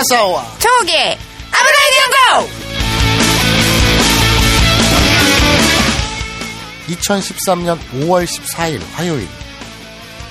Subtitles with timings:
[0.00, 1.18] 아사와 저게
[1.50, 2.48] 아브라이 경고
[6.88, 9.28] 2013년 5월 14일 화요일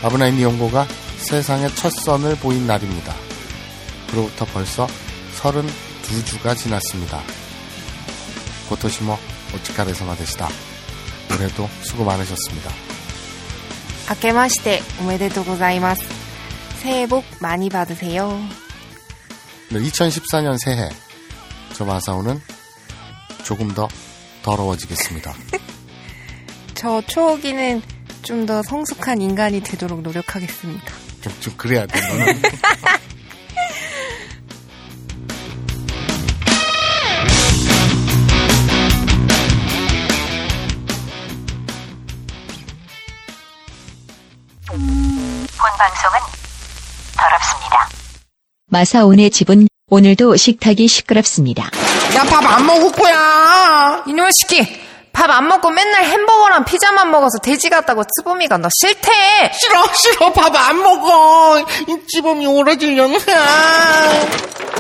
[0.01, 0.87] 아브나인 이용고가
[1.18, 3.13] 세상의 첫 선을 보인 날입니다.
[4.09, 4.87] 그로부터 벌써
[5.39, 7.21] 32주가 지났습니다.
[8.70, 9.20] 고토시모
[9.54, 10.50] 오츠카레사마 되시다.
[11.31, 12.71] 올해도 수고 많으셨습니다.
[14.07, 16.01] 아케마시테 오메데토 고자이마스.
[16.79, 18.42] 새해 복 많이 받으세요.
[19.78, 20.89] 2014년 새해
[21.73, 22.41] 저 마사오는
[23.43, 23.87] 조금 더
[24.43, 25.33] 더러워지겠습니다.
[26.75, 27.82] 저 초기는
[28.21, 32.00] 좀 더 성숙한 인간이 되도록 노력하겠습니다 좀, 좀 그래야 돼.
[32.00, 32.42] 너는.
[45.80, 46.19] 방송은.
[48.70, 51.64] 마사오네 집은 오늘도 식탁이 시끄럽습니다.
[52.16, 54.03] 야, 밥안 먹을 거야.
[54.08, 54.80] 이놈의 새끼
[55.12, 59.12] 밥 안 먹고 맨날 햄버거랑 피자만 먹어서 돼지 같다고 츠보미가 너 싫대
[59.53, 60.31] 싫어, 싫어.
[60.34, 61.59] 밥 안 먹어.
[61.88, 63.17] 이 찌범이 오라질려나.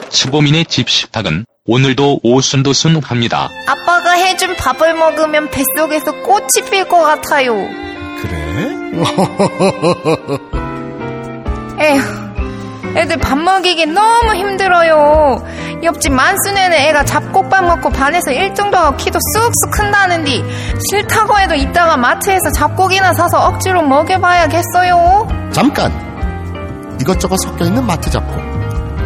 [0.09, 3.49] 츠보민의 집 식탁은 오늘도 오순도순합니다.
[3.67, 7.53] 아빠가 해준 밥을 먹으면 뱃속에서 꽃이 필 것 같아요
[8.21, 8.69] 그래?
[11.79, 12.28] 에휴
[12.95, 15.43] 애들 밥 먹이기 너무 힘들어요
[15.83, 20.43] 옆집 만순에는 애가 잡곡밥 먹고 반에서 1등도 하고 키도 쑥쑥 큰다는디
[20.89, 26.09] 싫다고 해도 이따가 마트에서 잡곡이나 사서 억지로 먹여봐야겠어요 잠깐!
[27.01, 28.37] 이것저것 섞여 있는 마트 잡곡.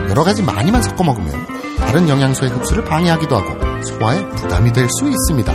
[0.10, 1.32] 여러 가지 많이만 섞어 먹으면
[1.80, 5.54] 다른 영양소의 흡수를 방해하기도 하고 소화에 부담이 될 수 있습니다.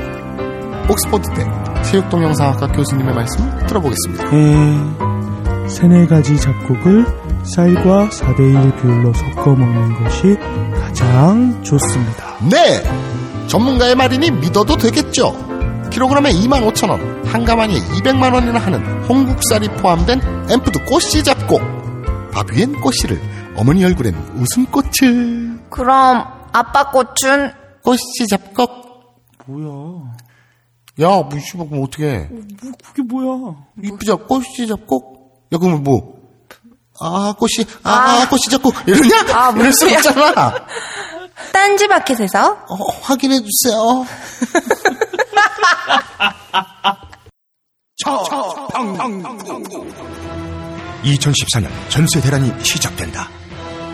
[0.88, 1.44] 옥스퍼드대
[1.82, 4.24] 체육동영상학과 교수님의 말씀을 들어보겠습니다.
[4.36, 7.06] 에, 세네 가지 잡곡을
[7.54, 10.36] 쌀과 4대1 비율로 섞어 먹는 것이
[10.74, 12.36] 가장 좋습니다.
[12.50, 12.82] 네!
[13.48, 15.32] 전문가의 말이니 믿어도 되겠죠?
[15.90, 20.20] 킬로그램에 25,000원, 한 가마니에 200만원이나 하는 홍국살이 포함된
[20.50, 21.62] 앰프드 꽃씨 잡곡.
[22.32, 23.18] 밥 위엔 꽃씨를,
[23.56, 25.60] 어머니 얼굴엔 웃음꽃을.
[25.70, 28.70] 그럼 아빠 꽃은 꽃씨 잡곡.
[29.46, 30.12] 뭐야?
[31.00, 32.28] 야, 뭐, 씨발, 그럼 어떡해.
[32.30, 32.42] 뭐,
[32.84, 33.54] 그게 뭐야?
[33.82, 35.46] 이쁘자, 꽃씨 잡곡?
[35.52, 36.17] 야, 그러면 뭐,
[37.00, 38.74] 아, 꽃씨, 아, 꽃씨 잡곡.
[38.86, 39.26] 이러냐?
[39.34, 40.54] 아, 이럴 수 없잖아.
[41.52, 44.06] 딴지 마켓에서 어, 확인해 주세요.
[47.96, 49.38] 저, 방, 방, 방,
[51.04, 53.28] 2014년 전세 대란이 시작된다.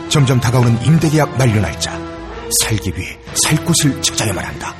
[0.08, 1.92] 점점 다가오는 임대계약 만료 날짜.
[2.62, 4.74] 살기 위해 살 곳을 찾아야만 한다.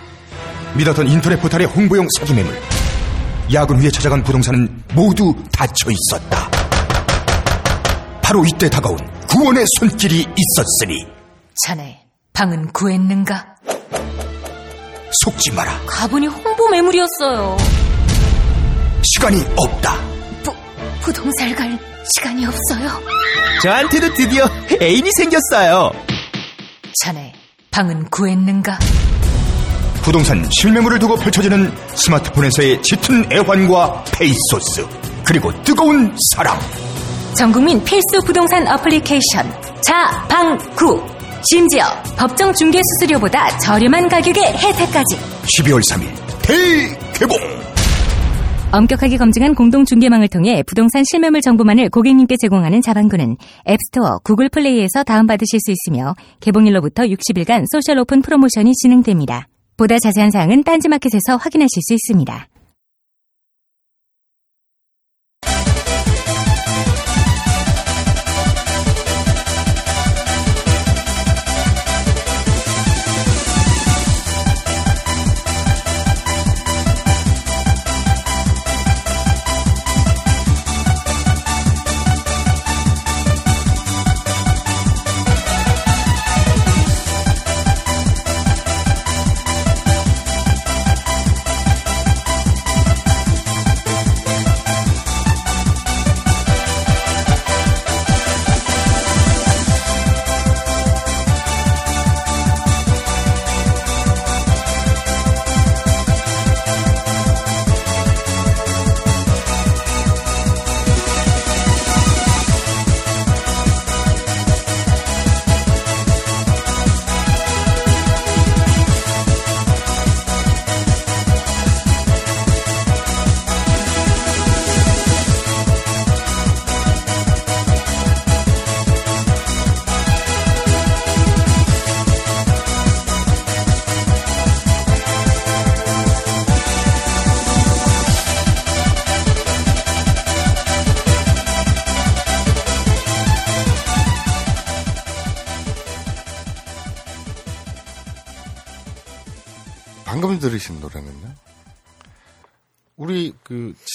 [0.75, 2.57] 믿었던 인터넷 포털의 홍보용 사기 매물.
[3.53, 6.64] 야근 후에 찾아간 부동산은 모두 닫혀 있었다.
[8.25, 8.97] 바로 이때 다가온
[9.29, 11.07] 구원의 손길이 있었으니
[11.63, 12.01] 자네,
[12.33, 13.57] 방은 구했는가?
[15.23, 15.79] 속지 마라.
[15.87, 17.57] 가보니 홍보 매물이었어요.
[19.03, 19.97] 시간이 없다.
[20.43, 20.55] 부,
[21.03, 21.79] 부동산 갈
[22.15, 22.89] 시간이 없어요.
[23.63, 24.49] 저한테도 드디어
[24.81, 25.91] 애인이 생겼어요.
[27.03, 27.35] 자네,
[27.71, 28.79] 방은 구했는가?
[30.03, 34.87] 부동산 실매물을 두고 펼쳐지는 스마트폰에서의 짙은 애환과 페이소스
[35.27, 36.59] 그리고 뜨거운 사랑
[37.35, 39.45] 전국민 필수 부동산 어플리케이션
[39.83, 41.03] 자방구
[41.51, 41.85] 심지어
[42.17, 45.17] 법정 중개 수수료보다 저렴한 가격의 혜택까지
[45.59, 46.09] 12월 3일
[46.43, 47.37] 대개봉
[48.73, 53.37] 엄격하게 검증한 공동 중개망을 통해 부동산 실매물 정보만을 고객님께 제공하는 자방구는
[53.69, 59.47] 앱스토어, 구글 플레이에서 다운받으실 수 있으며 개봉일로부터 60일간 social open promotion이 진행됩니다.
[59.77, 62.49] 보다 자세한 사항은 딴지마켓에서 확인하실 수 있습니다.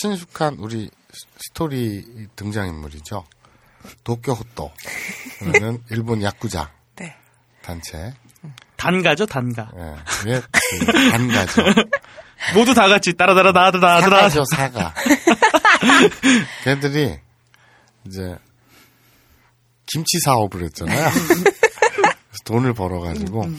[0.01, 0.89] 친숙한 우리
[1.37, 3.25] 스토리 등장인물이죠.
[4.03, 7.15] 도쿄 호또라는 일본 야쿠자 네.
[7.61, 8.13] 단체.
[8.77, 9.69] 단가죠, 단가.
[9.75, 11.63] 예, 예, 그 단가죠.
[12.55, 14.01] 모두 다 같이 따라따라따라따라.
[14.01, 14.93] 사가죠, 사가.
[16.63, 17.19] 걔들이
[18.05, 18.37] 이제
[19.85, 21.09] 김치 사업을 했잖아요.
[22.45, 23.49] 돈을 벌어가지고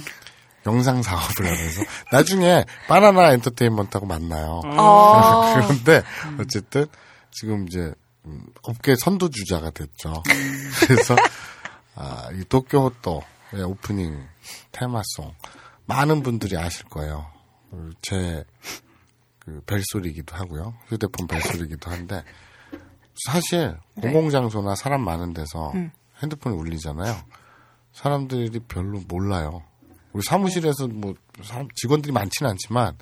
[0.66, 4.60] 영상 사업을 하면서 나중에 바나나 엔터테인먼트하고 만나요.
[4.78, 5.54] 어.
[5.54, 6.02] 그런데
[6.38, 6.86] 어쨌든
[7.30, 7.92] 지금 이제
[8.26, 10.22] 음, 업계 선두 주자가 됐죠.
[10.86, 11.16] 그래서
[11.94, 14.26] 아, 이 도쿄 호또의 오프닝
[14.72, 15.34] 테마송
[15.86, 17.26] 많은 분들이 아실 거예요.
[17.70, 20.74] 그제그 벨소리이기도 하고요.
[20.88, 22.22] 휴대폰 벨소리이기도 한데
[23.24, 25.72] 사실 공공장소나 사람 많은 데서
[26.22, 27.16] 핸드폰을 울리잖아요.
[27.92, 29.62] 사람들이 별로 몰라요.
[30.12, 32.96] 우리 사무실에서 뭐 사람 직원들이 많지는 않지만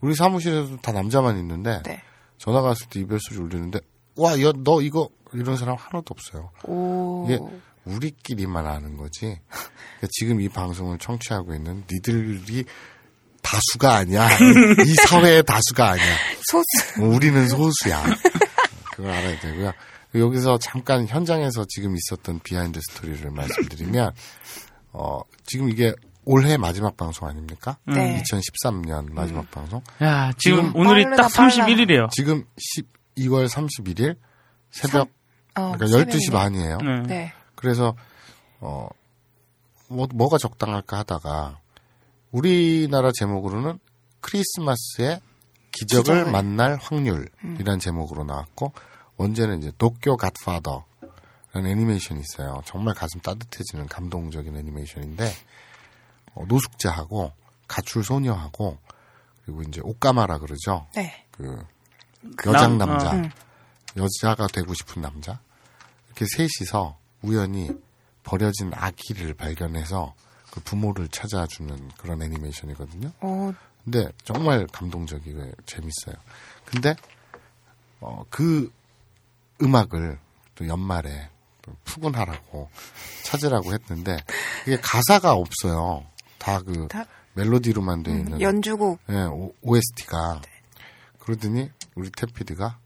[0.00, 2.02] 우리 사무실에서 다 남자만 있는데 네.
[2.38, 3.80] 전화 갔을 때 이별 소리 울리는데
[4.16, 6.50] 와, 야, 너 이거 이런 사람 하나도 없어요.
[6.64, 7.26] 오.
[7.26, 7.38] 이게
[7.84, 9.20] 우리끼리만 아는 거지.
[9.48, 12.64] 그러니까 지금 이 방송을 청취하고 있는 니들이
[13.42, 14.28] 다수가 아니야.
[14.86, 16.16] 이 사회의 다수가 아니야.
[16.50, 17.02] 소수.
[17.02, 18.04] 우리는 소수야.
[18.92, 19.72] 그걸 알아야 되고요.
[20.14, 24.12] 여기서 잠깐 현장에서 지금 있었던 behind story를 말씀드리면,
[24.92, 25.92] 어, 지금 이게
[26.26, 27.76] 올해 마지막 방송 아닙니까?
[27.86, 28.22] 네.
[28.22, 29.82] 2013년 마지막 방송.
[30.02, 32.10] 야, 지금, 지금 오늘이 딱 31일이에요.
[32.10, 32.44] 지금
[33.16, 34.16] 12월 31일
[34.70, 35.08] 새벽
[35.54, 36.30] 어, 그러니까 12시 새벽이네.
[36.32, 36.78] 반이에요.
[36.78, 37.02] 네.
[37.06, 37.32] 네.
[37.54, 37.94] 그래서
[38.60, 38.88] 어
[39.88, 41.60] 뭐, 뭐가 적당할까 하다가
[42.32, 43.78] 우리나라 제목으로는
[44.20, 45.20] 크리스마스의
[45.72, 46.32] 기적을 기적을.
[46.32, 48.72] 만날 확률이라는 제목으로 나왔고
[49.16, 50.84] 원제는 이제 도쿄 갓파더라는
[51.70, 52.62] 애니메이션이 있어요.
[52.64, 55.28] 정말 가슴 따뜻해지는 감동적인 애니메이션인데 어,
[56.48, 57.32] 노숙자하고
[57.68, 58.78] 가출 소녀하고
[59.44, 60.86] 그리고 이제 오까마라 그러죠.
[60.94, 61.26] 네.
[61.32, 61.64] 그
[62.46, 63.14] 여장 남- 남자, 어.
[63.14, 63.30] 음.
[63.96, 65.38] 여자가 되고 싶은 남자
[66.06, 67.70] 이렇게 셋이서 우연히
[68.22, 70.14] 버려진 아기를 발견해서
[70.50, 73.10] 그 부모를 찾아주는 그런 애니메이션이거든요.
[73.20, 73.52] 오,
[73.84, 76.14] 근데 정말 감동적이고 재밌어요.
[76.64, 76.94] 근데
[78.00, 78.72] 어, 그
[79.62, 80.18] 음악을
[80.54, 81.28] 또 연말에
[81.62, 82.70] 또 푸근하라고
[83.24, 84.16] 찾으라고 했는데
[84.66, 86.04] 이게 가사가 없어요.
[86.44, 89.00] 다그 다- 멜로디로만 돼 있는 연주곡.
[89.10, 89.26] 예,
[89.62, 90.40] OST가.
[91.18, 92.78] 그러더니 우리 태피드가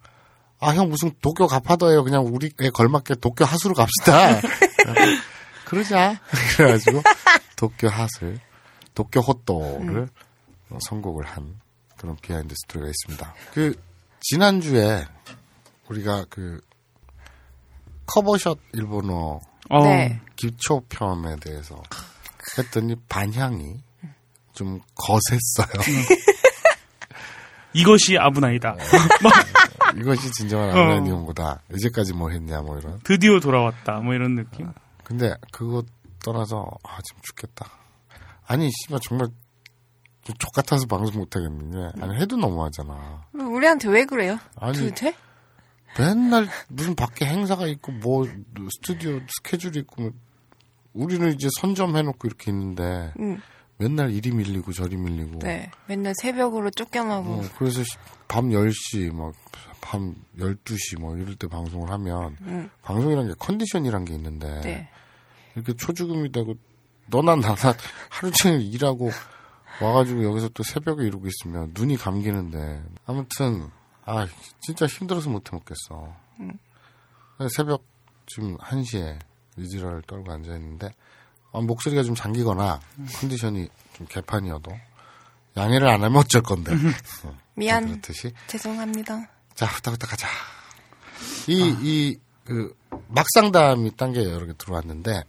[0.61, 2.03] 아, 형 무슨 도쿄 가파더예요.
[2.05, 4.41] 그냥 우리에 걸맞게 도쿄 하수로 갑시다.
[5.67, 6.21] 그러자.
[6.57, 7.03] 그래가지고
[7.57, 8.41] 도쿄 핫을,
[8.95, 10.09] 도쿄 호또를
[10.71, 11.61] 어, 선곡을 한
[11.97, 13.35] 그런 behind story가 있습니다.
[13.53, 13.75] 그
[14.21, 15.05] 지난주에
[15.89, 16.61] 우리가 그
[18.07, 19.41] 커버샷 일본어
[19.71, 20.21] 어, 네.
[20.37, 21.81] 기초 편에 대해서
[22.59, 23.83] 했더니 반향이
[24.53, 25.83] 좀 거셌어요.
[27.73, 28.77] 이것이 危ない다.
[29.97, 30.73] 이것이 진정한 어.
[30.73, 32.99] 아브라니온보다 이제까지 뭐 했냐 뭐 이런.
[33.05, 34.01] 드디어 돌아왔다.
[34.01, 34.69] 뭐 이런 느낌.
[35.05, 35.83] 근데 그거
[36.25, 37.71] 떠나서 아 지금 죽겠다.
[38.47, 39.29] 아니 씨발 정말
[40.39, 43.27] 족 같아서 방송 못 하겠는데 아니 해도 너무하잖아.
[43.33, 44.39] 우리한테 왜 그래요?
[44.57, 45.15] 아니 도대체?
[45.99, 48.27] 맨날 무슨 밖에 행사가 있고 뭐
[48.71, 50.11] 스튜디오 스케줄이 있고 뭐
[50.93, 53.41] 우리는 이제 선점해놓고 이렇게 있는데 응.
[53.77, 55.71] 맨날 이리 밀리고 저리 밀리고 네.
[55.87, 57.31] 맨날 새벽으로 쫓겨나고.
[57.35, 59.33] 어, 그래서 시- 밤 10시, 막,
[59.81, 62.69] 밤 12시, 뭐, 이럴 때 방송을 하면, 응.
[62.83, 64.89] 방송이란 게 컨디션이란 게 있는데, 네.
[65.55, 66.55] 이렇게 초죽음이 되고,
[67.07, 67.55] 너나 나나
[68.11, 69.11] 하루 종일 일하고,
[69.81, 73.71] 와가지고 여기서 또 새벽에 이러고 있으면 눈이 감기는데, 아무튼,
[74.05, 74.27] 아,
[74.61, 76.15] 진짜 힘들어서 못 해먹겠어.
[77.37, 77.85] 그래서 새벽
[78.27, 79.19] 지금 1시에
[79.59, 80.91] 이지랄 떨고 앉아 있는데,
[81.53, 82.81] 아, 목소리가 좀 잠기거나,
[83.21, 84.71] 컨디션이 좀 개판이어도,
[85.57, 86.73] 양해를 안 하면 어쩔 건데.
[87.25, 87.87] 어, 미안.
[87.87, 88.33] 그렇듯이.
[88.47, 89.29] 죄송합니다.
[89.55, 90.29] 자, 후딱후딱 가자.
[91.49, 92.77] 이, 이, 그,
[93.09, 95.25] 막상담이 딴 게 여러 개 들어왔는데,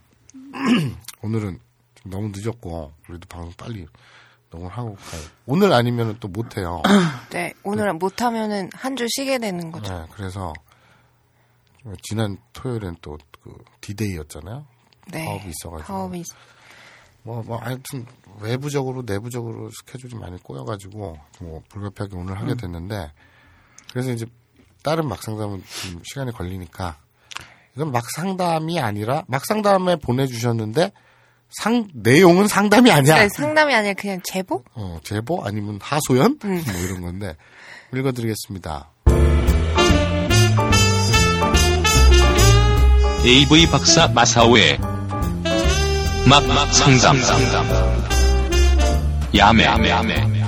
[1.22, 1.58] 오늘은
[1.96, 3.86] 좀 너무 늦었고, 우리도 방송 빨리
[4.50, 5.22] 녹음을 하고 가요.
[5.46, 6.82] 오늘 아니면 또 못해요.
[7.30, 7.52] 네.
[7.62, 9.92] 오늘 못하면은 한주 쉬게 되는 거죠.
[9.92, 10.52] 네, 그래서,
[12.02, 14.66] 지난 토요일엔 또 그, 디데이였잖아요.
[15.12, 15.24] 네.
[15.24, 15.92] 파업이 있어가지고.
[15.92, 16.26] 파업이 있-
[17.22, 18.06] 뭐, 뭐, 하여튼,
[18.40, 23.12] 외부적으로, 내부적으로 스케줄이 많이 꼬여가지고, 뭐, 불가피하게 오늘 하게 됐는데,
[23.92, 24.24] 그래서 이제,
[24.82, 26.96] 다른 막상담은 좀 시간이 걸리니까,
[27.76, 30.92] 이건 막상담이 아니라, 막상담에 보내주셨는데,
[31.50, 33.16] 상, 내용은 상담이 아니야.
[33.22, 34.64] 네, 상담이 아니라 그냥 제보?
[34.74, 35.44] 어, 제보?
[35.44, 36.38] 아니면 하소연?
[36.44, 36.62] 음.
[36.64, 37.36] 뭐 이런 건데,
[37.92, 38.90] 읽어드리겠습니다.
[43.22, 44.78] AV 박사 마사오의
[46.26, 47.16] 막 상담
[49.36, 49.90] 야매 야매.
[49.90, 50.42] 야매.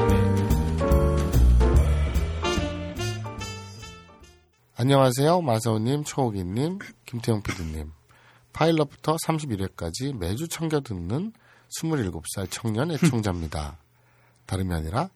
[4.76, 7.92] 안녕하세요 마사오님 초옥이님 김태형 PD님
[8.54, 11.34] 파일럿부터 31회까지 매주 챙겨 듣는
[11.78, 13.76] 27살 청년 애청자입니다.
[14.46, 15.10] 다름이 아니라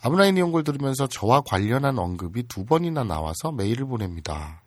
[0.00, 4.62] 아브라인 이용골 들으면서 저와 관련한 언급이 두 번이나 나와서 메일을 보냅니다.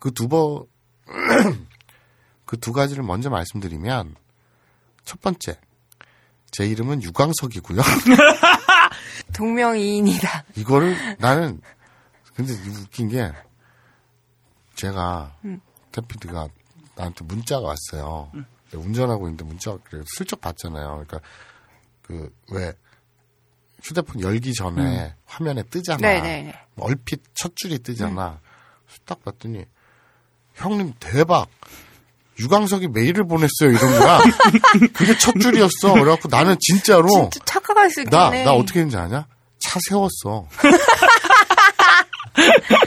[0.00, 0.64] 그 두 번,
[2.46, 4.16] 그 두 가지를 먼저 말씀드리면,
[5.04, 5.58] 첫 번째,
[6.50, 7.80] 제 이름은 유광석이고요.
[9.34, 10.44] 동명이인이다.
[10.56, 11.60] 이거를 나는
[12.34, 13.30] 근데 웃긴 게
[14.74, 15.36] 제가
[15.92, 16.48] 태피드가
[16.96, 18.30] 나한테 문자가 왔어요.
[18.70, 19.78] 내가 운전하고 있는데 문자가
[20.16, 21.04] 슬쩍 봤잖아요.
[21.06, 21.20] 그러니까
[22.02, 22.72] 그 왜
[23.82, 26.00] 휴대폰 열기 전에 화면에 뜨잖아.
[26.06, 26.52] 네네네.
[26.78, 28.40] 얼핏 첫 줄이 뜨잖아.
[28.86, 29.64] 그래서 딱 봤더니
[30.60, 31.48] 형님 대박.
[32.38, 34.20] 유광석이 메일을 보냈어요 이런 거야.
[34.94, 35.92] 그게 첫 줄이었어.
[35.92, 38.44] 그래갖고 나는 진짜로 진짜 착각할 수 나, 있겠네.
[38.44, 39.26] 나 어떻게 했는지 아냐?
[39.58, 40.46] 차 세웠어.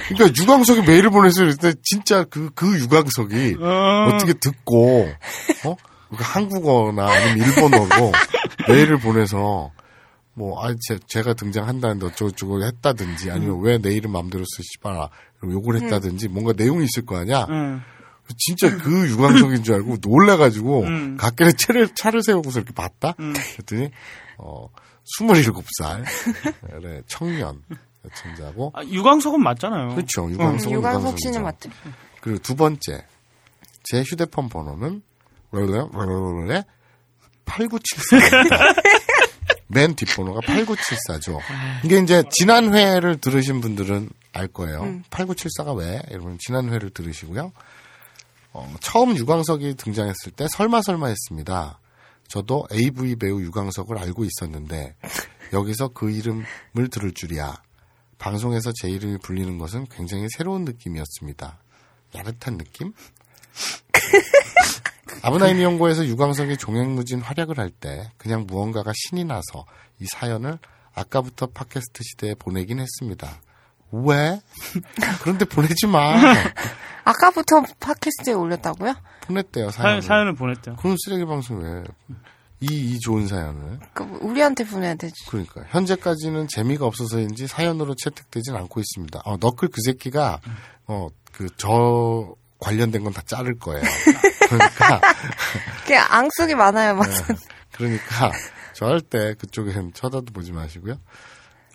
[0.10, 1.50] 그러니까 유광석이 메일을 보냈어요.
[1.50, 4.18] 그때 진짜 그, 그 유광석이 어.
[4.20, 5.08] 떻게 듣고,
[5.66, 5.76] 어?
[6.10, 8.12] 그러니까 한국어나 아니면 일본어로
[8.68, 9.72] 메일을 보내서,
[10.34, 15.10] 뭐, 아, 제, 제가 등장한다는데 어쩌고저쩌고 했다든지, 아니면 왜 내 이름 맘대로 쓰지 마라.
[15.44, 17.46] 이러고 욕을 했다든지, 뭔가 내용이 있을 거 아니야?
[17.50, 17.82] 응.
[18.38, 21.18] 진짜 그 유광석인 줄 알고 놀래가지고 음.
[21.18, 23.16] 갓길에 차를, 차를 세우고서 이렇게 봤다?
[23.20, 23.34] 음.
[23.34, 23.90] 그랬더니,
[24.38, 24.68] 어,
[25.20, 26.04] 27살,
[26.82, 27.62] 네, 청년,
[28.06, 28.72] 여천자고.
[28.76, 29.96] 아, 유광석은 맞잖아요.
[29.96, 30.26] 그렇죠.
[30.26, 31.44] 음, 유광석은 유광석 씨는.
[31.44, 31.70] 맞죠.
[32.22, 33.06] 그리고 두 번째,
[33.84, 35.02] 제 휴대폰 번호는,
[35.52, 36.64] 롤레
[37.46, 38.76] 8974입니다.
[39.68, 41.40] 맨 뒷번호가 8974죠.
[41.84, 45.02] 이게 이제 지난 회를 들으신 분들은 알 거예요.
[45.10, 46.02] 8974가 왜?
[46.12, 47.52] 여러분 지난 회를 들으시고요.
[48.54, 51.80] 어, 처음 유광석이 등장했을 때 설마 설마 했습니다.
[52.28, 54.96] 저도 AV 배우 유광석을 알고 있었는데
[55.54, 57.62] 여기서 그 이름을 들을 줄이야.
[58.18, 61.60] 방송에서 제 이름이 불리는 것은 굉장히 새로운 느낌이었습니다.
[62.16, 62.94] 야릇한 느낌?
[65.22, 69.66] 아브나인 연구에서 유광석이 종횡무진 활약을 할 때 그냥 무언가가 신이 나서
[70.00, 70.58] 이 사연을
[70.94, 73.42] 아까부터 팟캐스트 시대에 보내긴 했습니다.
[73.94, 74.40] 왜?
[75.22, 76.16] 그런데 보내지 마.
[77.06, 78.96] 아까부터 팟캐스트에 올렸다고요?
[79.22, 80.02] 보냈대요, 사, 사연을.
[80.02, 80.76] 사연 을 보냈대요.
[80.78, 81.84] 그럼 쓰레기 방송 왜?
[82.62, 83.80] 이, 이 좋은 사연을.
[83.94, 85.14] 그 우리한테 보내야 되지.
[85.28, 85.64] 그러니까.
[85.70, 89.22] 현재까지는 재미가 없어서인지 사연으로 채택되진 않고 있습니다.
[89.26, 90.40] 어, 너클 그 새끼가,
[90.88, 93.82] 어, 그, 저, 관련된 건 다 자를 거예요.
[94.50, 95.02] 그러니까,
[95.86, 97.06] 그냥 앙숙이 많아요, 막.
[97.10, 97.36] 네.
[97.74, 98.32] 그러니까,
[98.74, 100.96] 절대 그쪽엔 쳐다도 보지 마시고요.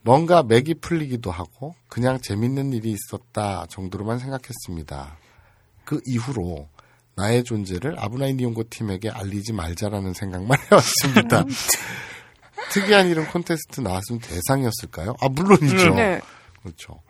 [0.05, 5.19] 뭔가 맥이 풀리기도 하고, 그냥 재밌는 일이 있었다 정도로만 생각했습니다.
[5.85, 6.69] 그 이후로,
[7.17, 11.45] 나의 존재를 아브나인 이용고 팀에게 알리지 말자라는 생각만 해왔습니다.
[12.71, 15.17] 특이한 이름 콘테스트 나왔으면 대상이었을까요?
[15.21, 15.95] 아, 물론이죠.
[15.95, 16.21] 네.
[16.63, 17.01] 그렇죠.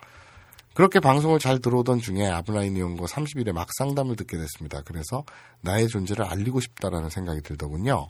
[0.72, 4.80] 그렇게 방송을 잘 들어오던 중에 아브나인 이용고 30일에 막 상담을 듣게 됐습니다.
[4.82, 5.24] 그래서
[5.60, 8.08] 나의 존재를 알리고 싶다라는 생각이 들더군요.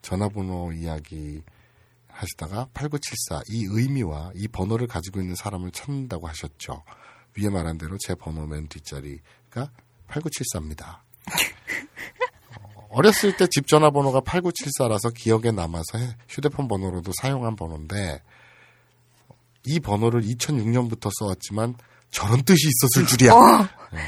[0.00, 1.42] 전화번호 이야기
[2.14, 6.84] 하시다가 8974 이 의미와 이 번호를 가지고 있는 사람을 찾는다고 하셨죠.
[7.36, 9.70] 위에 말한 대로 제 번호 맨 뒷자리가
[10.08, 11.00] 8974입니다.
[12.90, 18.22] 어렸을 때 집 전화번호가 8974라서 기억에 남아서 해- 휴대폰 번호로도 사용한 번호인데
[19.66, 21.74] 이 번호를 2006년부터 써왔지만
[22.10, 23.32] 저런 뜻이 있었을 줄이야.
[23.92, 23.98] 네.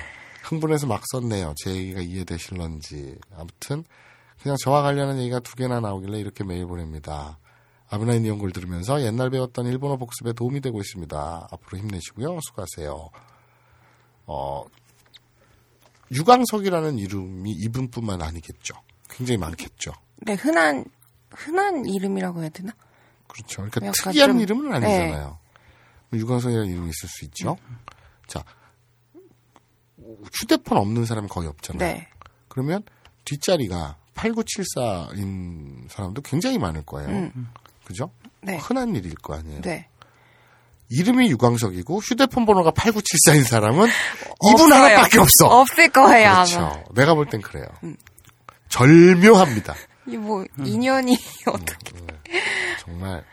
[0.44, 1.54] 흥분해서 막 썼네요.
[1.56, 3.16] 제 얘기가 이해되실런지.
[3.34, 3.82] 아무튼
[4.40, 7.38] 그냥 저와 관련한 얘기가 두 개나 나오길래 이렇게 메일 보냅니다.
[7.88, 11.48] 아브나인 이용글 들으면서 옛날 배웠던 일본어 복습에 도움이 되고 있습니다.
[11.50, 12.38] 앞으로 힘내시고요.
[12.42, 13.10] 수고하세요.
[14.26, 14.64] 어,
[16.10, 18.74] 유광석이라는 이름이 이분뿐만 아니겠죠.
[19.08, 19.92] 굉장히 많겠죠.
[20.18, 20.84] 네, 흔한,
[21.30, 22.72] 흔한 이름이라고 해야 되나?
[23.28, 23.66] 그렇죠.
[23.70, 25.38] 그러니까 특이한 좀- 이름은 아니잖아요.
[26.12, 27.56] 유광석이라는 이름이 있을 수 있죠.
[28.26, 28.42] 자,
[30.32, 31.78] 휴대폰 없는 사람이 거의 없잖아요.
[31.94, 32.08] 네.
[32.48, 32.82] 그러면
[33.24, 37.08] 뒷자리가 8974인 사람도 굉장히 많을 거예요.
[37.10, 37.48] 음.
[37.86, 38.10] 그죠?
[38.42, 38.56] 네.
[38.58, 39.60] 흔한 일일 거 아니에요.
[39.62, 39.88] 네.
[40.90, 43.88] 이름이 유광석이고 휴대폰 번호가 8974인 사람은
[44.50, 44.84] 이분 없어요.
[44.84, 45.46] 하나밖에 없어.
[45.46, 46.58] 없을 거예요, 그렇죠.
[46.60, 46.72] 아마.
[46.74, 46.82] 음.
[46.94, 47.64] 내가 볼 땐 그래요.
[48.68, 49.74] 절묘합니다.
[50.08, 50.66] 이 뭐, 음.
[50.66, 51.16] 인연이
[51.46, 51.92] 어떻게.
[52.80, 53.24] 정말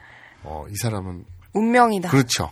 [0.43, 2.09] 어, 이 사람은 운명이다.
[2.09, 2.51] 그렇죠.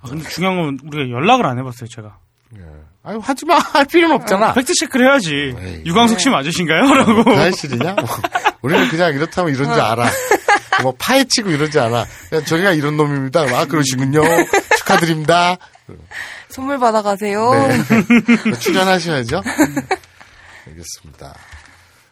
[0.00, 2.18] 아, 근데 중요한 건 우리가 연락을 안 해봤어요, 제가.
[2.56, 2.62] 예.
[3.02, 3.58] 아유 하지 마.
[3.58, 4.54] 할 필요는 없잖아.
[4.54, 5.54] 팩트 체크를 해야지.
[5.58, 5.82] 에이.
[5.86, 6.80] 유광석 씨 맞으신가요?
[6.94, 7.24] 라고.
[7.24, 7.94] 그 사실이냐?
[7.94, 8.04] 뭐,
[8.62, 10.08] 우리는 그냥 이렇다면 이런 줄 알아.
[10.82, 12.06] 뭐 파헤치고 이러지 않아.
[12.28, 13.42] 그냥 저희가 이런 놈입니다.
[13.42, 14.20] 아 그러시군요.
[14.78, 15.56] 축하드립니다.
[16.48, 17.50] 선물 받아가세요.
[17.52, 18.58] 네.
[18.60, 19.42] 출연하셔야죠.
[20.66, 21.34] 알겠습니다.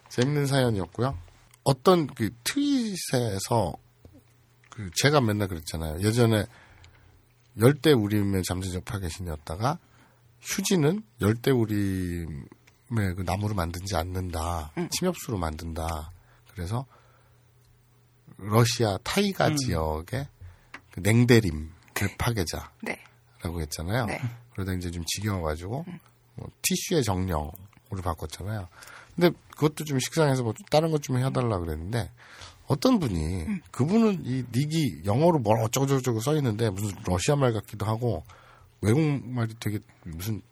[0.08, 1.16] 재밌는 사연이었고요.
[1.64, 3.74] 어떤 그 트윗에서
[4.70, 6.00] 그 제가 맨날 그랬잖아요.
[6.00, 6.46] 예전에
[7.58, 9.78] 열대 우림의 잠재적 파괴신이었다가
[10.40, 12.36] 휴지는 열대 우림의
[12.88, 14.72] 그 나무로 만든지 않는다.
[14.78, 14.88] 음.
[14.90, 16.12] 침엽수로 만든다.
[16.54, 16.86] 그래서
[18.38, 19.56] 러시아 타이가 음.
[19.56, 20.28] 지역의
[20.90, 21.72] 그 냉대림
[22.18, 22.98] 파괴자라고 네.
[23.42, 24.06] 했잖아요.
[24.06, 24.20] 네.
[24.52, 25.84] 그러다 이제 좀 지겨워가지고
[26.34, 28.68] 뭐 티슈의 정령으로 바꿨잖아요.
[29.14, 32.10] 근데 그것도 좀 식상해서 뭐 다른 것 좀 해달라 그랬는데
[32.66, 33.60] 어떤 분이 음.
[33.70, 38.24] 그분은 이 닉이 영어로 뭐 어쩌고저쩌고 써 있는데 무슨 러시아 말 같기도 하고
[38.80, 40.42] 외국 말이 되게 무슨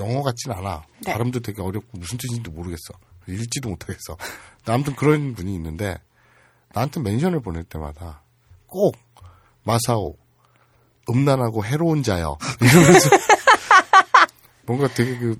[0.00, 0.84] 영어 같진 않아.
[1.04, 1.12] 네.
[1.12, 2.94] 발음도 되게 어렵고 무슨 뜻인지도 모르겠어.
[3.26, 4.16] 읽지도 못하겠어.
[4.66, 5.98] 아무튼 그런 분이 있는데
[6.74, 8.22] 나한테 멘션을 보낼 때마다
[8.66, 8.96] 꼭
[9.62, 10.16] 마사오
[11.08, 12.36] 음란하고 해로운 자여.
[12.60, 13.10] 이러면서
[14.66, 15.38] 뭔가 되게 그,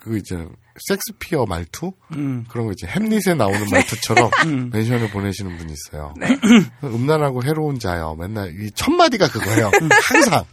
[0.00, 0.46] 그 이제
[0.88, 1.92] 섹스피어 말투?
[2.16, 2.44] 음.
[2.48, 4.70] 그런 거 이제 햄릿에 나오는 말투처럼 음.
[4.72, 6.14] 멘션을 보내시는 분이 있어요.
[6.84, 8.16] 음란하고 해로운 자여.
[8.18, 9.70] 맨날 이 첫 마디가 그거예요.
[10.08, 10.44] 항상.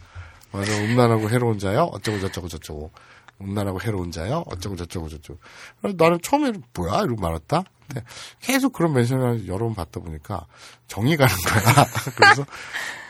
[0.52, 0.72] 맞아.
[0.84, 2.90] 음란하고 해로운 자여 어쩌고 저쩌고 저쩌고.
[3.42, 5.38] 음란하고 해로운 자여 어쩌고 저쩌고 저쩌고.
[5.96, 7.00] 나는 처음에 뭐야?
[7.02, 7.64] 이러고 말았다.
[7.86, 8.02] 근데
[8.40, 10.46] 계속 그런 멘션을 여러 번 받다 보니까
[10.88, 11.86] 정이 가는 거야.
[12.16, 12.44] 그래서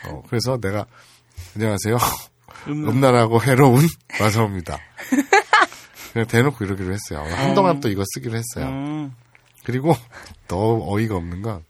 [0.07, 0.85] 어, 그래서 내가
[1.55, 1.97] 안녕하세요.
[2.67, 3.87] 음란하고 해로운
[4.19, 4.77] 마사오입니다.
[6.13, 7.21] 그냥 대놓고 이러기로 했어요.
[7.35, 8.67] 한동안 또 이거 쓰기로 했어요.
[8.67, 9.15] 음.
[9.63, 9.95] 그리고
[10.47, 10.57] 더
[10.89, 11.63] 어이가 없는 건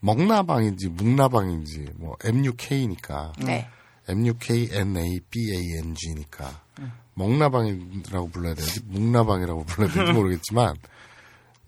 [0.00, 3.68] 먹나방인지 묵나방인지 뭐 MUK니까 네.
[4.08, 6.60] MUKNABANG니까
[7.14, 10.74] 먹나방이라고 불러야 되는지 묵나방이라고 불러야 되는지 모르겠지만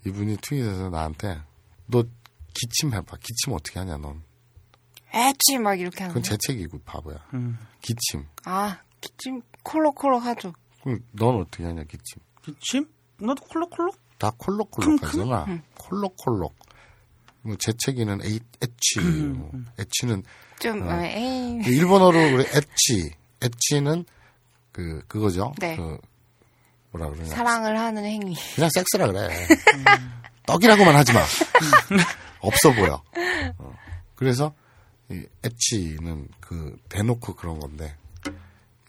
[0.05, 1.41] 이분이 트윗에서 나한테
[1.87, 2.03] 너
[2.53, 3.17] 기침 해봐.
[3.17, 4.23] 기침 어떻게 하냐 넌.
[5.13, 6.29] 애치 막 이렇게 하는 그건 거.
[6.29, 7.17] 재채기고 바보야.
[7.33, 7.57] 음.
[7.81, 8.25] 기침.
[8.45, 10.53] 아, 기침 콜록콜록 하죠.
[10.83, 12.21] 그럼 넌 어떻게 하냐 기침.
[12.43, 12.87] 기침?
[13.17, 13.95] 나도 콜록콜록?
[14.17, 15.45] 다 콜록콜록 하잖아.
[15.79, 16.55] 콜록콜록.
[17.41, 18.99] 뭐 재채기는 에이, 에치.
[19.01, 20.23] 뭐 에치는
[20.59, 20.93] 좀 어.
[21.03, 21.59] 에이.
[21.65, 23.13] 일본어로 그래 에치.
[23.41, 24.05] 에치는
[24.71, 25.53] 그 그거죠.
[25.59, 25.75] 네.
[25.75, 25.97] 그
[26.93, 27.29] 뭐라 그러냐.
[27.35, 28.35] 사랑을 하는 행위.
[28.55, 29.29] 그냥 섹스라 그래.
[30.45, 31.21] 떡이라고만 하지 마.
[32.39, 33.01] 없어 보여.
[33.57, 33.75] 어.
[34.15, 34.53] 그래서
[35.09, 37.95] 이 엣지는 그 대놓고 그런 건데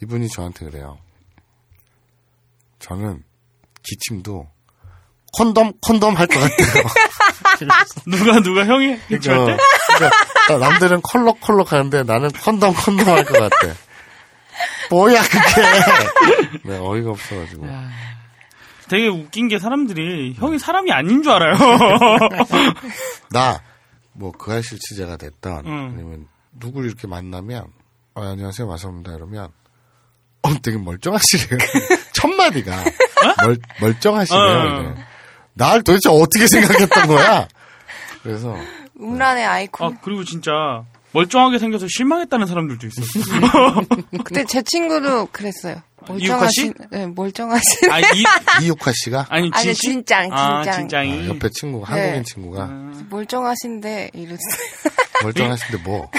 [0.02, 0.98] 이분이 저한테 그래요.
[2.78, 3.22] 저는
[3.82, 4.48] 기침도
[5.32, 6.84] 콘돔 콘돔 할 것 같아요.
[8.06, 9.56] 누가 누가 형이 그러니까,
[10.46, 13.74] 그러니까 남들은 컬럭컬럭 하는데 나는 콘돔 콘돔 할 것 같아.
[14.90, 16.58] 뭐야 그게?
[16.64, 17.66] 네, 어이가 없어가지고.
[18.88, 21.56] 되게 웃긴 게 사람들이 형이 사람이 아닌 줄 알아요.
[23.30, 23.60] 나,
[24.12, 25.92] 뭐, 그 아실 취재가 됐던, 음.
[25.94, 27.64] 아니면, 누굴 이렇게 만나면,
[28.14, 29.14] 어, 안녕하세요, 마사옵니다.
[29.14, 29.48] 이러면,
[30.42, 31.58] 어, 되게 멀쩡하시래요.
[32.12, 32.84] 첫 마디가,
[33.42, 34.42] 멀, 멀쩡하시네요.
[34.42, 34.94] 어.
[35.54, 37.48] 날 도대체 어떻게 생각했던 거야?
[38.22, 38.54] 그래서,
[39.00, 39.94] 음란의 아이콘.
[39.94, 40.52] 아 그리고 진짜
[41.14, 43.02] 멀쩡하게 생겨서 실망했다는 사람들도 있어.
[44.24, 45.80] 그때 제 친구도 그랬어요.
[46.08, 47.90] 멀쩡하신, 네, 멀쩡하신.
[47.90, 48.24] 아, 이,
[48.64, 49.80] 이유카 씨가, 아니 아니, 진씨?
[49.82, 50.80] 진짱, 아, 진짱.
[50.80, 51.12] 진짱이.
[51.12, 52.00] 아, 옆에 친구가, 네.
[52.00, 52.66] 한국인 친구가,
[53.08, 54.38] 멀쩡하신데, 이랬어요.
[55.22, 56.10] 멀쩡하신데 뭐.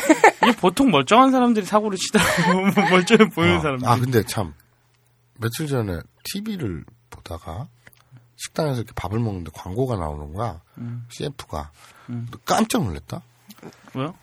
[0.41, 2.81] 이게 보통 멀쩡한 사람들이 사고를 치더라고.
[2.89, 3.87] 멀쩡해 보이는 어, 사람들.
[3.87, 4.53] 아, 근데 참,
[5.37, 7.67] 며칠 전에 TV를 보다가
[8.37, 10.61] 식당에서 이렇게 밥을 먹는데 광고가 나오는 거야.
[10.77, 11.05] 음.
[11.09, 11.71] CF가.
[12.45, 13.21] 깜짝 놀랐다.
[13.93, 14.15] 뭐요?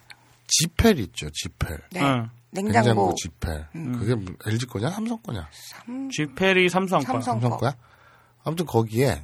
[0.58, 1.78] 지펠 있죠, 지펠.
[1.92, 2.00] 네.
[2.02, 2.28] 응.
[2.50, 3.14] 냉장고 냉장고.
[3.14, 3.66] 지펠.
[3.76, 3.98] 음.
[3.98, 5.48] 그게 뭐 LG 거냐, 삼성 거냐?
[6.14, 7.06] 지페리 삼성과.
[7.06, 7.40] 삼성.
[7.40, 7.74] 삼성 거야?
[8.44, 9.22] 아무튼 거기에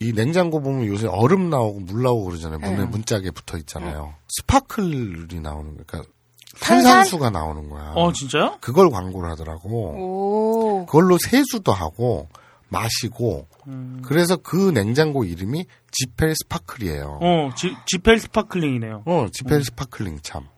[0.00, 2.58] 이 냉장고 보면 요새 얼음 나오고 물 나오고 그러잖아요.
[2.58, 2.84] 문에 네.
[2.84, 4.14] 문짝에 붙어 있잖아요.
[4.28, 5.84] 스파클이 나오는 거야.
[5.86, 6.12] 그러니까
[6.60, 6.84] 탄산?
[6.92, 7.92] 탄산수가 나오는 거야.
[7.94, 8.58] 어 진짜요?
[8.60, 9.94] 그걸 광고를 하더라고.
[9.96, 10.86] 오.
[10.86, 12.28] 그걸로 세수도 하고
[12.68, 14.02] 마시고 음.
[14.04, 17.18] 그래서 그 냉장고 이름이 지펠 스파클이에요.
[17.20, 19.02] 어 지, 지펠 스파클링이네요.
[19.06, 20.48] 어, 지펠 스파클링 참.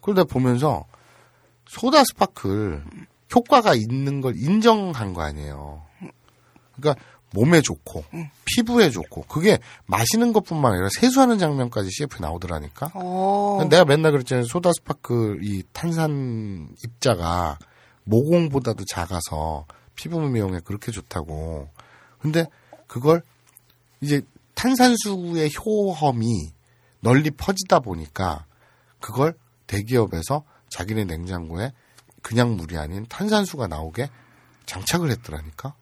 [0.00, 0.86] 내가 보면서
[1.66, 2.82] 소다 스파클
[3.34, 5.82] 효과가 있는 걸 인정한 거 아니에요.
[6.74, 8.04] 그러니까 몸에 좋고
[8.44, 12.88] 피부에 좋고 그게 마시는 것뿐만 아니라 세수하는 장면까지 CF에 나오더라니까.
[12.98, 13.64] 오.
[13.70, 14.46] 내가 맨날 그랬잖아요.
[14.46, 17.58] 소다 스파클 이 탄산 입자가
[18.04, 21.68] 모공보다도 작아서 피부 미용에 그렇게 좋다고.
[22.20, 22.46] 근데
[22.86, 23.22] 그걸
[24.00, 24.22] 이제
[24.54, 26.52] 탄산수의 효험이
[27.00, 28.46] 널리 퍼지다 보니까
[29.00, 29.34] 그걸
[29.66, 31.72] 대기업에서 자기네 냉장고에
[32.22, 34.10] 그냥 물이 아닌 탄산수가 나오게
[34.66, 35.74] 장착을 했더라니까.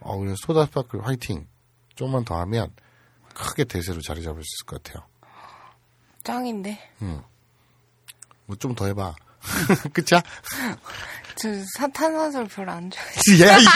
[0.00, 1.46] 어, 그래서 소다 스파클 화이팅.
[1.94, 2.70] 조금만 더 하면
[3.34, 5.06] 크게 대세로 자리 잡을 수 있을 것 같아요.
[6.24, 6.78] 짱인데.
[8.46, 9.14] 뭐좀 더 해봐.
[9.92, 10.20] 그쵸?
[11.38, 13.46] 저 사- 탄산수를 별로 안 좋아해요.
[13.52, 13.68] 야, 이씨.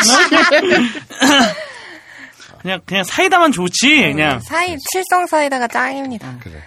[2.63, 4.41] 그냥 그냥 사이다만 좋지 그냥.
[4.41, 6.39] 사이, 칠성 사이다가 짱입니다.
[6.41, 6.63] 그래.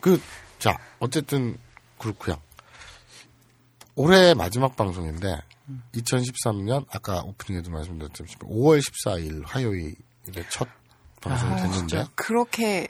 [0.00, 0.20] 그,
[0.58, 1.56] 자, 어쨌든,
[1.98, 2.40] 그렇고요
[3.94, 5.38] 올해 마지막 방송인데
[5.94, 9.94] 2013년 아까 오프닝에도 말씀드렸지만 5월 14일 화요일에
[10.48, 10.66] 첫
[11.20, 12.88] 방송이 됐는데 그렇게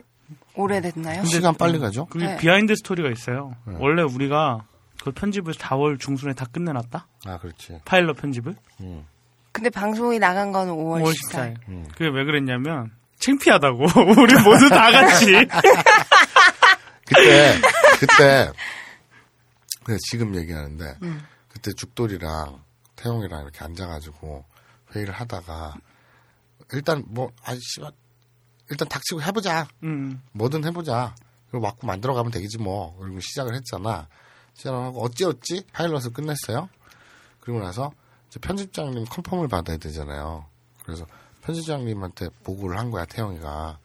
[0.54, 1.24] 오래됐나요?
[1.26, 2.06] 시간 빨리 가죠?
[2.06, 2.36] 그게 네.
[2.38, 3.54] behind story가 있어요.
[3.66, 3.74] 네.
[3.78, 4.64] 원래 우리가
[5.02, 7.08] 그 편집을 4월 중순에 다 끝내놨다?
[7.24, 7.80] 아 그렇지.
[7.84, 8.54] 파일럿 편집을?
[8.82, 9.04] 음.
[9.50, 11.56] 근데 방송이 나간 거는 5월 5월 14일.
[11.66, 11.88] 14일.
[11.88, 13.78] 그게 왜 그랬냐면, 창피하다고.
[14.22, 15.26] 우리 모두 다 같이.
[17.04, 17.60] 그때
[17.98, 18.52] 그때
[19.82, 20.84] 그래 지금 얘기하는데
[21.48, 22.62] 그때 죽돌이랑
[22.94, 24.44] 태용이랑 이렇게 앉아가지고
[24.94, 25.74] 회의를 하다가
[26.72, 27.60] 일단 뭐 아씨
[28.70, 30.22] 일단 닥치고 해보자 음.
[30.30, 31.16] 뭐든 해보자
[31.50, 34.08] 그리고 맞고 만들어가면 되겠지 뭐 그리고 시작을 했잖아
[34.54, 36.68] 시작을 하고 어찌어찌 파일럿을 끝냈어요.
[37.40, 37.92] 그리고 나서
[38.40, 40.46] 편집장님 컨펌을 받아야 되잖아요.
[40.84, 41.06] 그래서
[41.42, 43.78] 편집장님한테 보고를 한 거야 태영이가.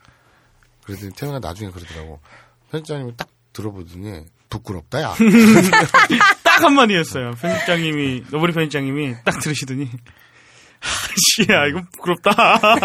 [0.83, 2.19] 그랬더니 태영이가 나중에 그러더라고.
[2.71, 5.13] 편집장님이 딱 들어보더니 부끄럽다 야.
[6.43, 7.33] 딱 한마디 했어요.
[7.41, 9.89] 편집장님이, 너브리 편집장님이 딱 들으시더니,
[11.35, 12.31] 씨야, 이거 부끄럽다.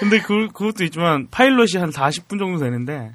[0.00, 3.14] 근데 그, 그것도 있지만, 파일럿이 한 40분 정도 되는데,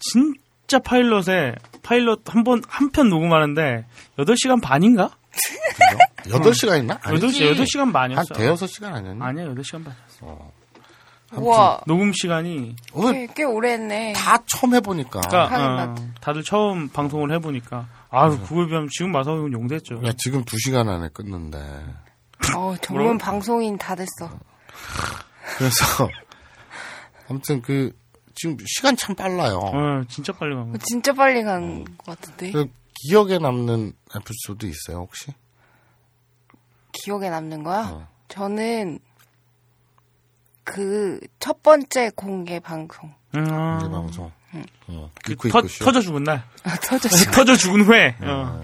[0.00, 0.34] 진
[0.68, 3.86] 짜 파일럿에, 파일럿 한 번, 한 편 녹음하는데,
[4.18, 5.10] 8시간 반인가?
[6.26, 6.98] 8시간 있나?
[6.98, 8.34] 8시, 8시간 한 반이었어.
[8.34, 9.22] 대여섯 시간 아니었니?
[9.22, 10.52] 아니야, 8시간 반이었어.
[11.36, 11.80] 우와.
[11.86, 12.74] 녹음 시간이,
[13.12, 14.12] 꽤, 꽤 오래 했네.
[14.14, 19.12] 다 처음 해보니까 그러니까, 하긴 어, 맞- 다들 처음 방송을 해보니까, 아유, 그거에 비하면 지금
[19.12, 20.00] 마사오는 용됐죠.
[20.06, 21.58] 야 지금 2시간 안에 끊는데
[22.56, 24.38] 어, 전문 방송인 다 됐어.
[25.58, 26.08] 그래서
[27.28, 27.92] 아무튼 그
[28.38, 30.78] 지금 시간 참 빨라요 어, 진짜 빨리 간 거.
[30.78, 32.52] 진짜 빨리 간것 같은데.
[32.52, 35.32] 그 기억에 남는 에피소드 있어요 혹시?
[36.92, 37.88] 기억에 남는 거야?
[37.90, 38.08] 어.
[38.28, 38.98] 저는
[40.64, 43.12] 그 첫 번째 공개 방송.
[43.34, 44.30] 음, 공개 방송
[44.88, 45.10] 어.
[45.24, 45.60] 그 터?
[45.62, 46.44] 터져 죽은 날.
[46.64, 47.30] 아, 터졌어.
[47.32, 48.16] 터져 죽은 회.
[48.22, 48.62] 어.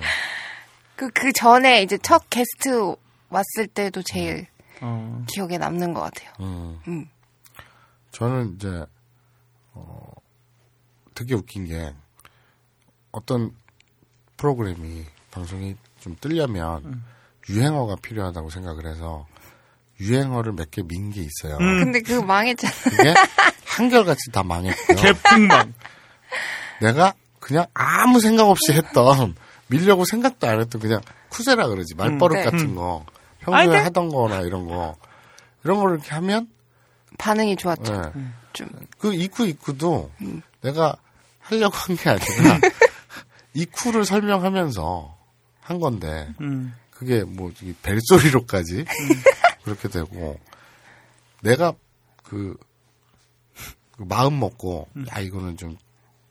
[0.97, 2.95] 그, 그 전에 이제 첫 게스트
[3.29, 4.47] 왔을 때도 제일
[4.81, 5.25] 어.
[5.29, 6.31] 기억에 남는 것 같아요.
[6.41, 6.81] 음.
[6.89, 7.09] 음.
[8.13, 8.85] 저는 이제
[9.75, 10.13] 어
[11.15, 11.95] 되게 웃긴 게
[13.13, 13.53] 어떤
[14.37, 17.03] 프로그램이 방송이 좀 뜨려면
[17.49, 19.27] 유행어가 필요하다고 생각을 해서
[20.01, 21.57] 유행어를 몇 개 민 게 있어요.
[21.59, 22.73] 근데 그거 망했잖아.
[22.97, 23.15] 그게
[23.67, 24.97] 한결같이 다 망했고요.
[24.97, 25.73] 개풍망.
[26.81, 29.35] 내가 그냥 아무 생각 없이 했던
[29.69, 32.45] 밀려고 생각도 안 했던 그냥 쿠세라 그러지 말버릇 네.
[32.45, 33.05] 같은 거
[33.41, 33.79] 평소에 아이, 네.
[33.79, 34.97] 하던 거나 이런 거
[35.63, 36.49] 이런 거를 이렇게 하면
[37.19, 37.95] 반응이 좋았죠.
[38.17, 38.23] 예.
[38.53, 38.69] 좀.
[38.99, 40.43] 그 이쿠 이쿠도 음.
[40.61, 40.97] 내가
[41.41, 42.59] 하려고 한 게 아니라
[43.55, 45.17] 이쿠를 설명하면서
[45.61, 46.75] 한 건데 음.
[46.91, 48.85] 그게 뭐이 벨소리로까지
[49.65, 50.39] 그렇게 되고
[51.43, 51.73] 내가
[52.23, 52.57] 그,
[53.97, 55.77] 그 마음 먹고 야 이거는 좀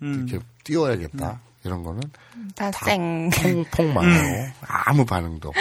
[0.01, 0.27] 음.
[0.27, 2.01] 이렇게 띄워야겠다 이런 거는
[2.55, 3.29] 다 쌩.
[3.29, 5.53] 퐁퐁 망하고 아무 반응도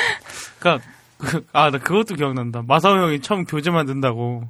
[0.58, 0.84] 그니까,
[1.18, 2.62] 그, 아, 나 그것도 기억난다.
[2.66, 4.48] 마사오 형이 처음 교재 만든다고.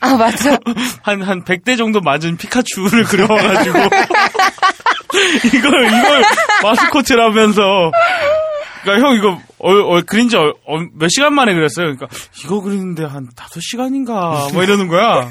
[0.00, 0.58] 아, 맞아.
[1.02, 3.78] 한, 한 100대 정도 맞은 피카츄를 그려와가지고.
[5.54, 6.22] 이걸, 이걸
[6.62, 7.90] 마스코트라면서.
[8.82, 11.94] 그니까 형 이거, 어, 어, 그린 지 어, 어, 몇 시간 만에 그렸어요.
[11.94, 12.06] 그러니까
[12.42, 15.30] 이거 그리는데 한 5시간인가, 뭐 이러는 거야.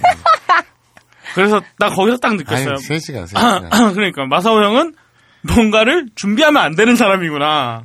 [1.34, 2.75] 그래서 나 거기서 딱 아니 느꼈어요.
[2.75, 4.93] 3시간 3시간 그러니까 마사오 형은
[5.41, 7.84] 뭔가를 준비하면 안 되는 사람이구나.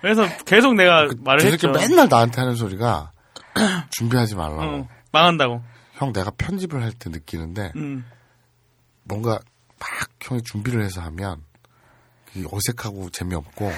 [0.00, 1.70] 그래서 계속 내가 말을 저 했죠.
[1.70, 3.10] 맨날 나한테 하는 소리가
[3.90, 5.62] 준비하지 말라고 어, 망한다고.
[5.94, 8.04] 형 내가 편집을 할 때 느끼는데 음.
[9.04, 9.38] 뭔가
[9.78, 9.88] 막
[10.20, 11.42] 형이 준비를 해서 하면
[12.32, 13.70] 그게 어색하고 재미없고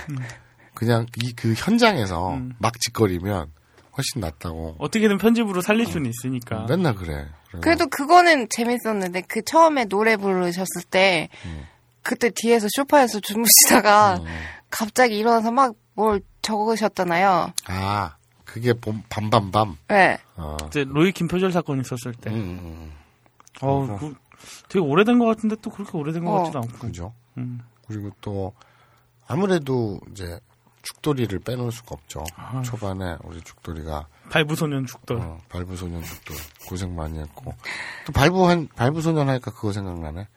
[0.74, 2.54] 그냥 이 그 현장에서 음.
[2.58, 3.50] 막 짓거리면
[3.96, 6.66] 훨씬 낫다고 어떻게든 편집으로 살릴 수는 있으니까.
[6.68, 7.26] 맨날 그래.
[7.48, 11.28] 그래서 그래도 그거는 재밌었는데 그 처음에 노래 부르셨을 때
[12.02, 14.20] 그때 뒤에서 소파에서 주무시다가
[14.70, 17.52] 갑자기 일어나서 막 뭘 적으셨잖아요.
[17.68, 18.16] 아
[18.56, 19.76] 그게 봄- 밤밤밤.
[19.88, 20.18] 네.
[20.36, 20.56] 어.
[20.68, 22.30] 이제 로이킴 표절 사건 있었을 때.
[22.30, 22.92] 음, 음,
[23.60, 24.14] 어, 그,
[24.70, 26.38] 되게 오래된 것 같은데 또 그렇게 오래된 것 어.
[26.38, 26.78] 같지도 않고.
[26.78, 27.12] 그죠.
[27.36, 27.60] 음.
[27.86, 28.54] 그리고 또
[29.28, 30.40] 아무래도 이제
[30.80, 32.24] 죽돌이를 빼놓을 수가 없죠.
[32.34, 32.62] 아.
[32.62, 35.18] 초반에 우리 죽돌이가 발부소년 죽돌.
[35.18, 36.34] 어, 발부소년 죽돌
[36.66, 37.54] 고생 많이 했고
[38.06, 40.28] 또 발부한 발부소년 하니까 그거 생각나네.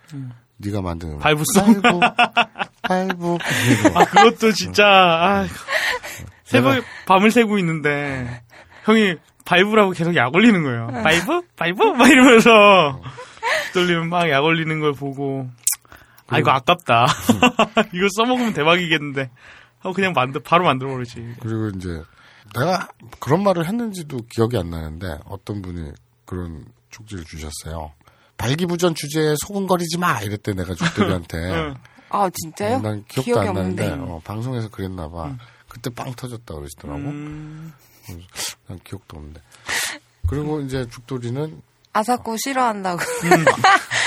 [0.57, 1.21] 네가 만든 음악.
[1.21, 1.81] 발부송?
[1.81, 1.99] 발부
[2.81, 3.37] 발부.
[3.95, 5.45] 아, 그것도 진짜, 아
[6.49, 8.41] 새벽에 내가- 밤을 새고 있는데,
[8.85, 10.87] 형이 발부라고 계속 약 올리는 거예요.
[11.03, 11.43] 발부?
[11.55, 11.93] 발부?
[11.93, 13.01] 막 이러면서,
[13.73, 15.49] 돌리면 막 약 올리는 걸 보고,
[16.27, 17.07] 아, 이거 아깝다.
[17.93, 19.29] 이거 써먹으면 대박이겠는데.
[19.79, 21.35] 하고 그냥 만들, 바로 만들어 버리지.
[21.39, 22.01] 그리고 이제
[22.53, 25.91] 내가 그런 말을 했는지도 기억이 안 나는데 어떤 분이
[26.25, 27.93] 그런 쪽지를 주셨어요.
[28.37, 31.75] 발기부전 주제에 소근거리지 마 이랬대 내가 죽돌이한테 응.
[32.09, 32.75] 아 진짜요?
[32.75, 34.11] 어, 난 기억도 기억이 안 나는데 없는데.
[34.11, 35.33] 어, 방송에서 그랬나 봐.
[35.69, 36.99] 그때 빵 터졌다 그러시더라고.
[36.99, 37.73] 음.
[38.67, 39.41] 난 기억도 없는데.
[40.27, 41.61] 그리고 이제 죽돌이는
[41.93, 42.99] 아사코 싫어한다고.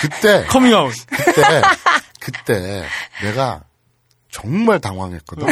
[0.02, 0.92] 그때 커밍아웃.
[1.08, 1.62] 그때
[2.20, 2.84] 그때
[3.22, 3.62] 내가
[4.30, 5.46] 정말 당황했거든.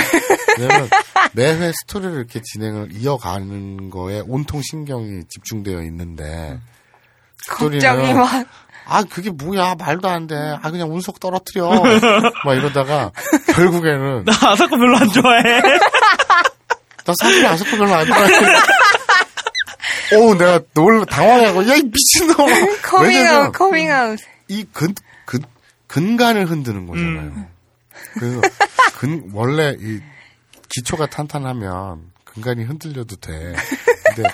[0.59, 0.89] 왜냐면
[1.33, 6.59] 매회 스토리를 이렇게 진행을 이어가는 거에 온통 신경이 집중되어 있는데
[7.49, 8.47] 걱정이 막.
[8.87, 10.35] 아 그게 뭐야 말도 안 돼.
[10.35, 11.69] 아 그냥 운석 떨어뜨려.
[12.45, 13.13] 막 이러다가
[13.55, 15.43] 결국에는 나 아사코 별로 안 좋아해.
[17.11, 18.31] 나 사실 아사코 별로 안 좋아해.
[20.17, 22.37] 오 내가 놀라 당황하고 야 이 미친놈.
[22.83, 24.19] 커밍아웃, 커밍아웃.
[24.49, 24.95] 이근
[25.25, 25.41] 근,
[25.87, 27.47] 근간을 흔드는 거잖아요.
[28.15, 28.41] 그래서
[28.99, 30.01] 근 원래 이
[30.69, 33.55] 기초가 탄탄하면 근간이 흔들려도 돼.
[34.15, 34.29] 근데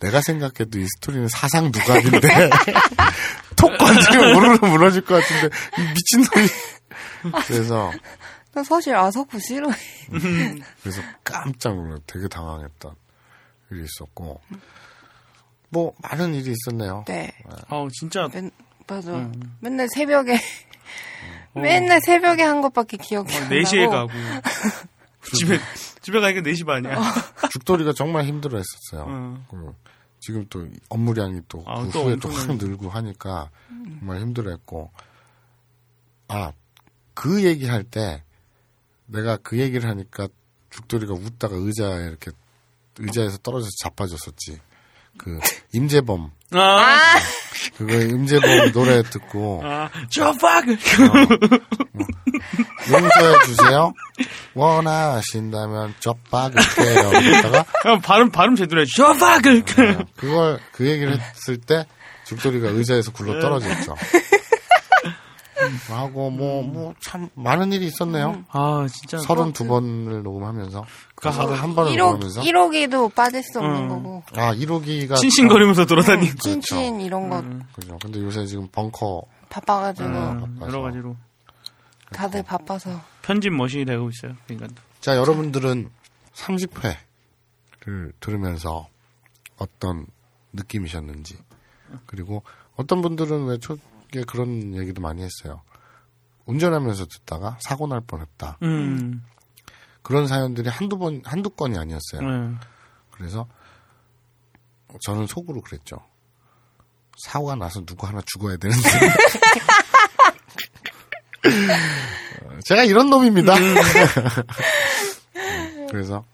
[0.00, 2.50] 내가 생각해도 이 스토리는 사상 누각인데
[3.56, 6.48] 톡 건드리면 우르르 무너질 것 같은데 이 미친놈이
[7.46, 7.92] 그래서
[8.52, 9.76] 나 사실 아사코 싫어해.
[10.82, 12.94] 그래서 깜짝 놀라 되게 당황했던
[13.70, 14.40] 일이 있었고
[15.68, 17.04] 뭐 많은 일이 있었네요.
[17.06, 17.32] 네.
[17.68, 18.50] 어 진짜 맨,
[18.88, 19.12] 맞아.
[19.14, 19.56] 음.
[19.60, 20.38] 맨날 새벽에.
[21.54, 23.54] 맨날 새벽에 한 것밖에 기억이 안 나고.
[23.54, 24.10] 4시에 가고
[25.34, 25.58] 집에
[26.02, 26.96] 집에 가니까 4시 반이야.
[27.52, 29.04] 죽돌이가 정말 힘들어했었어요.
[29.06, 29.46] 어.
[29.50, 29.74] 그
[30.20, 32.28] 지금 또 업무량이 또, 아, 그 또 후에 또.
[32.30, 33.50] 확 늘고 하니까
[34.00, 34.90] 정말 힘들어했고
[36.28, 36.52] 아
[37.14, 38.22] 그 얘기할 때
[39.10, 40.28] 내가 그 얘기를 하니까
[40.70, 42.30] 죽돌이가 웃다가 의자에 이렇게
[42.98, 44.60] 의자에서 떨어져서 자빠졌었지.
[45.18, 45.38] 그
[45.74, 46.96] 임재범 아,
[47.76, 50.64] 그거 임재범 노래 듣고 아, 저 팍!
[52.90, 53.92] 용서해 주세요.
[54.54, 57.20] 원하신다면 젖박을게요.
[57.22, 58.84] 이러다가 형, 발음 발음 제대로 해.
[58.96, 59.42] 저 팍!
[60.16, 61.86] 그걸 그 얘기를 했을 때
[62.24, 63.96] 죽돌이가 의자에서 굴러 떨어졌죠.
[65.88, 68.44] 하고 뭐 뭐 참 많은 일이 있었네요.
[68.48, 73.58] 아 진짜 서른 두 번을 녹음하면서 그 서른 한 번을 1호, 녹음하면서 1호기도 빠질 수
[73.58, 73.88] 없는 음.
[73.88, 74.22] 거고.
[74.34, 76.34] 아 1호기가 싱싱거리면서 돌아다니.
[76.36, 77.42] 찐친 이런 거
[77.74, 77.98] 그죠.
[78.02, 80.66] 근데 요새 지금 벙커 바빠가지고 음, 바빠서.
[80.72, 81.16] 여러 가지로
[82.12, 83.00] 다들 바빠서.
[83.22, 84.34] 편집 머신이 되고 있어요.
[84.46, 84.68] 그러니까
[85.00, 85.90] 자 여러분들은
[86.34, 88.88] 30회를 들으면서
[89.58, 90.06] 어떤
[90.52, 91.36] 느낌이셨는지
[92.06, 92.42] 그리고
[92.76, 93.76] 어떤 분들은 왜 초
[94.10, 95.62] 기에 그런 얘기도 많이 했어요.
[96.46, 98.58] 운전하면서 듣다가 사고 날 뻔했다.
[98.62, 99.24] 음.
[100.02, 102.20] 그런 사연들이 한두 번, 한두 건이 아니었어요.
[102.22, 102.54] 네.
[103.10, 103.46] 그래서
[105.02, 105.98] 저는 속으로 그랬죠.
[107.24, 108.88] 사고가 나서 누구 하나 죽어야 되는데.
[112.44, 113.54] 어, 제가 이런 놈입니다.
[113.56, 113.74] 음,
[115.90, 116.24] 그래서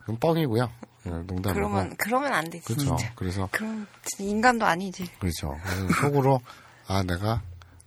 [0.00, 0.70] 그건 뻥이고요.
[1.02, 1.54] 그냥 농담이고.
[1.54, 2.96] 그러면, 그러면 안 되지, 그렇죠.
[2.96, 3.12] 진짜.
[3.16, 5.10] 그래서 그럼 진짜 인간도 아니지.
[5.18, 5.58] 그렇죠.
[5.64, 6.40] 그래서 속으로
[6.88, 7.42] 아 내가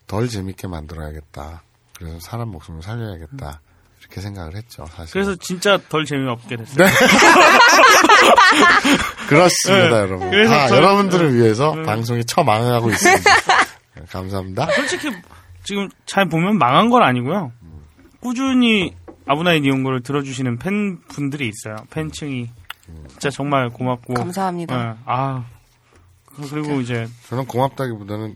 [0.07, 1.63] 덜 재밌게 만들어야겠다.
[1.97, 3.61] 그래서 사람 목숨을 살려야겠다.
[4.01, 4.85] 이렇게 생각을 했죠.
[4.87, 5.13] 사실.
[5.13, 6.87] 그래서 진짜 덜 재미없게 됐어요.
[9.27, 9.95] 그렇습니다, 네.
[10.01, 10.29] 여러분.
[10.29, 11.83] 그래서 아, 저- 여러분들을 위해서 음.
[11.83, 13.23] 방송이 처망하고 있습니다.
[13.95, 14.67] 네, 감사합니다.
[14.71, 15.09] 솔직히
[15.63, 17.51] 지금 잘 보면 망한 건 아니고요.
[18.19, 18.93] 꾸준히
[19.27, 21.77] 아브나이 니온고를 들어주시는 팬분들이 있어요.
[21.89, 22.49] 팬층이
[23.09, 24.75] 진짜 정말 고맙고 감사합니다.
[24.89, 25.45] 예, 아
[26.49, 28.35] 그리고 이제 저는 고맙다기보다는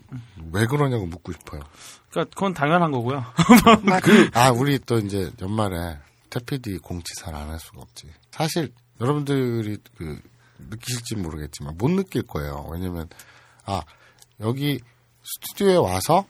[0.51, 1.61] 왜 그러냐고 묻고 싶어요.
[2.09, 3.23] 그러니까 그건 당연한 거고요.
[4.01, 5.97] 그, 아, 우리 또 이제 연말에
[6.29, 8.07] 태피디 공치살 안할 수가 없지.
[8.31, 10.19] 사실 여러분들이 그
[10.57, 12.67] 느끼실지 모르겠지만 못 느낄 거예요.
[12.71, 13.07] 왜냐면
[13.65, 13.81] 아
[14.39, 14.79] 여기
[15.23, 16.25] 스튜디오에 와서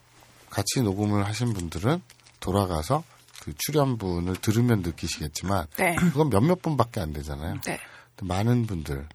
[0.49, 2.01] 같이 녹음을 하신 분들은
[2.39, 3.03] 돌아가서
[3.41, 5.95] 그 출연분을 들으면 느끼시겠지만 네.
[5.95, 7.59] 그건 몇몇 분밖에 안 되잖아요.
[7.65, 7.79] 네.
[8.21, 9.07] 많은 분들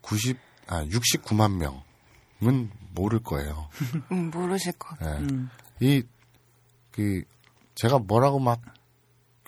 [0.00, 1.82] 90, 아 69만 명
[2.42, 3.68] 은 모를 거예요.
[4.12, 5.26] 음, 모르실 것 같아요.
[5.82, 5.86] 예.
[5.86, 6.02] 이,
[6.90, 7.22] 그,
[7.74, 8.60] 제가 뭐라고 막,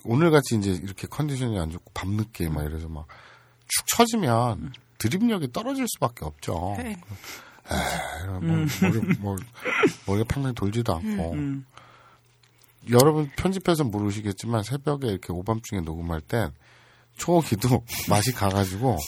[0.05, 3.07] 오늘같이 이제 이렇게 컨디션이 안 좋고 밤늦게 막 이래서 막
[3.71, 6.75] 축 처지면 드립력이 떨어질 수밖에 없죠.
[6.79, 6.97] 네.
[7.71, 9.37] 에이, 뭐, 머리, 뭐,
[10.07, 11.33] 머리가 평생 돌지도 않고.
[11.33, 11.65] 음.
[12.91, 16.51] 여러분 편집해서 모르시겠지만 새벽에 이렇게 오밤중에 녹음할 땐
[17.21, 18.99] 초기도 맛이 가가지고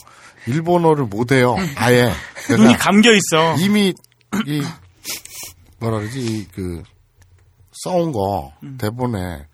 [0.46, 1.57] 일본어를 못해요.
[1.77, 2.12] 아예.
[2.46, 3.57] 그러니까 눈이 감겨 있어.
[3.59, 3.94] 이미
[4.46, 4.62] 이
[5.81, 6.83] 뭐라 그러지 이그
[7.72, 8.77] 써온 거 음.
[8.79, 9.46] 대본에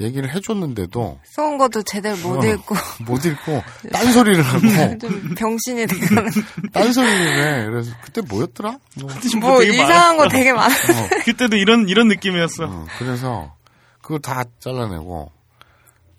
[0.00, 2.74] 얘기를 해줬는데도 써온 것도 제대로 못 어, 읽고.
[3.06, 6.30] 못 읽고 딴 소리를 하고 좀 병신이 돼가는.
[6.72, 10.36] 딴 소리를 해 그래서 그때 뭐였더라 뭐, 뭐 되게 이상한 거 많았어.
[10.36, 10.74] 되게 많아.
[10.74, 12.64] 어, 그때도 이런 이런 느낌이었어.
[12.64, 13.54] 어, 그래서
[14.02, 15.30] 그거 다 잘라내고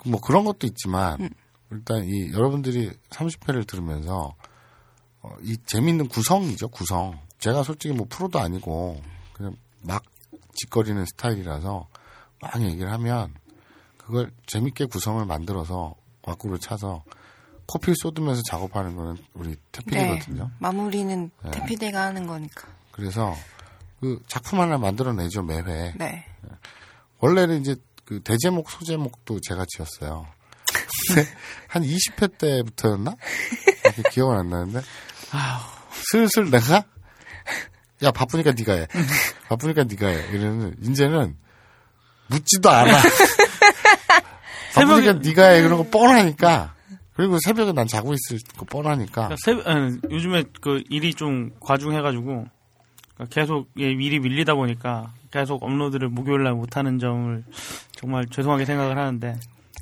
[0.06, 1.30] 뭐 그런 것도 있지만 음.
[1.71, 4.36] 일단 이 여러분들이 30회를 들으면서
[5.21, 9.01] 어, 이 재밌는 구성이죠 구성 제가 솔직히 뭐 프로도 아니고
[9.34, 10.04] 그냥 막
[10.54, 11.88] 짓거리는 스타일이라서
[12.41, 13.34] 막 얘기를 하면
[13.97, 17.04] 그걸 재밌게 구성을 만들어서 와꾸를 차서
[17.67, 20.43] 커피를 쏟으면서 작업하는 거는 우리 태필이거든요.
[20.43, 20.49] 네.
[20.60, 21.51] 마무리는 네.
[21.51, 22.67] 태피디가 하는 거니까.
[22.91, 23.34] 그래서
[23.99, 25.93] 그 작품 하나 만들어내죠 매회.
[25.97, 26.25] 네.
[27.19, 27.75] 원래는 이제
[28.06, 30.28] 그 대제목 소제목도 제가 지었어요.
[31.08, 31.28] 근데
[31.67, 33.15] 한 20회 때부터였나?
[34.12, 34.82] 기억은 안 나는데
[36.12, 36.84] 슬슬 내가
[38.04, 38.88] 야 바쁘니까 네가 해.
[39.48, 40.28] 바쁘니까 네가 해.
[40.32, 41.36] 이러는 이제는
[42.28, 42.98] 묻지도 않아.
[44.76, 45.62] 바쁘니까 네가 해.
[45.62, 46.74] 그런 거 뻔하니까.
[47.15, 49.30] 그리고 새벽에 난 자고 있을 거 뻔하니까.
[49.30, 52.45] 그러니까 새, 에, 요즘에 그 일이 좀 과중해가지고
[53.30, 57.43] 계속 예, 일이 밀리다 보니까 계속 업로드를 목요일 날 못하는 점을
[57.95, 59.39] 정말 죄송하게 생각을 하는데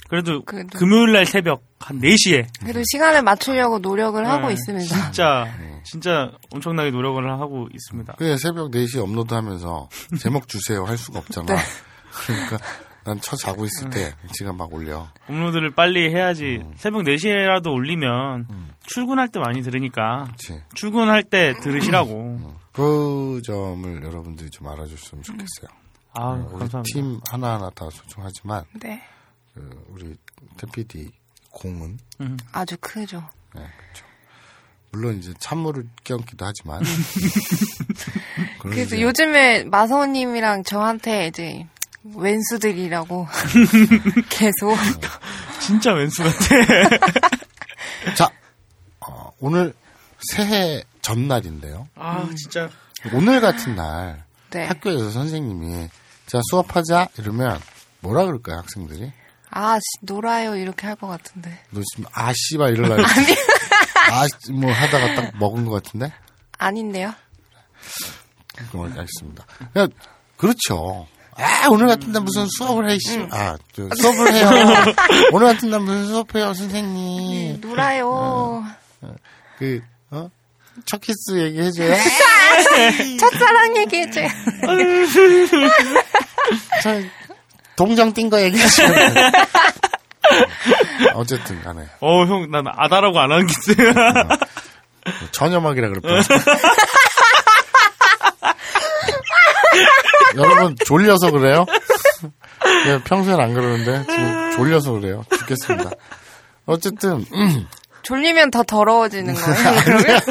[0.10, 4.86] 그래도, 그래도- 금요일 날 새벽 한 4시에 그래도 시간을 맞추려고 노력을 하고 네, 있습니다.
[4.96, 5.48] 진짜
[5.84, 8.14] 진짜 엄청나게 노력을 하고 있습니다.
[8.18, 9.90] 그래 새벽 4시에 업로드하면서
[10.20, 11.54] 제목 주세요 할 수가 없잖아.
[11.56, 11.62] 네.
[12.28, 12.58] 그러니까
[13.06, 15.08] 난쳐 자고 있을 때 지가 막 올려.
[15.28, 16.74] 업로드를 빨리 해야지 음.
[16.78, 18.48] 새벽 4시에라도 올리면
[18.86, 20.62] 출근할 때 많이 들으니까 그치.
[20.76, 25.68] 출근할 때 들으시라고 그 점을 여러분들이 좀 알아줬으면 좋겠어요.
[26.14, 26.84] 아 우리 감사합니다.
[26.94, 29.02] 팀 하나하나 다 소중하지만 네.
[29.54, 30.16] 그 우리
[30.58, 31.12] 태PD
[31.52, 32.38] 공은 음.
[32.52, 33.24] 아주 크죠.
[33.54, 34.06] 네, 그렇죠.
[34.92, 36.82] 물론 이제 찬물을 끼얹기도 하지만
[38.60, 41.68] 그래서 요즘에 마서우님이랑 저한테 이제
[42.16, 43.28] 왼수들이라고
[44.30, 44.76] 계속
[45.60, 47.08] 진짜 왼수 같아.
[48.16, 48.30] 자
[49.00, 49.74] 어, 오늘
[50.20, 51.88] 새해 전날인데요.
[51.96, 52.70] 아 진짜
[53.14, 54.66] 오늘 같은 날 네.
[54.66, 55.90] 학교에서 선생님이
[56.28, 57.60] 자 수업하자 이러면
[58.02, 59.12] 뭐라 그럴까요 학생들이?
[59.56, 63.28] 아 씨, 놀아요 이렇게 할 것 같은데 너 지금 아 씨발 이럴라 아니
[64.12, 66.12] 아 뭐 하다가 딱 먹은 것 같은데?
[66.58, 67.14] 아닌데요?
[68.72, 69.46] 그럼 알겠습니다.
[69.74, 69.90] 그냥
[70.38, 71.08] 그렇죠.
[71.36, 73.20] 아 오늘 같은 날 무슨 수업을 해 씨.
[73.32, 74.50] 아 저, 수업을 해요.
[75.34, 77.60] 오늘 같은 날 무슨 수업해요 선생님.
[77.62, 78.64] 놀아요.
[79.58, 80.30] 그 어?
[80.86, 81.96] 첫 키스 얘기해줘요.
[83.20, 84.28] 첫사랑 얘기해줘요.
[86.84, 87.02] 저
[87.76, 88.94] 동정 띈 거 얘기하시면.
[91.16, 93.54] 어쨌든 간에 어 형 난 아다라고 안 하는 게
[95.32, 96.24] 전염학이라 그럴 뻔.
[100.38, 101.66] 여러분 졸려서 그래요?
[102.88, 105.24] 예, 평소엔 안 그러는데 지금 졸려서 그래요.
[105.38, 105.92] 죽겠습니다.
[106.66, 107.68] 어쨌든 음,
[108.04, 109.82] 졸리면 더 더러워지는 거예요.
[109.84, 110.22] 그러면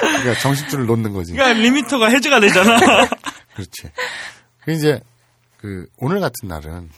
[0.00, 1.32] 그러니까 정식줄을 놓는 거지.
[1.32, 2.76] 그러니까 리미터가 해제가 되잖아.
[3.54, 3.90] 그렇지.
[4.64, 5.00] 그 이제
[5.62, 6.90] 그 오늘 같은 날은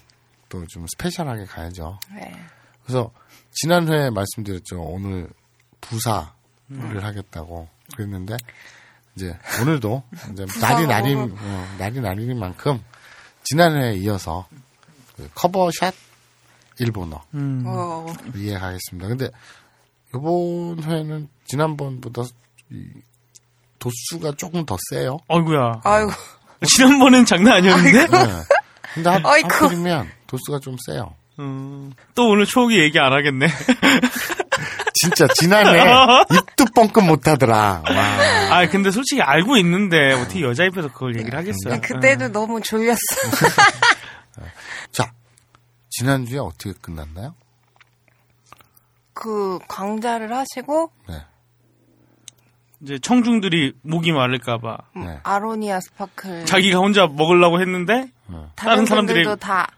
[0.48, 1.98] 또 좀 스페셜하게 가야죠.
[2.14, 2.33] 네.
[2.85, 3.11] 그래서
[3.50, 4.81] 지난 회에 말씀드렸죠.
[4.81, 5.29] 오늘
[5.81, 6.24] 부사를
[7.03, 8.37] 하겠다고 그랬는데
[9.16, 12.83] 이제 오늘도 이제 날이 날인 어, 날이 날이니만큼
[13.42, 14.46] 지난 회에 이어서
[15.16, 15.92] 그 커버샷
[16.79, 17.64] 일본어 음.
[17.66, 19.09] 어, 이해하겠습니다.
[19.09, 19.29] 근데
[20.14, 22.22] 이번 회는 지난번보다
[22.70, 22.88] 이
[23.81, 25.18] 도수가 조금 더 세요.
[25.29, 25.81] 아이고야.
[25.85, 26.11] 아이고
[26.67, 28.07] 지난번엔 장난 아니었는데?
[28.07, 28.43] 네.
[28.95, 29.21] 근데 하.
[29.23, 31.14] 하필이면 도수가 좀 세요.
[31.40, 33.49] 음, 또 오늘 추억이 얘기 안 하겠네.
[34.95, 35.81] 진짜 지난해
[36.33, 37.83] 입도 뻥끗 못하더라.
[37.88, 38.57] 와.
[38.57, 41.81] 아 근데 솔직히 알고 있는데 어떻게 여자 입에서 그걸 얘기를 하겠어요?
[41.81, 42.99] 그때도 너무 졸렸어.
[44.93, 45.12] 자,
[45.90, 47.35] 지난주에 어떻게 끝났나요?
[49.12, 51.24] 그 강좌를 하시고 네.
[52.85, 55.18] 이제 청중들이 목이 마를까봐 음, 네.
[55.22, 58.53] 아로니아 스파클 자기가 혼자 먹으려고 했는데 어.
[58.55, 59.68] 다른 사람들이 다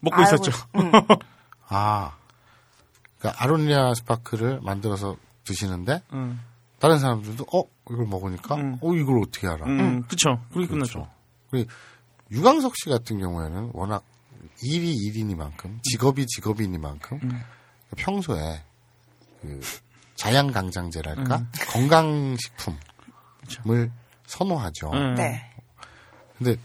[0.00, 0.50] 먹고 알고 있었죠.
[0.50, 0.92] 있- 음.
[1.68, 2.16] 아.
[3.18, 6.40] 그러니까 아로니아 스파클을 만들어서 드시는데 음,
[6.78, 8.78] 다른 사람들도 어 이걸 먹으니까 음.
[8.80, 9.66] 어 이걸 어떻게 알아?
[9.66, 10.40] 음, 그렇죠.
[10.52, 11.08] 끝났죠.
[11.50, 11.68] 그리고
[12.30, 14.04] 유광석 씨 같은 경우에는 워낙
[14.62, 17.42] 일이 일이니만큼 직업이 직업이니만큼 음.
[17.96, 18.62] 평소에
[19.42, 19.60] 그
[20.16, 21.50] 자양강장제랄까 음.
[21.68, 22.80] 건강식품을
[24.26, 24.90] 선호하죠.
[24.92, 25.14] 음.
[25.14, 25.50] 네.
[26.36, 26.56] 근데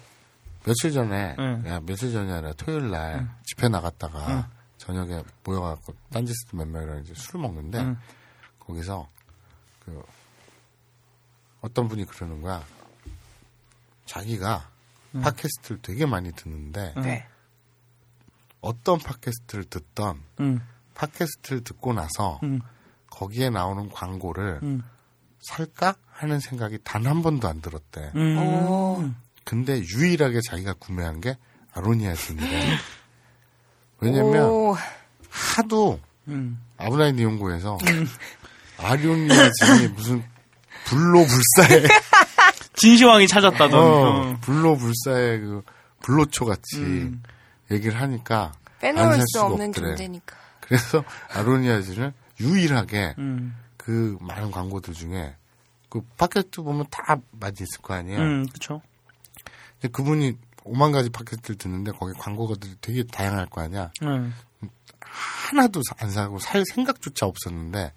[0.64, 1.64] 며칠 전에 음.
[1.68, 7.40] 야, 며칠 전이 아니라 토요일 날 집회 나갔다가 저녁에 모여갖고 딴짓을 몇 명이랑 이제 술
[7.40, 7.98] 먹는데 음.
[8.60, 9.08] 거기서
[9.86, 10.02] 그
[11.62, 12.64] 어떤 분이 그러는 거야.
[14.06, 14.70] 자기가
[15.22, 17.28] 팟캐스트를 되게 많이 듣는데 네.
[18.62, 20.62] 어떤 팟캐스트를 듣던 음,
[20.96, 22.62] 팟캐스트를 듣고 나서 음,
[23.22, 24.82] 거기에 나오는 광고를 음,
[25.42, 28.12] 살까 하는 생각이 단 한 번도 안 들었대.
[28.16, 28.38] 음.
[28.40, 29.10] 오.
[29.44, 31.38] 근데 유일하게 자기가 구매한 게
[31.74, 32.78] 아로니아 진이래.
[34.00, 34.76] 왜냐면 오.
[35.30, 36.00] 하도
[36.30, 36.60] 음.
[36.78, 37.78] 아브라인 이용고에서
[38.80, 40.24] 아로니아 진이 무슨
[40.86, 41.84] 불로불사의
[42.74, 43.74] 진시황이 찾았다던.
[43.80, 44.38] 어, 어.
[44.42, 45.62] 불로불사의 그
[46.02, 47.22] 불로초 같이 음.
[47.70, 49.90] 얘기를 하니까 안 빼놓을 살수 없는 없더래.
[49.90, 50.36] 존재니까.
[50.62, 51.04] 그래서
[51.34, 53.56] 아로니아진을 유일하게 음.
[53.78, 55.36] 그 많은 광고들 중에
[55.90, 58.20] 그 팟캐스트 보면 다 많이 있을 거 아니에요.
[58.20, 58.82] 음, 그쵸.
[59.80, 63.92] 근데 그분이 오만 가지 팟캐스트를 듣는데 거기 광고가들이 되게 다양할 거 아니야.
[64.04, 64.34] 음.
[65.02, 67.92] 하나도 사- 안 사고 살 생각조차 없었는데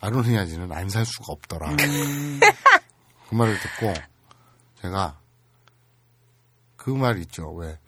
[0.00, 1.74] 아로니아진은 안살 수가 없더라.
[3.28, 3.92] 그 말을 듣고
[4.80, 5.18] 제가
[6.76, 7.52] 그 말 있죠.
[7.52, 7.78] 왜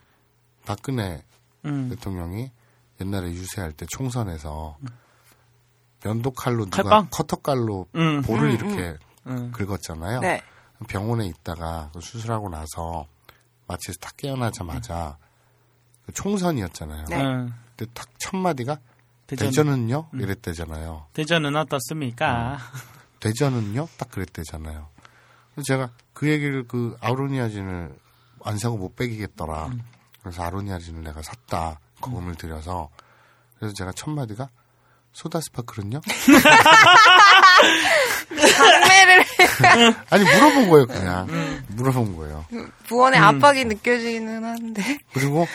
[0.67, 1.23] 박근혜
[1.65, 1.89] 음.
[1.89, 2.51] 대통령이
[3.01, 4.77] 옛날에 유세할 때 총선에서
[6.05, 7.07] 면도칼로 누가?
[7.11, 8.23] 커터칼로 음.
[8.23, 8.97] 볼을 음, 이렇게
[9.27, 9.53] 음.
[9.53, 10.21] 긁었잖아요.
[10.21, 10.43] 네.
[10.89, 13.07] 병원에 있다가 그 수술하고 나서
[13.67, 15.19] 마취에서 딱 깨어나자마자
[16.07, 17.05] 그 총선이었잖아요.
[17.07, 17.23] 네.
[17.23, 17.55] 음.
[17.77, 18.79] 그때 딱첫 마디가
[19.27, 19.49] 대전.
[19.49, 20.09] 대전 은요?
[20.13, 21.07] 이랬대잖아요.
[21.13, 22.59] 대전은 어떻습니까?
[23.21, 23.89] 대전은요?
[23.97, 24.89] 딱 그랬대잖아요.
[25.55, 27.95] 그래서 제가 그 얘기를 그 아로니아진을
[28.45, 29.71] 안 사고 못 빼기겠더라.
[30.23, 31.79] 그래서 아로니아진을 내가 샀다.
[32.01, 32.89] 거금을 들여서.
[33.59, 34.49] 그래서 제가 첫 마디가
[35.13, 36.01] 소다 스파클은요?
[38.31, 39.25] 강매를
[40.11, 41.63] 아니 물어본 거예요, 그냥.
[41.69, 42.45] 물어본 거예요.
[42.87, 43.25] 후원의 음.
[43.25, 44.99] 압박이 느껴지기는 하는데.
[45.13, 45.47] 그리고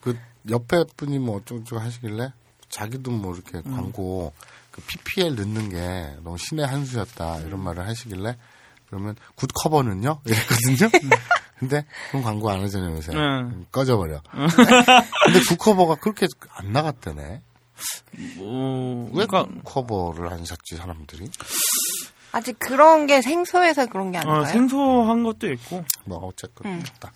[0.00, 0.18] 그
[0.50, 2.32] 옆에 분이 뭐 어쩌고저쩌고 하시길래
[2.68, 4.32] 자기도 뭐 이렇게 광고
[4.70, 8.36] 그 PPL 넣는 게 너무 신의 한 수였다 이런 말을 하시길래
[8.88, 10.20] 그러면 굿 커버는요?
[10.26, 10.90] 이랬거든요.
[11.58, 13.12] 근데 그럼 광고 안 하잖아요 요새.
[13.12, 13.66] 음.
[13.70, 14.22] 꺼져버려.
[14.32, 17.42] 근데 굿 커버가 그렇게 안 나갔다네.
[18.36, 21.30] 뭐, 왜 그러니까, 굿 커버를 안 샀지 사람들이?
[22.32, 24.42] 아직 그런 게 생소해서 그런 게 아닐까요?
[24.42, 25.84] 어, 생소한 것도 있고.
[26.04, 26.82] 뭐 어쨌건 음.
[26.82, 27.12] 됐다.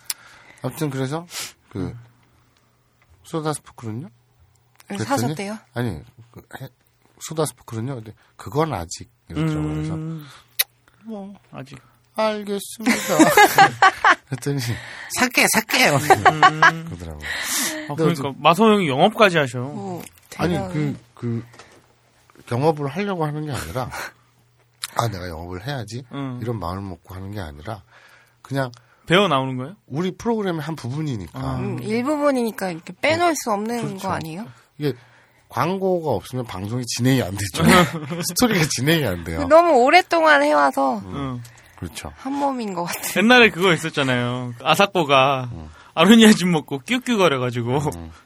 [0.62, 1.26] 아무튼 그래서
[1.68, 1.94] 그
[3.22, 4.08] 소다 스파클은요?
[4.88, 5.58] 그래서 그랬더니 사셨대요?
[5.74, 6.00] 아니
[6.32, 6.68] 그 해-
[7.20, 7.94] 소다 스파클은요.
[7.96, 9.74] 근데 그건 아직 이러더라고요.
[9.74, 10.26] 그래서 음,
[11.04, 11.78] 뭐, 아직.
[12.16, 12.94] 알겠습니다.
[14.28, 14.60] 그랬더니
[15.18, 15.98] 살게 살게요.
[15.98, 17.18] 그러더라고요.
[17.88, 19.58] 아, 그러니까, 마소 형이 영업까지 하셔.
[19.60, 20.00] 오,
[20.38, 20.94] 아니 대단하네.
[21.14, 21.44] 그그
[22.50, 23.90] 영업을 하려고 하는 게 아니라
[24.96, 26.38] 아 내가 영업을 해야지 음.
[26.42, 27.82] 이런 마음을 먹고 하는 게 아니라
[28.42, 28.70] 그냥
[29.06, 29.74] 배워 나오는 거예요?
[29.86, 34.08] 우리 프로그램의 한 부분이니까 음, 일부분이니까 이렇게 빼놓을 수 없는 그렇죠.
[34.08, 34.46] 거 아니에요?
[34.78, 34.94] 이게
[35.48, 37.64] 광고가 없으면 방송이 진행이 안 되죠.
[38.28, 39.46] 스토리가 진행이 안 돼요.
[39.46, 41.42] 너무 오랫동안 해와서 응.
[41.76, 42.12] 그렇죠.
[42.16, 43.22] 한 몸인 것 같아요.
[43.22, 44.54] 옛날에 그거 있었잖아요.
[44.62, 45.50] 아사코가
[45.94, 47.80] 아로니아진 먹고 뀨뀨거려가지고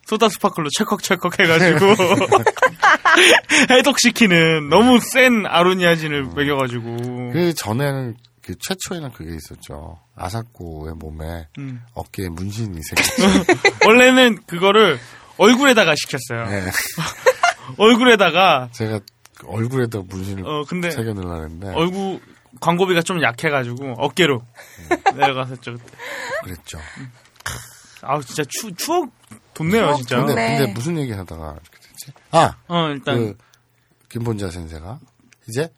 [0.07, 1.87] 소다 스파클로 찰컥찰컥 해가지고
[3.71, 6.97] 해독시키는 너무 센 아로니아진을 먹여가지고
[7.33, 9.99] 그 전에는 그 최초에는 그게 있었죠.
[10.17, 11.83] 아사코의 몸에 음.
[11.93, 13.53] 어깨에 문신이 생겼죠.
[13.87, 14.99] 원래는 그거를
[15.37, 16.47] 얼굴에다가 시켰어요.
[16.47, 16.71] 네.
[17.77, 19.01] 얼굴에다가 제가
[19.37, 22.21] 그 얼굴에다 문신을 어 근데 새겨 넣으려 했는데 얼굴
[22.61, 24.43] 광고비가 좀 약해가지고 어깨로
[25.15, 25.75] 내려갔었죠.
[25.75, 25.85] 그때.
[26.45, 26.79] 그랬죠.
[28.03, 29.11] 아우 진짜 추 추억
[29.55, 30.17] 돋네요 추억 진짜.
[30.19, 30.59] 근데, 네.
[30.59, 32.13] 근데 무슨 얘기 하다가 이렇게 됐지?
[32.31, 33.39] 아, 어 일단 그
[34.09, 34.99] 김본자 선생가
[35.49, 35.73] 이제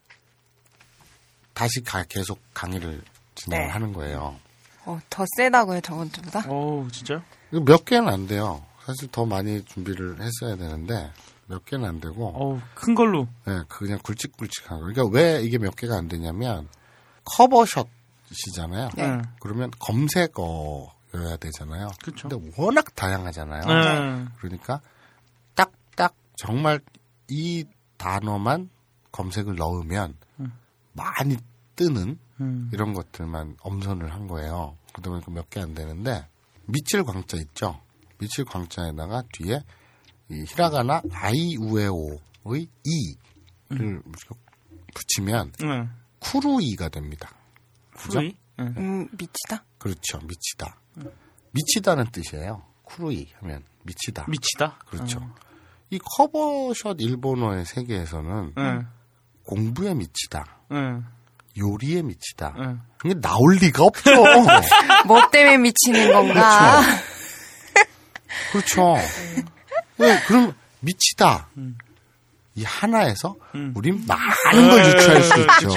[1.54, 3.02] 다시 가, 계속 강의를
[3.34, 3.72] 진행을 네.
[3.72, 4.38] 하는 거예요.
[4.86, 6.42] 어, 더 세다고요, 저번 주보다?
[6.48, 7.22] 어우 진짜.
[7.52, 8.64] 이거 몇 개는 안 돼요.
[8.84, 11.12] 사실 더 많이 준비를 했어야 되는데
[11.46, 13.28] 몇 개는 안 되고 어우 큰 걸로.
[13.44, 14.86] 네, 그냥 굵직굵직한 거.
[14.86, 16.68] 그러니까 왜 이게 몇 개가 안 되냐면
[17.24, 18.90] 커버샷이잖아요.
[18.96, 19.16] 네.
[19.16, 19.22] 네.
[19.40, 21.90] 그러면 검색어 여야 되잖아요.
[22.02, 22.28] 그쵸.
[22.28, 23.62] 근데 워낙 다양하잖아요.
[23.66, 24.28] 네.
[24.38, 24.80] 그러니까
[25.54, 26.80] 딱딱 정말
[27.28, 27.64] 이
[27.96, 28.70] 단어만
[29.12, 30.16] 검색을 넣으면
[30.92, 31.36] 많이
[31.76, 32.70] 뜨는 음.
[32.72, 34.76] 이런 것들만 엄선을 한 거예요.
[34.92, 36.26] 그러다 보니까 몇 개 안 되는데
[36.66, 37.80] 미칠 광자 있죠.
[38.18, 39.62] 미칠 광자에다가 뒤에
[40.30, 44.02] 이 히라가나 아이우에오의 이를
[44.94, 45.88] 붙이면 네.
[46.20, 47.30] 쿠루이가 됩니다.
[47.96, 48.20] 그죠?
[48.20, 48.36] 후이?
[48.58, 48.64] 네.
[48.76, 49.64] 음, 미치다?
[49.78, 50.18] 그렇죠.
[50.18, 50.76] 미치다.
[51.52, 52.62] 미치다는 뜻이에요.
[52.84, 54.26] 쿠루이 하면 미치다.
[54.28, 54.78] 미치다.
[54.88, 55.20] 그렇죠.
[55.90, 58.78] 이 커버샷 일본어의 세계에서는 네.
[59.44, 60.44] 공부에 미치다.
[60.70, 60.76] 네.
[61.58, 62.54] 요리에 미치다.
[62.58, 62.76] 네.
[63.04, 64.10] 이게 나올 리가 없죠.
[65.06, 66.82] 뭐 때문에 미치는 건가?
[68.52, 68.94] 그렇죠.
[69.96, 71.48] 네, 그럼 미치다.
[72.54, 73.72] 이 하나에서 음.
[73.76, 75.68] 우린 많은 걸 유추할 수 있죠.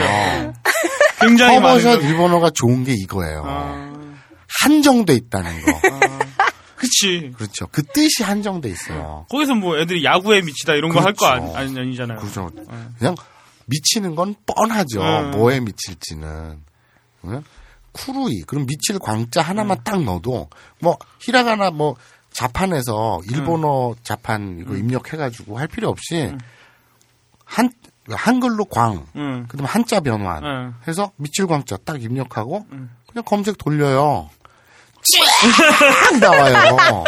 [1.19, 2.09] 굉장히 많은 커버샷 걸.
[2.09, 3.43] 일본어가 좋은 게 이거예요.
[3.45, 3.92] 아,
[4.61, 5.71] 한정돼 있다는 거.
[6.75, 7.31] 그치.
[7.37, 7.67] 그렇죠.
[7.71, 9.25] 그 뜻이 한정돼 있어요.
[9.29, 11.55] 거기서 뭐 애들이 야구에 미치다 이런 거할거 그렇죠.
[11.55, 12.19] 아니, 아니 잖아요.
[12.19, 12.51] 그렇죠.
[12.99, 13.15] 그냥
[13.65, 15.01] 미치는 건 뻔하죠.
[15.01, 15.31] 음.
[15.31, 16.61] 뭐에 미칠지는.
[17.21, 17.43] 그러면
[17.93, 18.41] 쿠루이.
[18.47, 19.83] 그럼 미칠 광자 하나만 음.
[19.83, 20.49] 딱 넣어도
[20.79, 21.95] 뭐 히라가나 뭐
[22.31, 23.21] 자판에서 음.
[23.31, 26.35] 일본어 자판 이거 입력해가지고 할 필요 없이
[27.45, 27.69] 한
[28.09, 29.05] 한글로 광.
[29.15, 29.45] 응.
[29.47, 30.73] 그다음 한자 변환 응.
[30.87, 32.89] 해서 미칠 광자 딱 입력하고 음.
[33.07, 34.29] 그냥 검색 돌려요.
[35.03, 37.03] 쫙 나와요.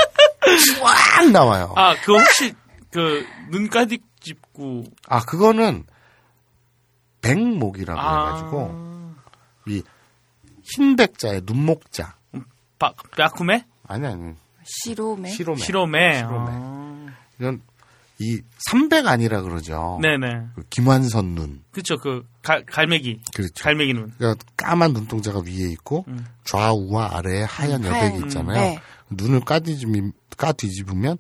[1.16, 1.74] 쫙 나와요.
[1.76, 2.54] 아, 아, 그거 혹시
[2.92, 4.86] 그 눈가디 짚고
[5.22, 5.86] 그거는
[7.22, 8.28] 백목이라고 아.
[8.36, 9.14] 해가지고
[9.68, 9.84] 이
[10.64, 12.16] 흰백자의 눈목자.
[12.80, 13.66] 바, 뼈쿠메?
[13.88, 14.34] 아니 아니
[14.64, 15.30] 시로메.
[15.30, 15.62] 시로메.
[15.62, 16.18] 시로메.
[16.18, 16.52] 시로메.
[16.52, 17.06] 아.
[17.40, 17.62] 이건
[18.20, 20.00] 이 삼백 아니라 그러죠.
[20.02, 20.48] 네네.
[20.56, 21.64] 그 김완선 눈.
[21.72, 23.22] 그쵸, 그, 갈, 갈매기.
[23.34, 23.64] 그렇죠.
[23.64, 24.14] 갈매기 눈.
[24.18, 26.26] 그러니까 까만 눈동자가 위에 있고 음.
[26.46, 28.60] 좌우와 아래에 하얀 음, 여백이 하얀, 있잖아요.
[28.60, 28.80] 네.
[29.10, 31.18] 눈을 까뒤집으면 까뒤집으면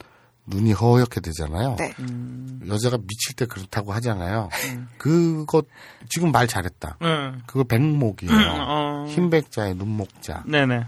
[0.47, 1.75] 눈이 허옇게 되잖아요.
[1.77, 1.93] 네.
[1.99, 2.61] 음.
[2.67, 4.49] 여자가 미칠 때 그렇다고 하잖아요.
[4.97, 5.63] 그거
[6.07, 6.97] 지금 말 잘했다.
[7.01, 7.41] 응.
[7.47, 8.33] 그거 백목이에요.
[8.67, 9.05] 어.
[9.09, 10.43] 흰백자의 눈목자.
[10.47, 10.85] 네네.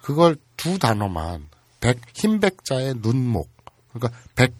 [0.00, 1.48] 그걸 두 단어만
[1.80, 3.50] 백 흰백자의 눈목.
[3.92, 4.54] 그러니까 백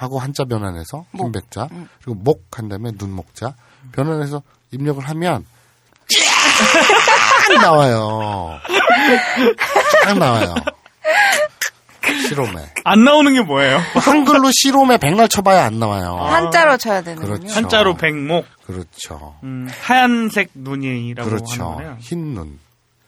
[0.00, 1.26] 하고 한자 변환해서 목.
[1.26, 1.68] 흰백자
[2.02, 3.54] 그리고 목 한 다음에 눈목자
[3.92, 4.42] 변환해서
[4.72, 5.44] 입력을 하면
[7.48, 8.58] 쫙 나와요.
[10.04, 10.54] 쫙 나와요.
[12.28, 12.72] 시로메.
[12.84, 13.78] 안 나오는 게 뭐예요?
[13.94, 16.16] 한글로 시로메 백날 쳐봐야 안 나와요.
[16.16, 17.38] 한자로 쳐야 되는군요.
[17.38, 17.54] 그렇죠.
[17.54, 18.46] 한자로 백목.
[18.66, 19.36] 그렇죠.
[19.44, 21.76] 음, 하얀색 눈이라고 그렇죠.
[21.78, 21.96] 하는.
[22.00, 22.58] 흰 눈.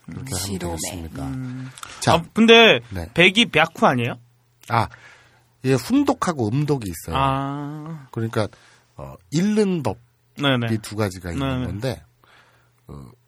[0.06, 0.76] 그렇게 하면 시로메.
[0.76, 1.22] 되겠습니다.
[1.24, 1.70] 음.
[2.00, 3.08] 자, 아, 근데 네.
[3.14, 4.14] 백이 벽후 아니에요?
[4.68, 4.88] 아,
[5.62, 7.16] 이게 훈독하고 음독이 있어요.
[7.18, 8.48] 아, 그러니까
[8.96, 9.98] 어, 읽는 법이
[10.36, 10.78] 네네.
[10.82, 11.66] 두 가지가 있는 네네.
[11.66, 12.02] 건데,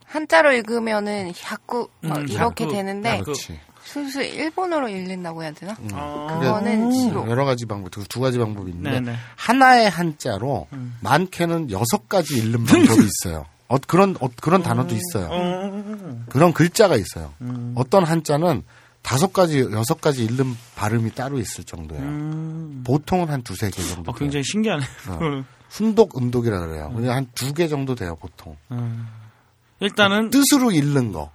[0.04, 2.72] 한자로 읽으면은 야구 어, 음, 이렇게 야구.
[2.72, 3.24] 되는데 야구.
[3.24, 3.58] 그렇지.
[3.84, 5.76] 슬슬 일본어로 읽는다고 해야 되나?
[5.92, 7.28] 아, 그거는 시로.
[7.28, 9.16] 여러 가지 방법, 그두 가지 방법이 있는데 네네.
[9.36, 10.96] 하나의 한자로 음.
[11.02, 13.44] 많게는 여섯 가지 읽는 방법이 있어요.
[13.68, 15.28] 어, 그런 어, 그런 단어도 있어요.
[15.30, 17.34] 어, 그런 글자가 있어요.
[17.42, 17.74] 음.
[17.76, 18.62] 어떤 한자는
[19.04, 22.02] 다섯 가지, 여섯 가지 읽는 발음이 따로 있을 정도예요.
[22.02, 22.82] 음.
[22.86, 24.10] 보통은 한 두세 개 정도.
[24.10, 24.82] 어, 굉장히 신기하네.
[25.08, 25.44] 어.
[25.68, 26.90] 순독, 음독이라 그래요.
[26.94, 28.56] 그냥 한두 개 정도 돼요, 보통.
[28.72, 29.06] 음.
[29.80, 31.30] 일단은 뜻으로 읽는 거.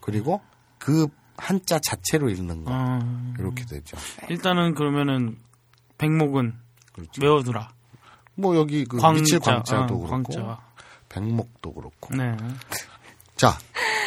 [0.00, 0.42] 그리고
[0.78, 1.06] 그
[1.38, 2.70] 한자 자체로 읽는 거.
[2.74, 2.98] 어,
[3.38, 3.96] 이렇게 되죠.
[4.28, 5.38] 일단은 그러면은
[5.96, 6.52] 백목은
[6.92, 7.22] 그렇죠.
[7.22, 7.70] 외워두라.
[8.34, 10.60] 뭐 여기 그 광자, 미칠 광자도 어, 그렇고 광자.
[11.08, 12.14] 백목도 그렇고.
[12.14, 12.36] 네.
[13.36, 13.56] 자,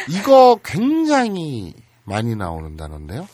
[0.08, 1.74] 이거 굉장히
[2.08, 3.28] 많이 나오는 단어인데요.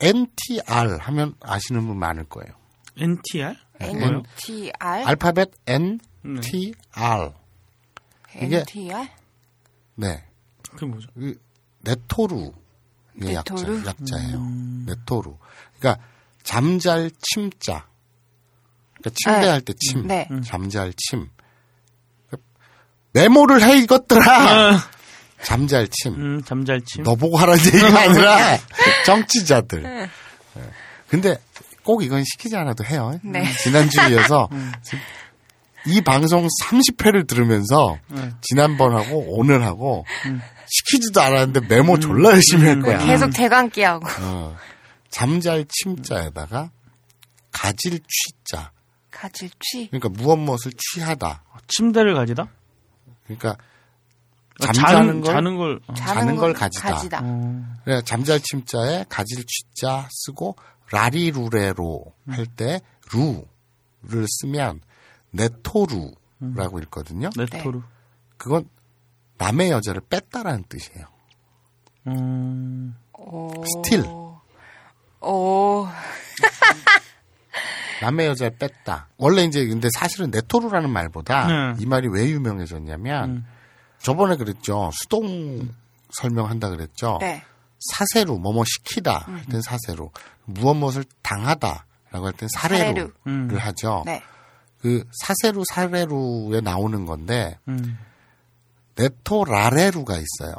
[0.00, 2.52] NTR 하면 아시는 분 많을 거예요.
[2.96, 3.54] NTR?
[3.80, 4.22] 뭐요?
[4.38, 4.72] NTR?
[5.06, 5.74] 알파벳 네.
[5.74, 7.32] NTR.
[8.36, 9.08] 이게- NTR?
[9.96, 10.24] 네.
[10.70, 11.08] 그게 뭐죠?
[11.14, 11.38] 그
[11.80, 12.52] 네토루의
[13.34, 13.86] 약자, 네토루?
[13.86, 14.40] 약자 예요.
[14.86, 15.38] 네토루.
[15.78, 16.04] 그러니까
[16.42, 17.86] 잠잘 침자.
[18.94, 20.06] 그러니까 침대할 때 침.
[20.06, 20.28] 네.
[20.44, 21.28] 잠잘 침.
[23.12, 24.78] 메모를 해 이것들아.
[25.44, 26.14] 잠잘 침.
[26.14, 27.04] 음, 잠잘침.
[27.04, 28.58] 너 보고 하라는 얘기가 아니라
[29.06, 29.82] 정치자들.
[29.82, 30.08] 네.
[31.08, 31.36] 근데
[31.84, 33.18] 꼭 이건 시키지 않아도 해요.
[33.22, 33.44] 네.
[33.62, 34.48] 지난주에 이어서
[34.82, 34.98] 지금
[35.86, 37.98] 이 방송 30회를 들으면서
[38.40, 40.06] 지난번하고 오늘하고
[40.66, 42.98] 시키지도 않았는데 메모 졸라 열심히 할 거야.
[43.04, 44.06] 계속 대감기하고.
[44.22, 44.56] 어.
[45.10, 46.70] 잠잘 침자에다가
[47.52, 48.72] 가질 취자.
[49.10, 49.88] 가질 취.
[49.90, 51.44] 그러니까 무엇 무엇을 취하다.
[51.68, 52.48] 침대를 가지다?
[53.24, 53.56] 그러니까 아,
[54.60, 55.80] 잠자는 걸 자는 걸.
[55.86, 55.94] 어.
[55.94, 57.20] 자는 걸 가지다.
[57.22, 57.64] 어.
[57.84, 60.56] 그래, 잠잘 침자에 가질 취자 쓰고
[60.92, 62.80] らりるれろ 할때
[63.12, 64.80] る를 쓰면
[65.32, 67.30] 寝取る라고 읽거든요.
[67.36, 67.80] 寝取る.
[68.36, 68.68] 그건
[69.38, 71.06] 남의 여자를 뺏다라는 뜻이에요.
[72.06, 72.94] 음.
[73.18, 73.50] 오.
[73.64, 74.04] Steal.
[75.20, 75.88] 오.
[78.02, 79.08] 남의 여자를 뺐다.
[79.16, 81.74] 원래 이제 근데 사실은 네토루라는 말보다 네.
[81.82, 83.46] 이 말이 왜 유명해졌냐면 음.
[84.04, 84.90] 저번에 그랬죠.
[84.92, 85.68] 수동
[86.10, 87.18] 설명한다 그랬죠.
[87.20, 87.42] 네.
[87.80, 90.10] 사세루 뭐뭐 시키다 할 땐 사세루
[90.44, 93.48] 무엇 무엇을 당하다라고 할 땐 사례루를 음.
[93.58, 94.02] 하죠.
[94.06, 94.22] 네.
[94.80, 97.98] 그 사세루 사례루에 나오는 건데 음.
[98.96, 100.54] 네토라레루가 있어요.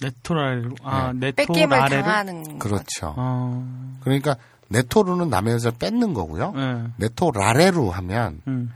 [0.00, 0.74] 네토라레루.
[0.82, 2.02] 아, 뺏김을 네토라레루.
[2.02, 2.58] 당하는.
[2.58, 3.14] 그렇죠.
[3.16, 3.98] 어.
[4.00, 4.36] 그러니까
[4.68, 6.52] 네토루는 남의 여자를 뺏는 거고요.
[6.52, 6.84] 네.
[6.96, 8.72] 네토라레루 하면 음.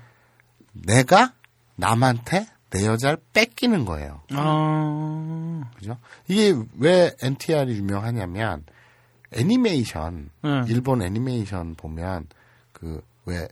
[0.72, 1.32] 내가
[1.76, 4.22] 남한테 내 여자를 뺏기는 거예요.
[4.32, 5.70] 아.
[5.76, 5.96] 그죠?
[6.28, 8.64] 이게 왜 NTR이 유명하냐면
[9.32, 10.62] 애니메이션 네.
[10.68, 12.26] 일본 애니메이션 보면
[12.72, 13.48] 그 왜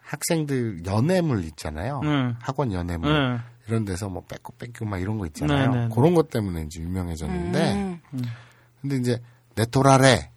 [0.00, 2.00] 학생들 연애물 있잖아요.
[2.02, 2.34] 네.
[2.40, 3.40] 학원 연애물 네.
[3.66, 5.70] 이런 데서 뭐 뺏고 뺏고 막 이런 거 있잖아요.
[5.70, 5.94] 네, 네, 네.
[5.94, 8.22] 그런 것 때문에 이제 유명해졌는데 음.
[8.80, 9.22] 근데 이제
[9.56, 10.30] 네토라레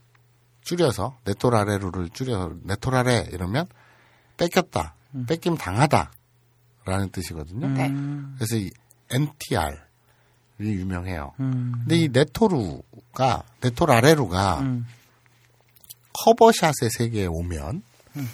[0.62, 3.68] 줄여서 네토라레루를 줄여서 네토라레 이러면
[4.38, 5.26] 뺏겼다, 음.
[5.28, 6.12] 뺏김 당하다
[6.88, 7.67] 라는 뜻이거든요.
[7.67, 7.89] 네.
[8.35, 8.71] 그래서 이
[9.11, 9.77] NTR이
[10.59, 11.33] 유명해요.
[11.41, 11.73] 음.
[11.79, 14.88] 근데 이 네토루가 네토라레루가 음.
[16.23, 17.83] 커버샷의 세계에 오면
[18.15, 18.27] 음.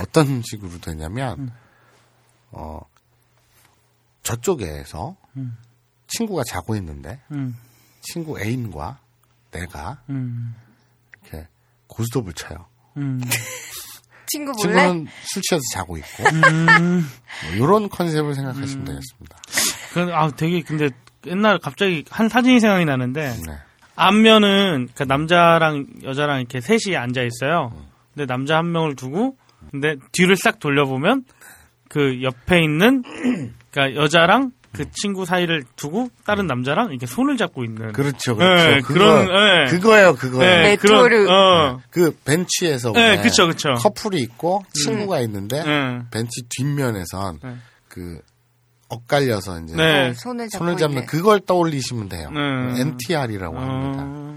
[0.00, 1.50] 어떤 식으로 되냐면
[2.50, 2.80] 어
[4.22, 5.16] 저쪽에서
[6.08, 7.56] 친구가 자고 있는데 음.
[8.02, 9.00] 친구 애인과
[9.50, 10.54] 내가 음.
[11.22, 11.48] 이렇게
[11.86, 12.66] 고스톱을 쳐요.
[14.28, 14.30] 음.
[14.30, 14.82] 친구 몰래?
[14.82, 17.08] 친구는 술 취해서 자고 있고 음.
[17.46, 19.38] 뭐 이런 컨셉을 생각하시면 되겠습니다.
[19.92, 20.90] 그, 아, 되게, 근데,
[21.26, 23.52] 옛날 갑자기 한 사진이 생각이 나는데, 네.
[23.96, 27.72] 앞면은, 그 남자랑 여자랑 이렇게 셋이 앉아 있어요.
[28.14, 29.36] 근데 남자 한 명을 두고,
[29.70, 31.24] 근데 뒤를 싹 돌려보면,
[31.88, 33.02] 그 옆에 있는,
[33.70, 37.92] 그니까 여자랑 그 친구 사이를 두고, 다른 남자랑 이렇게 손을 잡고 있는.
[37.92, 38.70] 그렇죠, 그렇죠.
[38.70, 39.70] 네, 그거, 그런, 예.
[39.70, 40.62] 그거예요, 그거예요.
[40.62, 41.80] 네, 그런, 어.
[41.90, 43.74] 그 벤치에서 네, 왜 그쵸, 그쵸.
[43.74, 46.00] 커플이 있고 친구가 있는데 네.
[46.10, 47.56] 벤치 뒷면에선 네.
[47.88, 48.20] 그
[48.88, 50.08] 엇갈려서 이제 네.
[50.08, 51.06] 어, 손을 잡고 손을 잡는 있네.
[51.06, 52.30] 그걸 떠올리시면 돼요.
[52.30, 52.80] 네.
[52.80, 54.04] NTR이라고 합니다.
[54.06, 54.28] 어,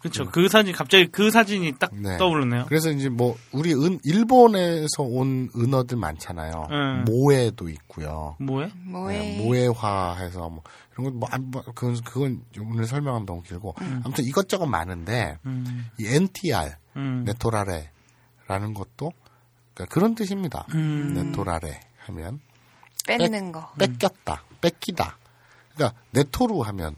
[0.00, 0.28] 그쵸.
[0.30, 2.18] 그 사진, 갑자기 그 사진이 딱 네.
[2.18, 2.66] 떠오르네요.
[2.68, 6.66] 그래서 이제 뭐 우리 은, 일본에서 온 은어들 많잖아요.
[6.68, 7.10] 네.
[7.10, 8.36] 모에도 있고요.
[8.38, 8.70] 뭐해?
[8.84, 9.18] 뭐해?
[9.18, 13.74] 네, 모해화해서 뭐 이런 건 뭐, 안- 뭐 그건 그건 오늘 설명하면 너무 길고
[14.04, 15.86] 아무튼 이것저것 많은데 음.
[15.98, 17.24] 이 NTR 음.
[17.24, 19.10] 네토라레라는 것도
[19.72, 20.66] 그러니까 그런 뜻입니다.
[20.74, 21.14] 음.
[21.14, 22.40] 네토라레 하면
[23.06, 23.70] 뺏는 거.
[23.78, 25.16] 뺏겼다, 뺏기다.
[25.74, 26.94] 그러니까 네토루 하면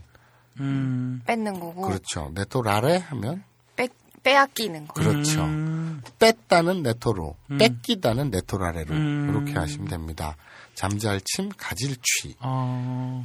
[0.60, 1.22] 음.
[1.26, 1.82] 뺏는 거고.
[1.82, 2.30] 그렇죠.
[2.34, 3.42] 네토라레 하면
[3.74, 3.88] 빼,
[4.22, 4.94] 빼앗기는 거.
[4.94, 5.42] 그렇죠.
[5.44, 6.02] 음.
[6.18, 9.28] 뺐다는 네토루, 뺏기다는 네토라레로 음.
[9.30, 10.36] 이렇게 하시면 됩니다.
[10.74, 12.36] 잠잘침, 가질취.
[12.40, 13.22] 어.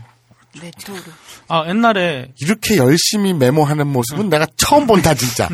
[0.60, 1.00] 네토르.
[1.48, 5.48] 아, 옛날에, 이렇게 열심히 메모하는 모습은 내가 처음 본다 진짜.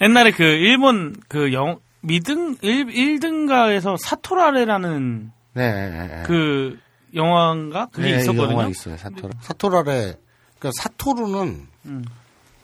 [0.00, 6.22] 옛날에 그 일본 그 영, 미등, 일, 일등가에서 사토라레라는 네, 네, 네.
[6.24, 6.78] 그
[7.14, 7.86] 영화인가?
[7.92, 8.52] 그게 네, 있었거든요.
[8.52, 8.96] 영화 있어요.
[8.96, 9.34] 사토라.
[9.40, 10.14] 사토라레.
[10.58, 12.04] 그러니까 사토루는 음.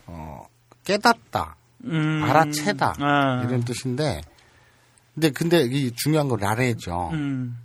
[0.07, 0.47] 어,
[0.84, 2.22] 깨닫다, 음.
[2.24, 3.42] 알아채다 아.
[3.45, 4.20] 이런 뜻인데.
[5.14, 7.11] 근데 근데 이 중요한 건 라레죠.
[7.12, 7.59] 음.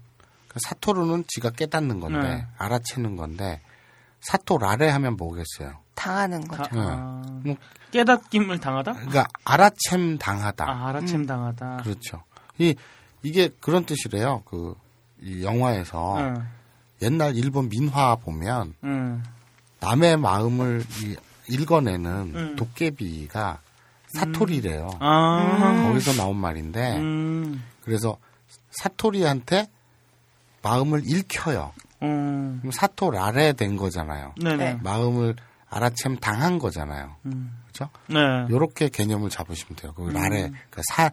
[0.48, 2.48] 그 사토루는 지가 깨닫는 건데 네.
[2.58, 3.62] 알아채는 건데
[4.22, 5.80] 사토 라레 하면 뭐겠어요?
[5.96, 6.64] 당하는 거죠.
[6.76, 6.82] 네.
[6.82, 7.22] 아.
[7.44, 7.56] 뭐,
[7.92, 8.94] 깨닫김을 당하다?
[8.94, 10.70] 그러니까 알아챔 당하다.
[10.70, 11.78] 아, 알아챔 당하다.
[11.84, 12.24] 그렇죠.
[12.58, 12.76] 이
[13.24, 14.44] 이게 그런 뜻이래요.
[14.46, 14.76] 그
[15.22, 16.48] 이 영화에서 응.
[17.02, 19.24] 옛날 일본 민화 보면 응.
[19.80, 21.16] 남의 마음을 이-
[21.54, 22.56] 읽어내는 음.
[22.56, 23.60] 도깨비가
[24.14, 24.90] 사토리래요.
[25.00, 25.84] 아.
[25.88, 27.64] 거기서 나온 말인데 음.
[27.84, 28.18] 그래서
[28.72, 29.68] 사토리한테
[30.62, 31.72] 마음을 읽혀요.
[32.04, 32.62] 음.
[32.72, 34.34] 사토라레 된 거잖아요.
[34.42, 34.58] 네네.
[34.58, 34.80] 네.
[34.84, 35.36] 마음을
[35.70, 37.16] 알아챔 당한 거잖아요.
[37.26, 37.52] 음.
[37.72, 37.92] 그렇죠?
[38.08, 38.18] 네.
[38.50, 39.94] 요렇게 개념을 잡으시면 돼요.
[39.94, 41.12] 그 라레, 그 사,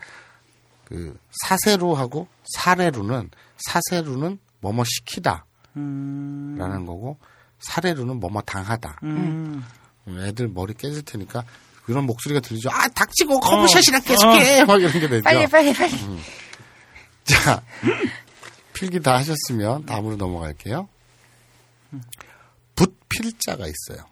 [0.85, 5.47] 그 사세루하고 사레루는 사세루는 뭐뭐 시키다라는
[5.77, 6.87] 음.
[6.87, 7.19] 거고
[7.59, 9.01] 사레루는 뭐뭐 당하다.
[9.05, 9.65] 음.
[10.09, 11.45] 애들 머리 깨질 테니까
[11.85, 12.71] 그런 목소리가 들리죠.
[12.71, 14.65] 아 닥치고 커브샷이나 계속해 어.
[14.67, 15.23] 막 이런 게 되죠.
[15.23, 15.93] 빨리, 빨리, 빨리.
[17.25, 17.63] 자
[18.73, 20.89] 필기 다 하셨으면 다음으로 넘어갈게요.
[22.75, 24.07] 붓필자가 있어요.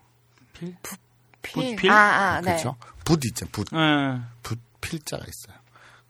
[0.54, 0.74] 필.
[1.42, 1.90] 붓필?
[1.90, 1.96] 아,
[2.36, 2.52] 아, 네.
[2.52, 2.76] 그렇죠?
[3.04, 3.46] 붓 있죠.
[3.52, 3.66] 붓.
[3.70, 4.20] 네.
[4.42, 5.60] 붓필자가 있어요.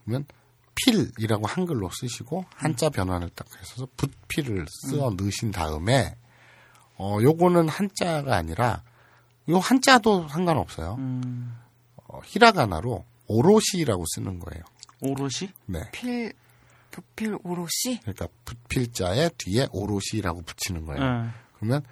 [0.04, 0.26] 그러면
[0.74, 6.16] 필이라고 한글로 쓰시고 한자 변환을 딱 해서 붓필을 쓰어 넣으신 다음에
[6.96, 8.82] 어 요거는 한자가 아니라
[9.50, 10.96] 요 한자도 상관없어요.
[10.98, 11.56] 음.
[11.96, 14.64] 어, 히라가나로 오롯이라고 쓰는 거예요.
[15.00, 15.52] 오롯이?
[15.66, 15.90] 네.
[15.92, 16.32] 필,
[16.90, 18.00] 부필 오롯이?
[18.02, 21.00] 그러니까 붓필자에 뒤에 오롯이라고 붙이는 거예요.
[21.00, 21.28] 네.
[21.56, 21.82] 그러면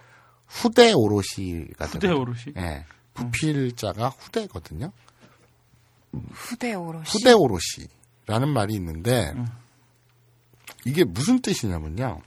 [0.47, 2.21] 후대 오롯이가 후대 되거든요.
[2.21, 2.55] 오롯이?
[2.57, 2.85] 예.
[3.15, 4.93] 부필자가 후대거든요.
[6.33, 7.05] 후대 오롯이?
[7.07, 7.89] 후대 오롯이
[8.33, 9.35] 라는 말이 있는데
[10.87, 12.23] 이게 무슨 뜻이냐면요.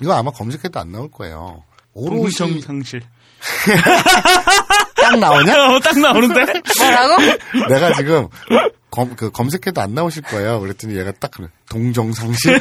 [0.00, 1.64] 이거 아마 검색해도 안 나올 거예요.
[1.92, 3.02] 오롯이 동정상실.
[4.96, 5.52] 딱 나오냐?
[5.76, 6.62] 어, 딱 나오는데?
[6.78, 7.22] 뭐라고?
[7.68, 8.28] 내가 지금
[8.90, 10.60] 검, 그 검색해도 안 나오실 거예요.
[10.60, 11.48] 그랬더니 얘가 딱 그래.
[11.68, 12.58] 동정상실.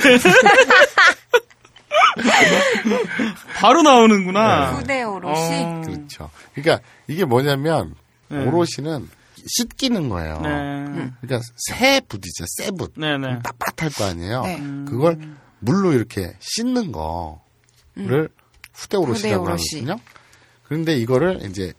[3.62, 4.72] 바로 나오는구나.
[4.74, 5.64] 후대 오롯이?
[5.64, 5.82] 어.
[5.86, 6.30] 그렇죠.
[6.54, 7.96] 그러니까 이게 뭐냐면
[8.28, 8.46] 네.
[8.46, 9.08] 오롯이는
[9.48, 10.40] 씻기는 거예요.
[10.42, 11.12] 네.
[11.22, 12.46] 그러니까 새 붓이죠.
[12.58, 12.94] 새 붓.
[12.98, 13.40] 네 네.
[13.40, 14.42] 빳빳할 거 아니에요.
[14.44, 14.58] 네.
[14.88, 15.20] 그걸
[15.60, 18.30] 물로 이렇게 씻는 거를
[18.74, 19.52] 후대 오롯이라고 후대.
[19.52, 20.00] 하거든요.
[20.64, 21.74] 그런데 이거를 이제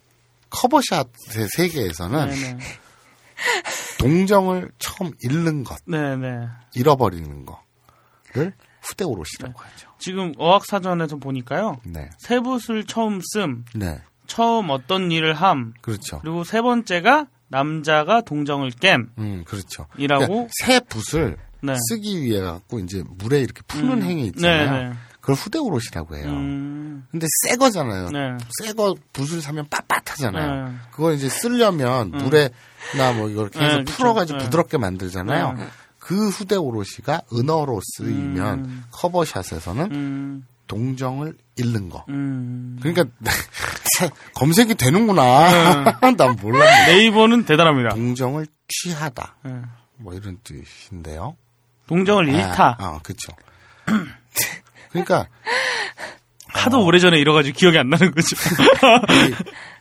[0.50, 2.58] 커버샷의 세계에서는 네네.
[4.00, 6.48] 동정을 처음 잃는 것, 네네.
[6.74, 8.52] 잃어버리는 거를
[8.82, 9.90] 후대 오롯이라고 하죠.
[9.98, 11.80] 지금 어학사전에서 보니까요.
[11.84, 12.08] 네.
[12.18, 14.00] 세붓을 처음 씀, 네.
[14.26, 16.20] 처음 어떤 일을 함, 그렇죠.
[16.20, 19.08] 그리고 세 번째가 남자가 동정을 깸.
[19.18, 19.86] 음, 그렇죠.
[19.96, 20.26] 이라고?
[20.26, 21.74] 그러니까 새 붓을 네.
[21.88, 24.02] 쓰기 위해 갖고 이제 물에 이렇게 푸는 음.
[24.02, 24.70] 행위 있잖아요.
[24.70, 24.94] 네네.
[25.20, 26.26] 그걸 후대 오롯이라고 해요.
[26.28, 27.06] 음.
[27.10, 28.08] 근데 새 거잖아요.
[28.10, 28.38] 네.
[28.60, 30.68] 새거 붓을 사면 빳빳하잖아요.
[30.70, 30.76] 네.
[30.90, 32.18] 그걸 이제 쓰려면 음.
[32.18, 33.84] 물에나 뭐 이걸 계속 네.
[33.84, 34.44] 풀어가지고 네.
[34.44, 35.52] 부드럽게 만들잖아요.
[35.52, 35.66] 네.
[35.98, 38.84] 그 후대 오롯이가 은어로 쓰이면 음.
[38.90, 40.46] 커버샷에서는 음.
[40.66, 42.04] 동정을 잃는 거.
[42.08, 42.78] 음.
[42.80, 43.04] 그러니까
[44.34, 46.00] 검색이 되는구나.
[46.16, 46.86] 난 몰랐네.
[46.86, 47.90] 네이버는 대단합니다.
[47.90, 49.36] 동정을 취하다.
[49.46, 49.50] 예.
[49.96, 51.36] 뭐 이런 뜻인데요.
[51.86, 52.76] 동정을 잃다.
[52.78, 53.32] 아, 아 그렇죠.
[54.90, 55.28] 그러니까
[56.48, 58.36] 하도 오래전에 잃어가지고 기억이 안 나는 거죠.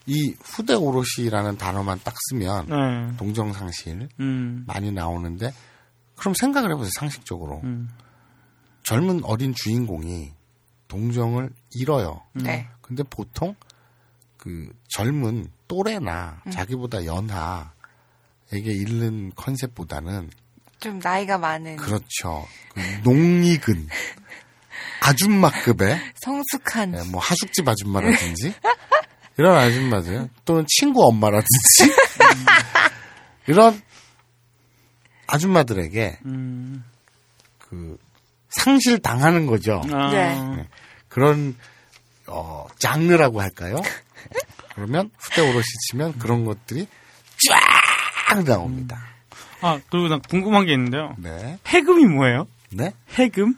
[0.05, 3.17] 이, 이 후대 오롯이라는 단어만 딱 쓰면 네.
[3.17, 4.63] 동정 상실 음.
[4.67, 5.53] 많이 나오는데
[6.15, 7.89] 그럼 생각을 해보세요 상식적으로 음.
[8.84, 10.32] 젊은 어린 주인공이
[10.88, 12.21] 동정을 잃어요.
[12.33, 12.67] 네.
[12.81, 13.55] 근데 보통
[14.38, 16.51] 그 젊은 또래나 음.
[16.51, 17.71] 자기보다 연하에게
[18.51, 20.29] 잃는 컨셉보다는
[20.79, 22.47] 좀 나이가 많은 그렇죠.
[22.73, 23.88] 그 농익은
[25.01, 28.53] 아줌마급의 성숙한 네, 뭐 하숙집 아줌마라든지
[29.38, 31.47] 이런 아줌마들 또는 친구 엄마라든지
[33.47, 33.81] 이런
[35.27, 36.83] 아줌마들에게 음.
[37.59, 37.97] 그
[38.57, 39.81] 상실 당하는 거죠.
[39.93, 40.09] 아.
[40.09, 40.67] 네.
[41.07, 41.55] 그런
[42.27, 43.77] 어 장르라고 할까요?
[44.75, 46.87] 그러면 후대 오롯이 치면 그런 것들이
[48.29, 48.99] 쫙 나옵니다.
[49.61, 51.15] 아, 그리고 나 궁금한 게 있는데요.
[51.17, 51.57] 네.
[51.67, 52.47] 해금이 뭐예요?
[52.71, 52.93] 네.
[53.17, 53.55] 해금?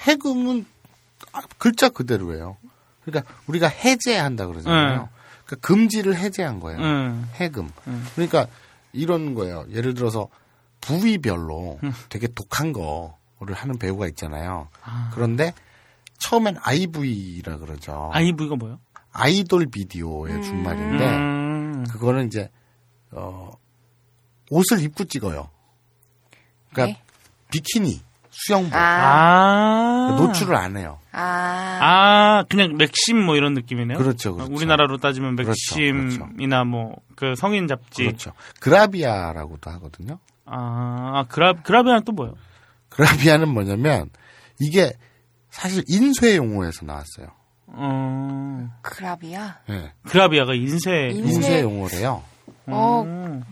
[0.00, 0.66] 해금은
[1.32, 2.56] 아, 글자 그대로예요.
[3.04, 5.02] 그러니까 우리가 해제한다 그러잖아요.
[5.02, 5.08] 네.
[5.46, 6.78] 그러니까 금지를 해제한 거예요.
[6.80, 7.28] 음.
[7.34, 7.70] 해금.
[8.14, 8.46] 그러니까
[8.92, 9.64] 이런 거예요.
[9.70, 10.28] 예를 들어서
[10.80, 14.68] 부위별로 되게 독한 거 를 하는 배우가 있잖아요.
[15.12, 15.52] 그런데
[16.18, 18.10] 처음엔 IV라 그러죠.
[18.12, 18.78] 아이브가 뭐예요?
[19.12, 21.84] 아이돌 비디오의 준말인데 음.
[21.90, 22.50] 그거는 이제
[23.10, 23.50] 어
[24.50, 25.50] 옷을 입고 찍어요.
[26.72, 27.04] 그러니까 네?
[27.50, 30.16] 비키니, 수영복 아, 아.
[30.18, 30.98] 노출을 안 해요.
[31.12, 33.98] 아, 아, 그냥 맥심 뭐 이런 느낌이네요.
[33.98, 34.52] 그렇죠, 그렇죠.
[34.52, 38.04] 우리나라로 따지면 그렇죠, 맥심이나 뭐 그 성인 잡지.
[38.04, 38.32] 그렇죠.
[38.60, 40.18] 그라비아라고도 하거든요.
[40.44, 42.34] 아, 아 그라 그라비아는 또 뭐예요?
[42.96, 44.10] 그라비아는 뭐냐면
[44.58, 44.92] 이게
[45.50, 47.28] 사실 인쇄 용어에서 나왔어요.
[47.66, 49.56] 어, 그라비아.
[49.70, 49.92] 예.
[50.08, 51.10] 그라비아가 인쇄.
[51.12, 51.34] 인쇄.
[51.34, 52.22] 인쇄 용어래요.
[52.66, 53.42] 어, 음.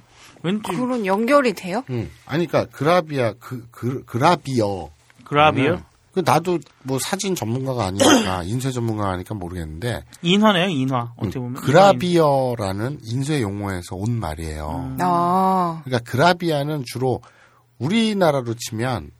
[0.42, 1.82] 왠지 그런 연결이 돼요?
[1.90, 2.10] 음.
[2.26, 4.90] 아니 그러니까 그라비아 그, 그 그라비어.
[5.24, 5.82] 그라비아?
[6.12, 11.02] 그 나도 뭐 사진 전문가가 아니니까 인쇄 전문가가 아니까 모르겠는데 인화네요, 인화.
[11.02, 11.54] 음, 어떻게 보면.
[11.54, 14.96] 그라비어라는 인쇄 용어에서 온 말이에요.
[15.00, 17.20] 아, 그러니까 그라비아는 주로
[17.78, 19.10] 우리나라로 치면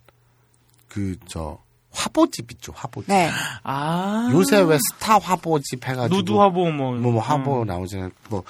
[0.95, 1.59] 그 저
[1.91, 3.09] 화보집 있죠, 화보집.
[3.09, 3.31] 네.
[3.63, 4.29] 아.
[4.33, 6.93] 요새 왜 스타 화보집 해가지고 누드 화보 뭐.
[6.93, 8.11] 뭐, 뭐 화보 나오잖아요.
[8.31, 8.45] 뭐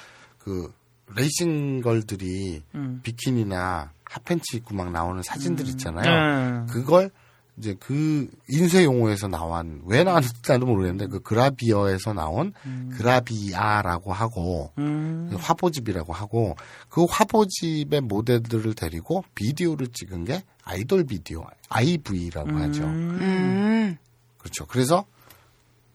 [0.45, 0.71] 그
[1.15, 2.99] 레이싱 걸들이 음.
[3.01, 6.65] 비키니나 핫팬츠 입고 막 나오는 사진들 있잖아요.
[6.65, 6.71] 네.
[6.71, 7.09] 그걸
[7.57, 12.53] 이제 그 인쇄 용어에서 나온 왜 나왔는지 나도 모르겠는데 그 그라비어에서 나온
[12.91, 15.29] 그라비아라고 하고 음.
[15.31, 16.57] 그 화보집이라고 하고
[16.89, 22.83] 그 화보집의 모델들을 데리고 비디오를 찍은 게 아이돌 비디오 IV라고 하죠.
[22.83, 23.97] 음,
[24.37, 24.65] 그렇죠.
[24.65, 25.05] 그래서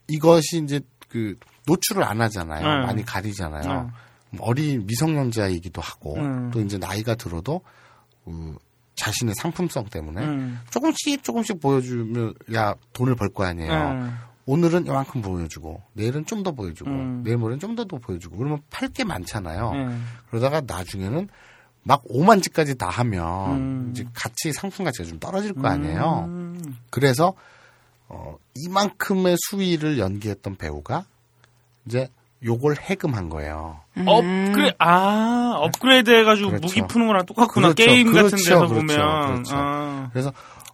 [0.09, 1.37] 이것이 이제 그
[1.67, 2.63] 노출을 안 하잖아요.
[2.63, 2.87] 네.
[2.87, 3.91] 많이 가리잖아요.
[4.39, 6.51] 어린 미성년자이기도 하고 음.
[6.53, 7.63] 또 이제 나이가 들어도
[8.25, 8.57] 그
[9.01, 10.61] 자신의 상품성 때문에 음.
[10.71, 13.73] 조금씩 조금씩 보여주면 야 돈을 벌 거 아니에요.
[13.73, 14.15] 음.
[14.47, 17.23] 오늘은 이만큼 보여주고 내일은 좀 더 보여주고 음.
[17.25, 19.71] 내일 모레는 좀 더 더 보여주고 그러면 팔 게 많잖아요.
[19.71, 20.05] 음.
[20.29, 21.29] 그러다가 나중에는
[21.83, 23.89] 막 5만 지까지 다 하면 음.
[23.91, 26.25] 이제 가치 상품 가치가 좀 떨어질 거 아니에요.
[26.29, 26.77] 음.
[26.91, 27.35] 그래서
[28.09, 31.05] 어 이만큼의 수위를 연기했던 배우가
[31.87, 32.09] 이제
[32.45, 33.81] 요걸 해금한 거예요.
[34.07, 36.67] 업그레 아 업그레이드 해가지고 그렇죠.
[36.67, 37.85] 무기 푸는 거랑 똑같구나 그렇죠.
[37.91, 38.37] 게임 같은 그렇죠.
[38.37, 38.75] 데서 그렇죠.
[38.75, 39.55] 보면 그렇죠.
[39.57, 40.09] 아.
[40.13, 40.33] 그래서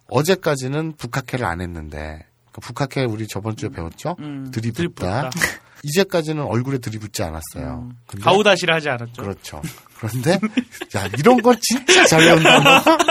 [0.09, 4.15] 어제까지는 북학회를 안 했는데 그 북학회 우리 저번 주에 배웠죠.
[4.19, 5.29] 음, 들이붓다.
[5.29, 5.31] 들이붓다.
[5.83, 7.89] 이제까지는 얼굴에 들이붓지 않았어요.
[8.07, 9.21] 근데- 가우다시를 하지 않았죠.
[9.21, 9.61] 그렇죠.
[9.97, 10.31] 그런데
[10.95, 12.83] 야 이런 건 진짜 잘 배운다.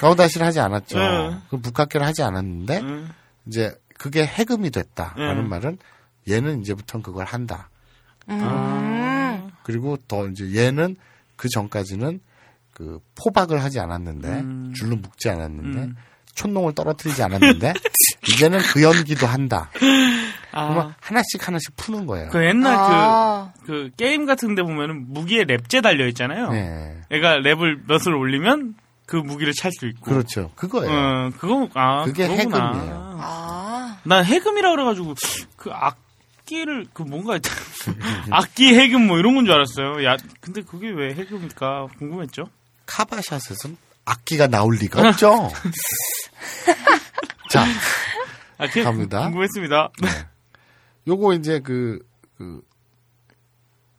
[0.00, 0.98] 가우다시를 하지 않았죠.
[0.98, 1.42] 응.
[1.50, 3.10] 그 북학회를 하지 않았는데 음.
[3.46, 5.48] 이제 그게 해금이 됐다라는 응.
[5.48, 5.78] 말은
[6.28, 7.68] 얘는 이제부터 그걸 한다.
[8.28, 10.96] 음, 그리고 더 이제 얘는
[11.36, 12.20] 그 전까지는
[12.72, 14.72] 그 포박을 하지 않았는데 음.
[14.74, 15.96] 줄로 묶지 않았는데 음.
[16.34, 17.72] 촌농을 떨어뜨리지 않았는데
[18.32, 19.70] 이제는 그 연기도 한다.
[20.50, 22.30] 그러면 아, 하나씩 하나씩 푸는 거예요.
[22.30, 26.50] 그 옛날 아, 그, 그 게임 같은 데 보면은 무기에 랩제 달려 있잖아요.
[26.50, 27.00] 네.
[27.10, 28.74] 얘가 랩을 몇을 올리면
[29.06, 30.02] 그 무기를 찰 수 있고.
[30.02, 30.50] 그렇죠.
[30.54, 30.90] 그거예요.
[30.90, 33.18] 어, 그거, 아, 그게 그거구나.
[33.20, 33.63] 아,
[34.04, 35.14] 난 해금이라 그래가지고,
[35.56, 37.38] 그 악기를, 그 뭔가,
[38.30, 40.04] 악기 해금 뭐 이런 건 줄 알았어요.
[40.04, 42.48] 야, 근데 그게 왜 해금일까 궁금했죠?
[42.86, 45.50] 카바샷에서는 악기가 나올 리가 없죠.
[47.50, 47.64] 자,
[48.58, 49.22] 아, 그게 갑니다.
[49.24, 49.90] 궁금했습니다.
[51.06, 51.98] 요거 이제 그,
[52.36, 52.60] 그,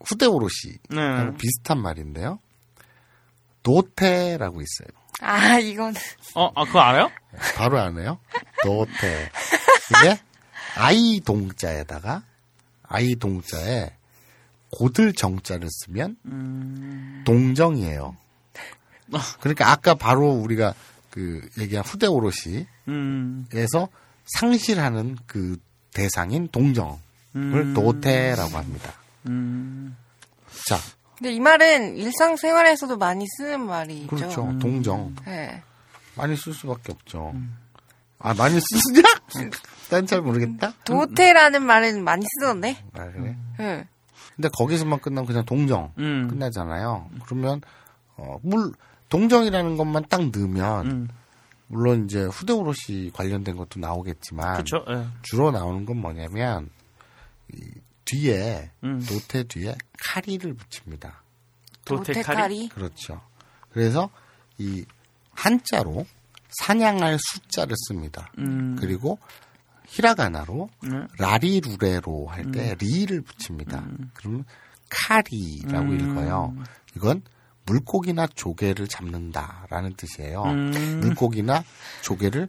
[0.08, 1.32] 후대 오롯이 네.
[1.38, 2.40] 비슷한 말인데요.
[3.66, 4.88] 도태라고 있어요.
[5.22, 5.96] 아, 이거는.
[6.36, 7.10] 어, 아, 그거 알아요?
[7.56, 8.20] 바로 아네요.
[8.64, 9.32] 도태.
[9.90, 10.20] 이게
[10.78, 12.24] 아이 동자에다가
[12.84, 13.92] 아이 동자에
[14.72, 18.16] 고들 정자를 쓰면 동정이에요.
[19.40, 20.74] 그러니까 아까 바로 우리가
[21.10, 23.48] 그 얘기한 후대 오롯이에서 음.
[24.26, 25.58] 상실하는 그
[25.94, 26.98] 대상인 동정을
[27.36, 27.74] 음.
[27.74, 28.94] 도태라고 합니다.
[29.28, 29.96] 음.
[30.68, 30.78] 자,
[31.26, 34.16] 근데 이 말은 일상생활에서도 많이 쓰는 말이죠.
[34.16, 34.60] 그렇죠.
[34.62, 35.16] 동정.
[35.26, 35.60] 네.
[36.16, 37.34] 많이 쓸 수밖에 없죠.
[38.20, 39.02] 아, 많이 쓰냐?
[39.90, 40.74] 난 잘 모르겠다.
[40.84, 42.78] 도태라는 말은 많이 쓰던데.
[42.94, 43.36] 아, 그래?
[43.60, 43.86] 응.
[44.36, 46.28] 근데 거기서만 끝나면 그냥 동정 음.
[46.28, 47.10] 끝나잖아요.
[47.26, 47.62] 그러면
[48.18, 48.74] 어, 물
[49.10, 51.08] 동정이라는 것만 딱 넣으면 음.
[51.66, 55.08] 물론 이제 후대 오롯이 관련된 것도 나오겠지만 그쵸, 예.
[55.24, 56.70] 주로 나오는 건 뭐냐면
[57.52, 57.58] 이
[58.06, 59.02] 뒤에 음.
[59.06, 61.24] 도태 뒤에 카리를 붙입니다.
[61.86, 62.70] 도태카리?
[62.70, 63.22] 그렇죠.
[63.72, 64.10] 그래서
[64.58, 64.86] 이
[65.32, 66.06] 한자로
[66.50, 68.32] 사냥할 숫자를 씁니다.
[68.38, 68.76] 음.
[68.80, 69.20] 그리고
[69.88, 70.90] 히라가나로 네.
[71.20, 73.86] 라리루레로 할 때 리를 붙입니다.
[74.14, 74.46] 그러면
[74.90, 76.00] 카리라고 음.
[76.00, 76.56] 읽어요.
[76.96, 77.22] 이건
[77.66, 80.44] 물고기나 조개를 잡는다라는 뜻이에요.
[80.44, 81.00] 음.
[81.02, 81.64] 물고기나
[82.02, 82.48] 조개를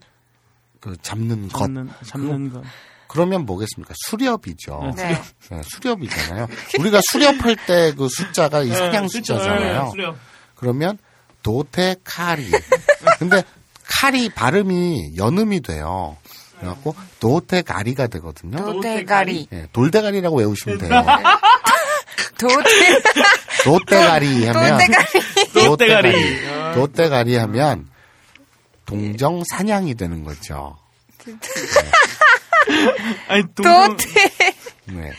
[0.80, 1.58] 그 잡는 것.
[1.58, 2.62] 잡는, 잡는 거.
[3.08, 3.94] 그러면 뭐겠습니까?
[4.06, 4.92] 수렵이죠.
[4.96, 5.20] 네.
[5.50, 6.48] 네, 수렵이잖아요.
[6.78, 9.84] 우리가 수렵할 때 그 숫자가 이 사냥 네, 숫자잖아요.
[9.84, 10.16] 네, 수렵.
[10.56, 10.98] 그러면
[11.42, 12.50] 도테 카리.
[13.18, 13.42] 근데
[13.84, 16.16] 카리 발음이 연음이 돼요.
[16.58, 18.56] 그래갖고 도테 가리가 되거든요.
[18.72, 19.48] 도태가리.
[19.52, 20.90] 예, 돌대가리라고 외우시면 돼요.
[22.38, 23.02] 도태,
[23.64, 25.52] 도대가리 하면 도태가리.
[25.54, 26.74] 도대가리.
[26.74, 27.88] 도대가리 하면
[28.84, 30.76] 동정 사냥이 되는 거죠.
[33.28, 34.54] 아니, 동정, 도태.
[34.86, 35.12] 네.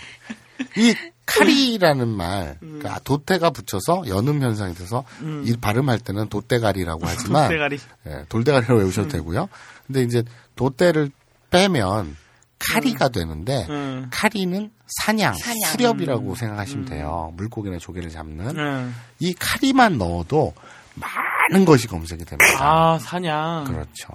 [0.75, 0.95] 이
[1.25, 5.03] 카리라는 말, 그러니까 도태가 붙여서 연음 현상이 돼서
[5.43, 7.77] 이 발음할 때는 도대가리라고 하지만 도대가리.
[8.07, 9.49] 예, 돌대가리라고 외우셔도 되고요.
[9.85, 10.23] 근데 이제
[10.55, 11.11] 도대를
[11.49, 12.15] 빼면
[12.59, 14.07] 카리가 되는데 음.
[14.11, 15.71] 카리는 사냥, 사냥.
[15.71, 17.33] 수렵이라고 생각하시면 돼요.
[17.35, 18.95] 물고기나 조개를 잡는 음.
[19.19, 20.53] 이 카리만 넣어도
[20.95, 22.53] 많은 것이 검색이 됩니다.
[22.59, 23.65] 아, 사냥.
[23.65, 24.07] 그렇죠.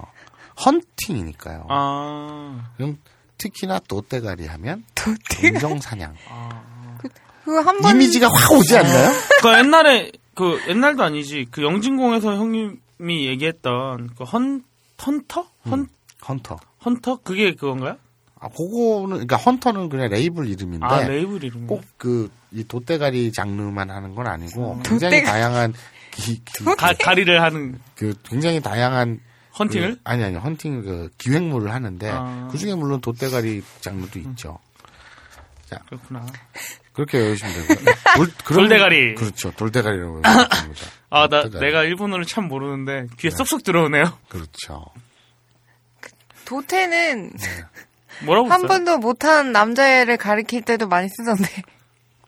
[0.65, 1.67] 헌팅이니까요.
[1.69, 2.69] 아.
[2.75, 2.97] 그럼
[3.43, 6.15] 특히나 童貞狩り 하면 동정 사냥.
[7.43, 7.95] 그거 한 번.
[7.95, 9.11] 이미지가 확 오지 않나요?
[9.41, 11.47] 그 옛날에, 그, 옛날도 아니지.
[11.51, 14.63] 그 영진공에서 형님이 얘기했던 그 헌,
[15.05, 15.45] 헌터?
[15.69, 15.87] 헌,
[16.27, 16.57] 헌터.
[16.85, 17.17] 헌터?
[17.23, 17.97] 그게 그건가요?
[18.39, 20.85] 아, 그거는, 그러니까 헌터는 그냥 레이블 이름인데.
[20.85, 21.67] 아, 레이블 이름.
[21.67, 25.73] 꼭 그, 이 童貞狩り 장르만 하는 건 아니고, 굉장히 도대가- 다양한,
[26.11, 29.19] 기, 기- 가, 가리를 하는 그, 굉장히 다양한.
[29.59, 29.95] 헌팅을?
[29.95, 32.47] 그, 아니, 아니, 헌팅, 그, 기획물을 하는데, 아.
[32.51, 34.59] 그 중에 물론 도대가리 장르도 있죠.
[35.87, 36.25] 그렇구나.
[36.93, 37.95] 그렇게 외우시면 되고요.
[38.15, 39.15] 돌, 그런- 돌대가리.
[39.15, 39.51] 그렇죠.
[39.51, 40.81] 돌대가리라고 외우시면 됩니다.
[41.09, 41.49] 아, 나.
[41.49, 44.03] 내가 일본어를 참 모르는데 귀에 쏙쏙 들어오네요.
[44.29, 44.85] 그렇죠.
[46.45, 47.31] 도태는
[48.25, 48.67] 뭐라고 한 써요?
[48.67, 51.63] 번도 못한 남자애를 가리킬 때도 많이 쓰던데.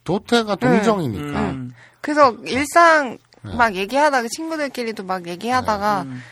[0.04, 1.42] 도태가 동정이니까.
[1.52, 1.74] 음.
[2.02, 3.56] 그래서 일상 네.
[3.56, 6.24] 막 얘기하다가 친구들끼리도 막 얘기하다가 음.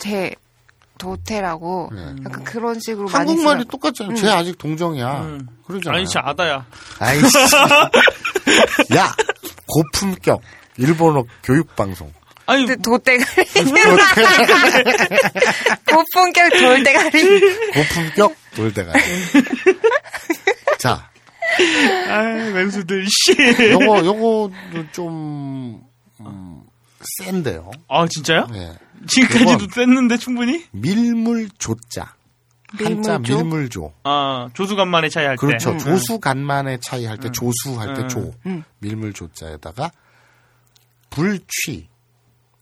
[0.00, 0.34] 제
[0.98, 2.14] 도태라고 네.
[2.24, 4.16] 약간 그런 식으로 한국말이 쓰 똑같잖아요.
[4.16, 5.20] 쟤 아직 동정이야.
[5.22, 5.48] 음.
[5.66, 5.98] 그러잖아요.
[5.98, 6.66] 아니, 진짜 아다야.
[6.98, 7.38] 아이씨.
[8.96, 9.12] 야!
[9.66, 10.40] 고품격
[10.76, 12.12] 일본어 교육 방송.
[12.46, 13.46] 아니, 그 도대가리
[15.86, 17.40] 고품격 돌대가리
[17.72, 19.00] 고품격 돌대가리.
[20.78, 21.08] 자,
[22.08, 22.18] 아,
[22.54, 23.34] 왼수들, 씨.
[23.72, 25.82] 요거, 요거도 좀,
[26.20, 26.59] 음,
[27.18, 27.70] 센데요.
[27.88, 28.46] 아, 진짜요?
[28.52, 28.78] 네.
[29.06, 30.64] 지금까지도 뺐는데 충분히?
[30.72, 32.14] 밀물조자.
[32.72, 33.36] 한자 밀물조?
[33.44, 33.94] 밀물조.
[34.04, 35.40] 아, 조수간만의 차이 할 때.
[35.46, 35.70] 그렇죠.
[35.72, 35.78] 음.
[35.78, 38.08] 조수간만의 차이 할때 조수 할 때 음.
[38.08, 38.32] 조.
[38.78, 39.90] 밀물조자에다가
[41.10, 41.88] 불취.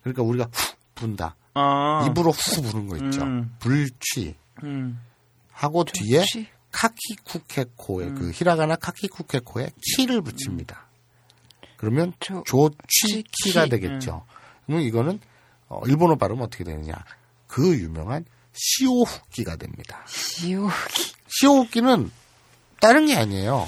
[0.02, 1.36] 그러니까 우리가 훅 분다.
[1.54, 2.06] 아.
[2.08, 3.22] 입으로 후 부는 거 있죠.
[3.22, 3.54] 음.
[3.58, 4.34] 불취.
[4.62, 4.98] 음.
[5.52, 6.46] 하고 뒤에 취.
[6.70, 8.14] 카키쿠케코에 음.
[8.14, 10.87] 그 히라가나 카키쿠케코에 키를 붙입니다.
[11.78, 13.70] 그러면 조- 조취키가 키.
[13.70, 14.24] 되겠죠.
[14.66, 15.18] 그러면 이거는
[15.68, 16.94] 어, 일본어 발음 어떻게 되느냐?
[17.46, 20.04] 그 유명한 시오후끼가 됩니다.
[20.06, 20.70] 지옥이
[21.28, 22.10] 시오후끼는
[22.80, 23.66] 다른 게 아니에요.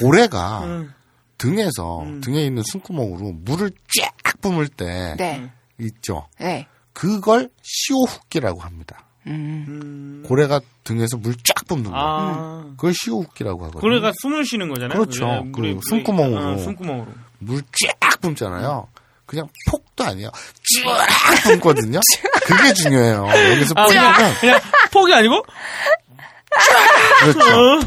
[0.00, 0.94] 고래가 음.
[1.36, 5.50] 등에서 등에 있는 숨구멍으로 물을 쫙 뿜을 때 네.
[5.80, 6.28] 있죠.
[6.38, 6.66] 네.
[6.92, 9.04] 그걸 시오후끼라고 합니다.
[9.26, 10.22] 음.
[10.26, 11.96] 고래가 등에서 물 쫙 뿜는 거.
[11.96, 12.64] 아.
[12.76, 13.80] 그걸 시오후끼라고 하거든요.
[13.80, 14.98] 고래가 숨을 쉬는 거잖아요.
[14.98, 15.44] 그렇죠.
[15.54, 15.74] 그게.
[15.74, 16.52] 그 숨구멍으로.
[16.52, 17.06] 어, 숨구멍으로.
[17.38, 17.62] 물
[18.00, 18.88] 쫙 뿜잖아요.
[19.26, 20.30] 그냥 폭도 아니에요.
[20.84, 22.00] 쫙 뿜거든요.
[22.44, 23.26] 그게 중요해요.
[23.52, 24.60] 여기서 아, 그냥, 뿜으면 그냥
[24.92, 25.42] 폭이 아니고?
[27.20, 27.80] 그렇죠.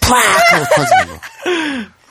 [0.00, 1.20] 푸악 하고 터지는 거.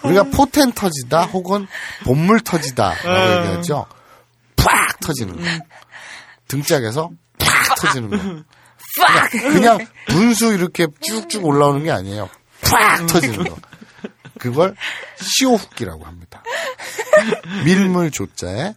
[0.07, 1.67] 우리가 포텐 터지다 혹은
[2.03, 3.37] 본물 터지다라고 어.
[3.45, 3.85] 얘기하죠.
[4.65, 5.43] 팍 터지는 거.
[6.47, 7.09] 등짝에서
[7.39, 8.17] 팍 터지는 거.
[8.95, 12.29] 그냥, 그냥 분수 이렇게 쭉쭉 올라오는 게 아니에요.
[12.61, 13.55] 팍 터지는 거.
[14.39, 14.75] 그걸
[15.19, 16.43] 시오후기라고 합니다.
[17.65, 18.75] 밀물 조자에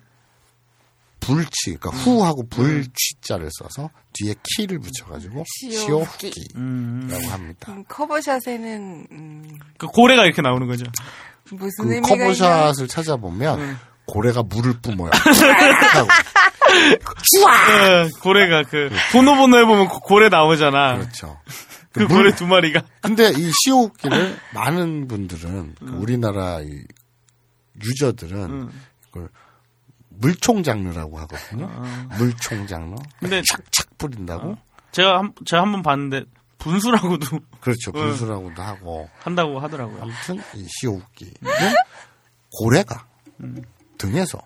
[1.21, 6.33] 불치, 그러니까 후하고 불취자를 써서 뒤에 키를 붙여가지고 시오후기.
[6.33, 7.73] 시오후기라고 합니다.
[7.73, 10.85] 음, 커버샷에는 음, 그 고래가 이렇게 나오는 거죠.
[11.51, 12.09] 무슨 그?
[12.09, 13.77] 커버샷을 찾아보면
[14.07, 15.11] 고래가 물을 뿜어요.
[15.13, 16.09] 하고.
[17.81, 20.97] 예, 고래가 그 보노보노 해보면 고- 고래 나오잖아.
[20.99, 21.39] 그렇죠.
[21.93, 22.83] 그 물- 고래 두 마리가.
[23.01, 26.85] 근데 이 시오기를 많은 분들은 그 우리나라 이
[27.83, 28.71] 유저들은
[29.09, 29.29] 이걸
[30.09, 31.69] 물총 장르라고 하거든요.
[32.19, 32.97] 물총 장르.
[33.21, 34.57] 근데 착착 뿌린다고.
[34.93, 36.25] 제가 한 제가 한 번 봤는데
[36.59, 37.93] 분수라고도 그렇죠.
[37.95, 38.01] 응.
[38.01, 39.09] 분수라고도 하고.
[39.21, 40.03] 한다고 하더라고요.
[40.03, 41.75] 아무튼 이 시오기는
[42.59, 43.07] 고래가
[43.99, 44.39] 등에서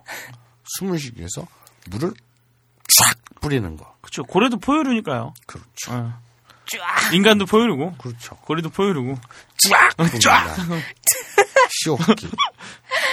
[0.77, 1.45] 숨을 쉬기 위해서
[1.89, 2.11] 물을
[2.89, 3.95] 싹 뿌리는 거.
[4.01, 4.23] 그렇죠.
[4.23, 5.33] 고래도 포유류니까요.
[5.45, 5.91] 그렇죠.
[5.91, 6.19] 어.
[7.11, 7.95] 인간도 포유류고.
[7.97, 8.35] 그렇죠.
[8.37, 9.17] 고래도 포유류고.
[9.69, 10.55] 쫙 어, 쫙.
[11.69, 12.29] 시오기.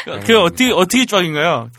[0.04, 1.70] 그게 어떻게 어떻게 쫙인가요?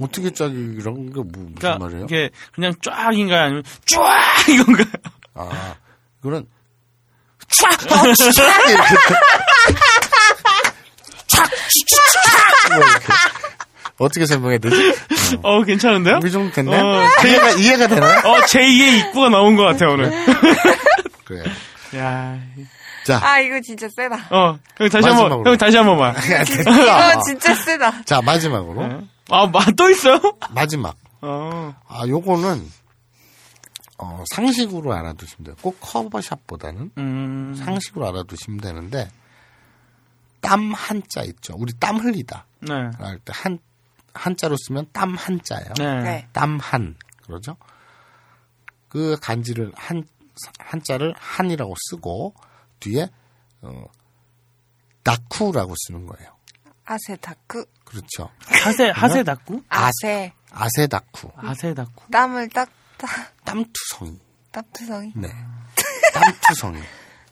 [0.00, 2.04] 어떻게 짝이란 게 뭐, 무슨 그러니까 말이에요?
[2.04, 3.42] 이게 그냥 쫙인가요?
[3.42, 4.86] 아니면 쫙 이건가요?
[5.34, 5.76] 아,
[6.20, 6.46] 이거는
[7.48, 8.44] 쫙, 쫙 이렇게 쫙,
[11.26, 11.50] 쫙,
[12.70, 13.06] 뭐 이렇게.
[13.98, 14.76] 어떻게 설명해야 되지?
[15.42, 16.18] 어 괜찮은데요?
[16.24, 16.84] 이 정도 됐나요?
[16.84, 18.18] 어, 이해가 이해가 되나요?
[18.24, 20.10] 어 제2의 입구가 나온 것 같아요 오늘.
[21.24, 21.44] 그래.
[21.96, 22.36] 야,
[23.04, 24.16] 자, 아 이거 진짜 세다.
[24.34, 25.50] 어, 형 다시 한번, 마지막으로.
[25.50, 26.14] 형 다시 한 번만.
[26.18, 28.02] 이거 진짜 세다.
[28.04, 30.20] 자 마지막으로 아, 마- 또 있어요?
[30.50, 30.96] 마지막.
[31.22, 32.66] 어, 아, 요거는
[33.98, 35.56] 어, 상식으로 알아두시면 돼요.
[35.62, 39.08] 꼭 커버샷보다는 음, 상식으로 알아두시면 되는데
[40.40, 41.54] 땀 한자 있죠.
[41.56, 42.44] 우리 땀 흘리다.
[42.60, 43.58] 네, 할때 한
[44.14, 45.74] 한자로 쓰면 땀 한자예요.
[45.78, 46.28] 네, 네.
[46.32, 46.96] 땀 한.
[47.22, 47.56] 그러죠?
[48.88, 50.04] 그 간지를 한
[50.58, 52.34] 한자를 한이라고 쓰고
[52.80, 53.08] 뒤에
[53.62, 53.84] 어
[55.02, 56.34] 다쿠라고 쓰는 거예요.
[56.84, 58.30] 아세 다쿠, 그렇죠.
[58.46, 61.30] 하세 하세 닭구, 아세, 아세 다쿠.
[61.36, 62.10] 하세 닭구.
[62.10, 64.18] 땀을 딱, 딱, 땀투성이.
[64.52, 65.12] 땀투성이.
[65.16, 65.28] 네.
[66.12, 66.80] 땀투성이.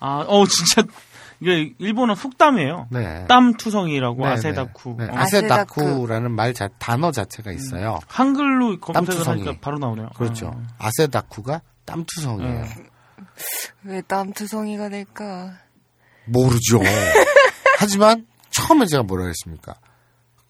[0.00, 0.82] 아, 어 진짜
[1.42, 2.86] 이게 일본어 속담이에요.
[2.90, 3.24] 네.
[3.26, 4.54] 땀투성이라고 네, 아세 네.
[4.54, 7.98] 네, 어, 아세다쿠 라는 말 자, 단어 자체가 있어요.
[8.06, 9.26] 한글로 검색을.
[9.26, 10.10] 하니까 바로 나오네요.
[10.16, 10.46] 그렇죠.
[10.46, 10.62] 어.
[10.78, 12.64] 아세다쿠가 땀투성이에요.
[13.82, 15.54] 왜 땀투성이가 될까?
[16.26, 16.80] 모르죠.
[17.78, 19.74] 하지만 처음에 제가 뭐라 했습니까?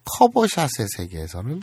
[0.05, 1.63] 커버샷의 세계에서는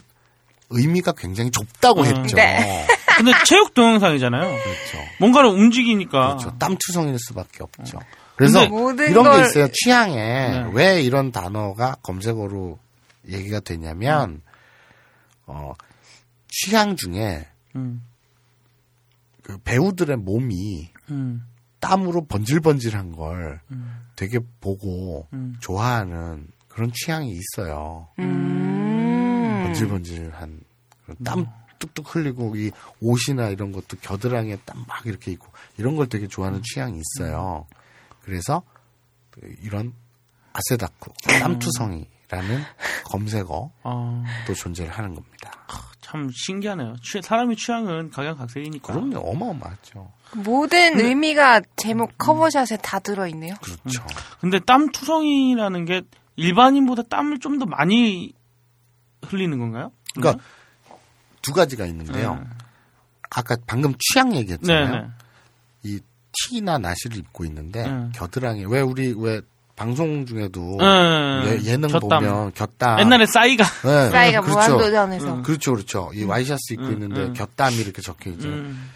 [0.71, 2.05] 의미가 굉장히 좁다고 음.
[2.05, 2.35] 했죠.
[2.35, 2.87] 네.
[3.15, 4.41] 근데 체육 동영상이잖아요.
[4.43, 5.09] 그렇죠.
[5.19, 6.37] 뭔가를 움직이니까.
[6.37, 6.57] 그렇죠.
[6.57, 7.99] 땀투성일 수밖에 없죠.
[8.39, 9.67] 그래서 이런 걸- 게 있어요.
[9.71, 10.69] 취향에 네.
[10.73, 12.79] 왜 이런 단어가 검색어로
[13.27, 14.41] 얘기가 되냐면
[15.45, 15.73] 어
[16.47, 18.01] 취향 중에 음,
[19.43, 21.45] 그 배우들의 몸이 음,
[21.79, 24.05] 땀으로 번질번질한 걸 음.
[24.15, 25.55] 되게 보고 음.
[25.59, 28.07] 좋아하는 그런 취향이 있어요.
[28.19, 29.63] 음.
[29.65, 30.61] 번질번질한
[31.23, 31.45] 땀
[31.79, 36.61] 뚝뚝 흘리고 이 옷이나 이런 것도 겨드랑이에 땀 막 이렇게 있고 이런 걸 되게 좋아하는
[36.63, 37.67] 취향이 있어요.
[38.29, 38.61] 그래서
[39.61, 39.93] 이런
[40.53, 42.63] 아세다쿠 땀투성이라는
[43.05, 45.51] 검색어 아, 또 존재를 하는 겁니다.
[46.01, 46.95] 참 신기하네요.
[47.03, 48.93] 취, 사람의 취향은 각양각색이니까.
[48.93, 50.11] 그럼요 어마어마하죠.
[50.35, 53.55] 모든 의미가 제목 커버샷에 다 들어있네요.
[53.61, 54.03] 그렇죠.
[54.41, 56.01] 근데 땀투성이라는 게
[56.35, 58.33] 일반인보다 땀을 좀 더 많이
[59.23, 59.91] 흘리는 건가요?
[60.15, 60.43] 그러니까
[61.41, 62.35] 두 가지가 있는데요.
[62.35, 62.41] 네.
[63.29, 64.87] 아까 방금 취향 얘기했잖아요.
[64.87, 65.07] 네 네.
[66.39, 68.09] 이 티나 나시를 입고 있는데 네.
[68.13, 69.41] 겨드랑이 왜 우리 왜
[69.75, 71.59] 방송 중에도 네.
[71.63, 72.09] 예, 능 곁땀.
[72.09, 73.63] 보면 곁땀 옛날에 싸이가.
[73.63, 74.59] 네, 싸이가 그렇죠.
[74.59, 75.41] 무한도전에서.
[75.41, 76.11] 그렇죠, 그렇죠.
[76.13, 77.33] 이 와이셔츠 입고 음, 있는데 음.
[77.33, 78.49] 곁땀이 이렇게 적혀 있죠.
[78.49, 78.89] 음,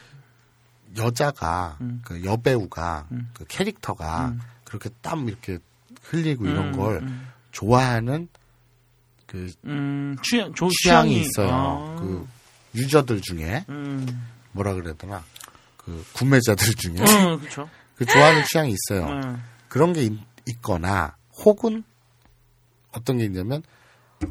[0.97, 2.01] 여자가 음.
[2.03, 3.29] 그 여배우가 음.
[3.33, 4.41] 그 캐릭터가 음.
[4.65, 5.57] 그렇게 땀 이렇게
[6.03, 7.27] 흘리고 이런 음, 걸 음.
[7.51, 8.27] 좋아하는
[9.25, 11.49] 그 음, 취향, 조, 취향이 취향이 있어요.
[11.51, 11.95] 아.
[11.99, 12.27] 그
[12.75, 15.23] 유저들 중에 음, 뭐라 그래야 되나
[15.85, 17.69] 그 구매자들 중에 어, 그렇죠.
[17.95, 19.07] 그 좋아하는 취향이 있어요.
[19.07, 20.13] 음, 그런 게 있,
[20.47, 21.15] 있거나
[21.45, 21.83] 혹은
[22.91, 23.63] 어떤 게 있냐면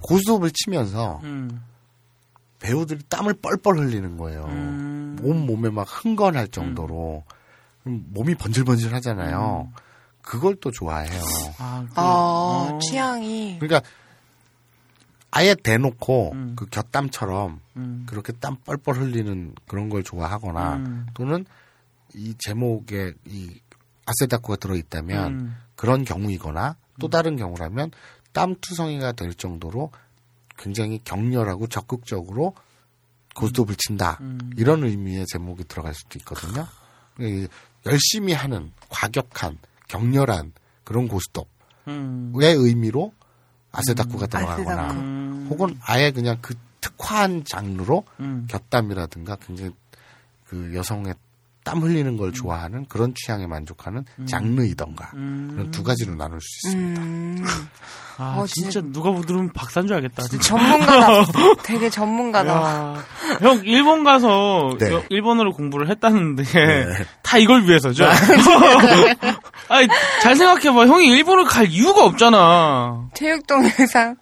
[0.00, 1.62] 고스톱을 치면서 음,
[2.58, 4.44] 배우들이 땀을 뻘뻘 흘리는 거예요.
[4.46, 5.18] 음.
[5.22, 7.24] 온 몸에 막 흥건할 정도로
[7.84, 9.70] 몸이 번질번질 하잖아요.
[10.22, 11.20] 그걸 또 좋아해요.
[11.58, 12.78] 아, 그, 아, 어.
[12.80, 13.58] 취향이.
[13.58, 13.88] 그러니까
[15.32, 16.52] 아예 대놓고 음.
[16.56, 21.06] 그 곁땀처럼 음, 그렇게 땀 뻘뻘 흘리는 그런 걸 좋아하거나 음.
[21.14, 21.46] 또는
[22.14, 23.50] 이 제목에 이
[24.04, 25.56] 아세다코가 들어있다면 음.
[25.74, 27.92] 그런 경우이거나 또 다른 경우라면
[28.32, 29.90] 땀투성이가 될 정도로
[30.58, 32.54] 굉장히 격렬하고 적극적으로
[33.34, 34.18] 고스톱을 친다.
[34.20, 34.38] 음.
[34.58, 36.66] 이런 의미의 제목이 들어갈 수도 있거든요.
[37.20, 37.48] 이
[37.86, 39.56] 열심히 하는 과격한
[39.88, 40.52] 격렬한
[40.84, 41.46] 그런 고스톱의
[41.88, 42.32] 음.
[42.34, 43.14] 의미로
[43.72, 45.00] 아세다쿠가 들어가거나 아세다쿠.
[45.00, 45.46] 음.
[45.50, 48.46] 혹은 아예 그냥 그 특화한 장르로 음.
[48.48, 49.72] 곁담이라든가 굉장히
[50.46, 51.14] 그 여성의
[51.64, 55.50] 땀 흘리는 걸 좋아하는 그런 취향에 만족하는 장르이던가 음.
[55.54, 57.00] 그런 두 가지로 나눌 수 있습니다.
[57.02, 57.44] 음,
[58.18, 60.22] 아, 어, 진짜, 진짜- 누가 들으면 박사인 줄 알겠다.
[60.24, 60.48] 진짜.
[60.48, 61.24] 전문가다.
[61.62, 62.50] 되게 전문가다.
[62.52, 63.04] 야,
[63.40, 64.92] 형 일본 가서 네.
[64.92, 66.42] 여- 일본어를 공부를 했다는데
[67.22, 68.04] 다 이걸 위해서죠.
[69.68, 69.88] 아니
[70.20, 73.08] 잘 생각해봐, 형이 일본을 갈 이유가 없잖아.
[73.14, 74.16] 체육동영상.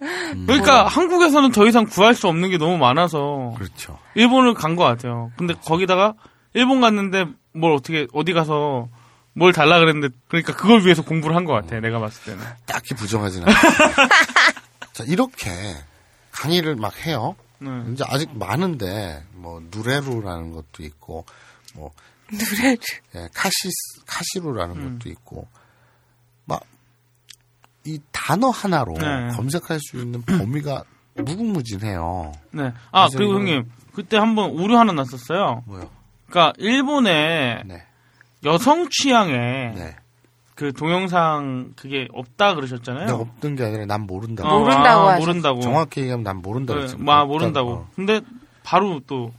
[0.46, 3.98] 그러니까 한국에서는 더 이상 구할 수 없는 게 너무 많아서 그렇죠.
[4.14, 5.30] 일본을 간 것 같아요.
[5.36, 6.14] 근데 거기다가
[6.54, 8.88] 일본 갔는데 뭘 어떻게 어디 가서
[9.32, 11.78] 뭘 달라 그랬는데 그러니까 그걸 위해서 공부를 한 것 같아.
[11.80, 12.44] 내가 봤을 때는.
[12.66, 13.54] 딱히 부정하진 않아요.
[14.92, 15.50] 자, 이렇게
[16.32, 17.36] 강의를 막 해요.
[17.58, 17.68] 네.
[17.92, 21.26] 이제 아직 많은데, 뭐, 누레루라는 것도 있고,
[21.74, 21.92] 뭐,
[22.32, 22.78] 누레루.
[23.16, 24.98] 예, 카시스, 카시루라는 음.
[24.98, 25.46] 것도 있고,
[26.46, 26.62] 막,
[27.84, 29.28] 이 단어 하나로 네.
[29.36, 30.84] 검색할 수 있는 범위가
[31.16, 32.32] 무궁무진해요.
[32.52, 32.72] 네.
[32.92, 35.62] 아 그리고 형님 그때 한번 오류 하나 났었어요.
[35.66, 35.90] 뭐요?
[36.30, 37.82] 그러니까 일본에 네.
[38.44, 39.32] 여성 취향에
[39.74, 39.96] 네.
[40.54, 43.06] 그 동영상 그게 없다 그러셨잖아요.
[43.06, 44.48] 내가 없는 게 아니라 난 모른다고.
[44.48, 45.60] 어, 모른다고 아, 모른다고.
[45.60, 46.94] 정확히 얘기하면 난 모른다고 네.
[46.98, 47.24] 마.
[47.24, 47.70] 모른다고.
[47.72, 47.88] 어.
[47.96, 48.20] 근데
[48.62, 49.32] 바로 또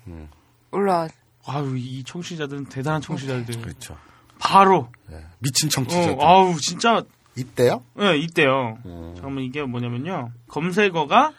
[0.71, 1.07] 올라.
[1.45, 3.61] 아유 이 청취자들은 대단한 청취자들.
[3.61, 3.97] 그렇죠.
[4.39, 6.17] 바로 예, 미친 어, 청취자들.
[6.19, 7.03] 아우 진짜
[7.35, 7.83] 이때요?
[7.95, 8.77] 네, 이때요.
[8.85, 9.13] 음.
[9.15, 10.31] 잠깐만 이게 뭐냐면요.
[10.47, 11.33] 검색어가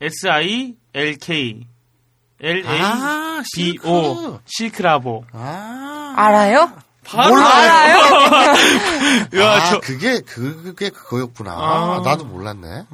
[0.00, 1.66] S I L K
[2.42, 3.78] L A 아, B.
[3.84, 5.24] O 실크라보.
[5.32, 6.14] 아.
[6.16, 6.72] 알아요?
[7.04, 7.96] 바로 알아요?
[9.40, 11.52] 야, 아, 저 그게, 그게 그거였구나.
[11.52, 12.00] 아.
[12.04, 12.84] 나도 몰랐네.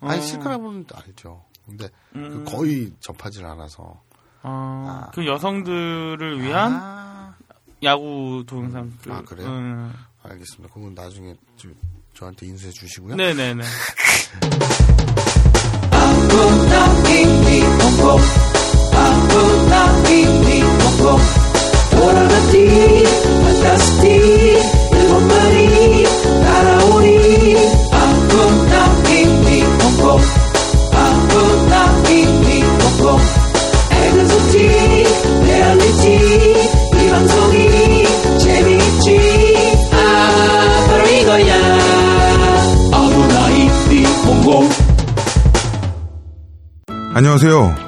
[0.00, 0.22] 아니, 어.
[0.22, 1.44] 실크라고는 알죠.
[1.66, 2.44] 근데 음.
[2.46, 4.00] 그 거의 접하질 않아서.
[4.42, 7.34] 아, 그 여성들을 위한 아,
[7.82, 8.92] 야구 동영상.
[9.02, 9.48] 그, 아, 그래요?
[9.48, 9.92] 음.
[10.22, 10.72] 알겠습니다.
[10.72, 11.68] 그건 나중에 저,
[12.14, 13.16] 저한테 인수해 주시고요.
[13.16, 13.64] 네네네.
[47.18, 47.87] 안녕하세요.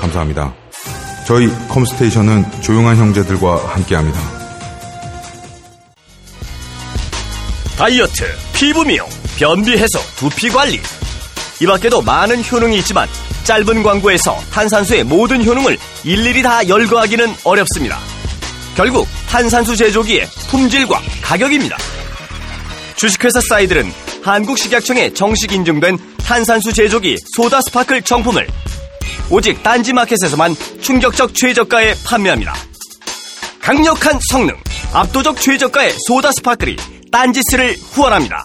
[0.00, 0.54] 감사합니다.
[1.26, 4.18] 저희 컴스테이션은 조용한 형제들과 함께합니다.
[7.76, 8.24] 다이어트,
[8.54, 9.08] 피부 미용,
[9.38, 10.80] 변비 해소, 두피 관리.
[11.60, 13.08] 이 밖에도 많은 효능이 있지만
[13.44, 17.98] 짧은 광고에서 탄산수의 모든 효능을 일일이 다 열거하기는 어렵습니다.
[18.76, 21.76] 결국 탄산수 제조기의 품질과 가격입니다.
[22.96, 23.90] 주식회사 사이들은
[24.22, 28.46] 한국식약청에 정식 인증된 탄산수 제조기 소다 스파클 정품을
[29.30, 32.52] 오직 딴지마켓에서만 충격적 최저가에 판매합니다.
[33.60, 34.56] 강력한 성능,
[34.92, 36.76] 압도적 최저가의 소다 스파클이
[37.12, 38.44] 딴지스를 후원합니다.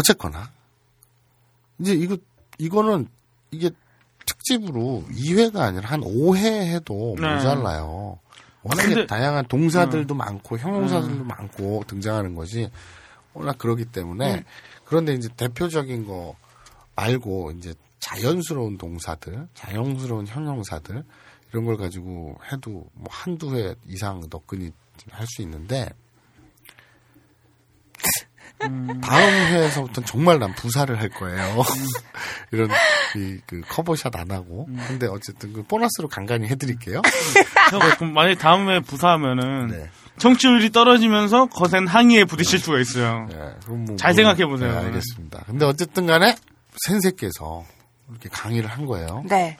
[0.00, 0.50] 어쨌거나
[1.78, 2.16] 이제 이거
[2.58, 3.06] 이거는
[3.50, 3.70] 이게
[4.26, 6.44] 특집으로 2회가 아니라 한 5회
[6.74, 7.34] 해도 네.
[7.34, 8.18] 모자라요.
[8.62, 10.18] 워낙에 근데- 다양한 동사들도 음.
[10.18, 12.70] 많고 형용사들도 많고 등장하는 것이
[13.34, 14.44] 워낙 그러기 때문에 음.
[14.84, 16.34] 그런데 이제 대표적인 거
[16.96, 21.04] 말고 이제 자연스러운 동사들, 자연스러운 형용사들
[21.50, 24.72] 이런 걸 가지고 해도 뭐 한두 회 이상 너끈히
[25.10, 25.88] 할수 있는데
[28.60, 31.62] 다음 회에서부터는 정말 난 부사를 할 거예요.
[32.52, 32.68] 이런
[33.16, 34.66] 이, 그 커버샷 안 하고.
[34.86, 37.00] 근데 어쨌든 그 보너스로 간간히 해드릴게요.
[37.70, 39.90] 형, 그럼 만약에 다음에 부사하면은 네.
[40.18, 43.26] 청취율이 떨어지면서 거센 항의에 부딪힐 수가 있어요.
[43.64, 44.72] 그럼 뭐잘 뭐- 생각해 보세요.
[44.72, 45.44] 네, 알겠습니다.
[45.46, 46.36] 근데 어쨌든 간에
[46.86, 47.64] 센세께서
[48.10, 49.24] 이렇게 강의를 한 거예요.
[49.28, 49.56] 네.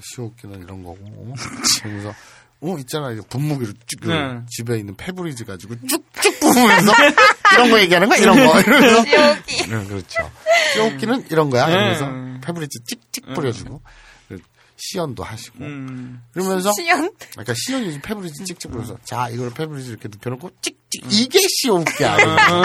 [0.00, 0.96] 潮吹き는 이런 거고.
[1.02, 1.34] 어?
[1.82, 2.14] 그러면서
[2.60, 4.40] 어 있잖아 분무기로 쭉그 네.
[4.48, 6.92] 집에 있는 페브리즈 가지고 쭉쭉 부으면서
[7.54, 9.70] 이런 거 얘기하는 거야 이런 거 이러면서 潮吹き.
[9.70, 10.30] 네, 그렇죠.
[10.74, 11.66] 潮吹き는 이런 거야.
[11.66, 11.72] 네.
[11.72, 13.80] 이러면서 페브리즈 찍찍 뿌려주고
[14.28, 14.40] 그
[14.76, 16.20] 시연도 하시고 음.
[16.32, 17.10] 그러면서 시연?
[17.30, 22.62] 그러니까 시연이 지금 페브리즈 찍찍 뿌려서 자 이걸 페브리즈 이렇게 눕혀놓고 찍찍 이게 潮吹き야 이러면서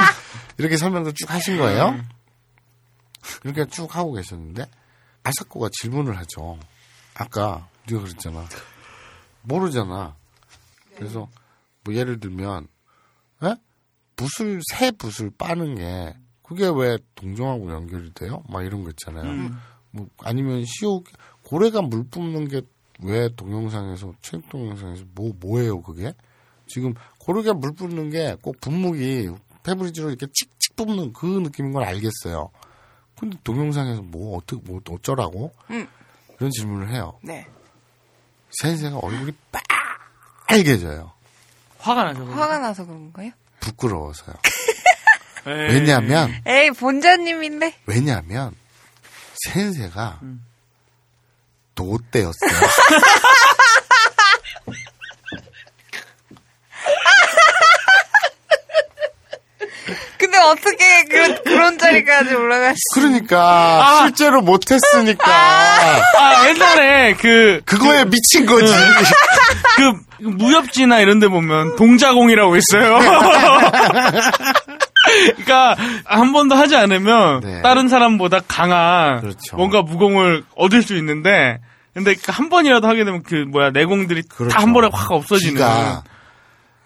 [0.57, 2.01] 이렇게 설명도 쭉 하신 거예요.
[3.43, 4.65] 이렇게 쭉 하고 계셨는데
[5.23, 6.57] 아사코가 질문을 하죠.
[7.13, 8.47] 아까 네가 그랬잖아.
[9.43, 10.15] 모르잖아.
[10.95, 11.27] 그래서
[11.83, 12.67] 뭐 예를 들면
[13.43, 13.55] 에?
[14.15, 18.43] 붓을 새 붓을 빠는 게 그게 왜 동정하고 연결이 돼요?
[18.49, 19.23] 막 이런 거 있잖아요.
[19.29, 19.57] 음.
[19.91, 21.03] 뭐 아니면 시오
[21.43, 22.61] 고래가 물 뿜는 게
[23.01, 26.13] 왜 동영상에서 체육 동영상에서 뭐 뭐예요 그게?
[26.67, 29.29] 지금 고래가 물 뿜는 게 꼭 분무기
[29.63, 32.49] 페브리즈로 이렇게 칙칙 뿜는 그 느낌인 걸 알겠어요.
[33.19, 35.51] 근데 동영상에서 뭐 어떻게 뭐 어쩌라고?
[35.71, 35.87] 음.
[36.37, 37.17] 그런 질문을 해요.
[37.23, 37.45] 네.
[38.61, 39.31] 센세가 얼굴이
[40.47, 41.11] 빨개져요.
[41.79, 42.25] 화가 나죠.
[42.25, 42.41] 그거.
[42.41, 43.31] 화가 나서 그런 거예요?
[43.59, 44.35] 부끄러워서요.
[45.45, 47.79] 왜냐하면 에이, 본자님인데.
[47.85, 48.55] 왜냐하면
[49.45, 50.45] 센세가 음.
[51.75, 52.33] 도대였어요.
[60.17, 68.73] 근데 어떻게 그런, 그런 자리까지 올라가시 그러니까 실제로 못했으니까 아, 옛날에 그 그거에 미친 거지.
[69.77, 69.93] 그
[70.23, 72.99] 무협지나 이런 데 보면 동자공이라고 있어요.
[75.35, 75.75] 그러니까
[76.05, 77.61] 한 번도 하지 않으면 네.
[77.61, 79.57] 다른 사람보다 강한 그렇죠.
[79.57, 81.59] 뭔가 무공을 얻을 수 있는데
[81.93, 84.55] 근데 그한 번이라도 하게 되면 그 뭐야 내공들이 그렇죠.
[84.55, 85.55] 다한 번에 확 없어지는.
[85.55, 86.03] 기가.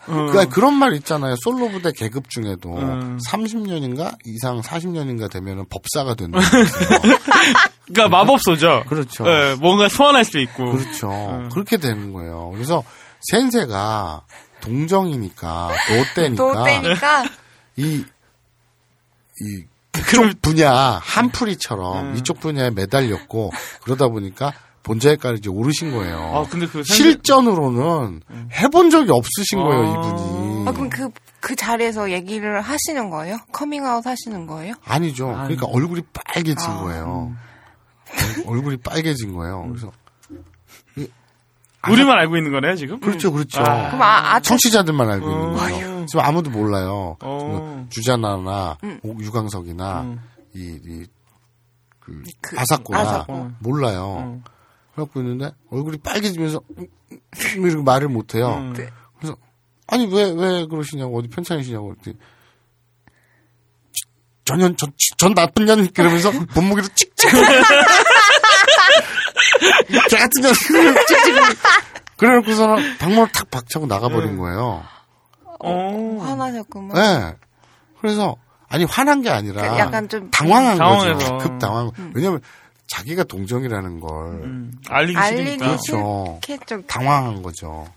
[0.08, 0.28] 어.
[0.32, 1.36] 그 그런 말 있잖아요.
[1.44, 3.20] 솔로 부대 계급 중에도 음.
[3.28, 6.40] 30년인가 이상 40년인가 되면은 법사가 된다.
[7.88, 8.86] 그러니까 마법소죠.
[8.88, 9.26] 그렇죠.
[9.28, 10.72] 예, 뭔가 소환할 수 있고.
[10.72, 11.10] 그렇죠.
[11.10, 11.50] 음.
[11.50, 12.52] 그렇게 되는 거예요.
[12.54, 12.84] 그래서
[13.22, 14.24] 센세가
[14.62, 17.24] 동정이니까 도대니까 도대니까.
[17.78, 18.04] 이,
[19.42, 19.64] 이,
[19.98, 20.72] 이쪽 분야,
[21.04, 23.52] 한풀이처럼 이쪽 분야에 매달렸고,
[23.84, 24.54] 그러다 보니까
[24.88, 26.18] 본자의까지 이제 오르신 거예요.
[26.18, 28.22] 아, 근데 그 실전으로는
[28.54, 30.08] 해본 적이 없으신 거예요, 아.
[30.10, 30.68] 이분이.
[30.68, 31.10] 아, 그럼 그,
[31.42, 33.38] 그 자리에서 얘기를 하시는 거예요?
[33.52, 34.74] 커밍아웃 하시는 거예요?
[34.86, 35.28] 아니죠.
[35.28, 36.80] 그러니까 얼굴이 빨개진 아.
[36.80, 37.34] 거예요.
[38.46, 39.66] 얼- 얼굴이 빨개진 거예요.
[39.68, 39.92] 그래서.
[41.90, 43.00] 우리만 알고 있는 거네요, 지금?
[43.00, 43.62] 그렇죠, 그렇죠.
[43.62, 43.88] 아.
[43.88, 45.54] 그럼 아, 아, 청취자들만 알고 있는 어.
[45.54, 46.06] 거예요.
[46.08, 47.16] 지금 아무도 몰라요.
[47.22, 47.38] 어.
[47.40, 49.00] 지금 주자나나 음.
[49.04, 50.20] 오- 유광석이나 음.
[50.54, 51.06] 이, 이,
[52.00, 53.52] 그, 그, 아사코나 아사코.
[53.60, 54.18] 몰라요.
[54.26, 54.44] 음.
[54.98, 57.20] 그래갖고 있는데 얼굴이 빨개지면서 음, 음,
[57.68, 58.56] 이렇게 말을 못해요.
[58.56, 58.74] 음.
[58.74, 58.90] 네.
[59.20, 59.38] 그래서
[59.86, 62.18] 아니 왜왜 그러시냐고 어디 편찮으시냐고 그랬더니
[64.44, 67.30] 전년 전, 전 나쁜 년 그러면서 본무기로 찍찍
[70.10, 71.36] 개 같은 년 찍찍
[72.18, 74.84] 그래놓고서는 방문을 탁 박차고 나가버린 거예요.
[75.60, 76.96] 어, 화나셨구만.
[76.96, 77.36] 네.
[78.02, 78.36] 그래서
[78.68, 81.18] 아니 화난 게 아니라 그 약간 좀 당황한 당황해서.
[81.20, 81.38] 거죠.
[81.38, 81.92] 급 당황.
[82.16, 82.42] 왜냐면
[82.88, 84.12] 자기가 동정이라는 걸
[84.44, 85.66] 음, 알리기 알리기 싫으니까.
[85.68, 86.40] 그렇죠.
[86.46, 86.82] 싫겠죠.
[86.88, 87.88] 당황한 거죠.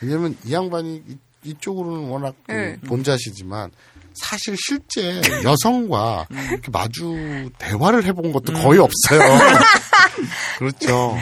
[0.00, 2.76] 왜냐면 이 양반이 이- 이쪽으로는 워낙 그 네.
[2.86, 3.70] 본자시지만
[4.14, 9.20] 사실 실제 여성과 이렇게 마주 대화를 해본 것도 거의 없어요.
[10.58, 11.16] 그렇죠.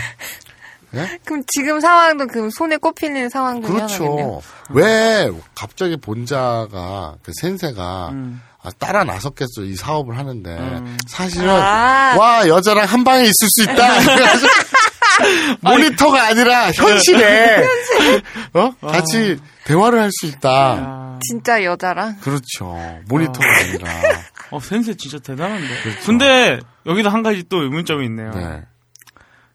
[0.94, 1.18] 예?
[1.24, 4.06] 그럼 지금 상황도 그 손에 꼽히는 상황 중에 하나군요.
[4.06, 4.42] 그렇죠.
[4.70, 8.42] 왜 갑자기 본자가 그 센세가 음.
[8.64, 10.96] 아, 따라 나섰겠어 이 사업을 하는데 음.
[11.08, 12.14] 사실은 아.
[12.16, 13.74] 와 여자랑 한 방에 있을 수 있다.
[15.60, 17.64] 모니터가 아니라 현실에
[18.54, 20.48] 어 같이 대화를 할 수 있다.
[20.50, 22.18] 아, 진짜 여자랑.
[22.20, 22.76] 그렇죠.
[23.08, 23.90] 모니터가 아니라.
[24.50, 25.82] 어, 센세 진짜 대단한데.
[25.82, 26.00] 그렇죠.
[26.06, 28.30] 근데 여기도 한 가지 또 의문점이 있네요.
[28.32, 28.62] 네.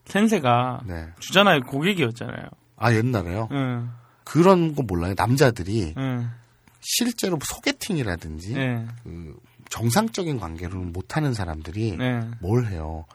[0.05, 1.07] 센세가 네.
[1.19, 2.47] 주잖아요 고객이었잖아요.
[2.77, 3.49] 아 옛날에요.
[3.51, 3.89] 응,
[4.23, 5.13] 그런 거 몰라요.
[5.17, 6.29] 남자들이 응,
[6.81, 9.37] 실제로 소개팅이라든지 네, 그
[9.69, 12.27] 정상적인 관계로는 못하는 사람들이 네.
[12.39, 13.05] 뭘 해요?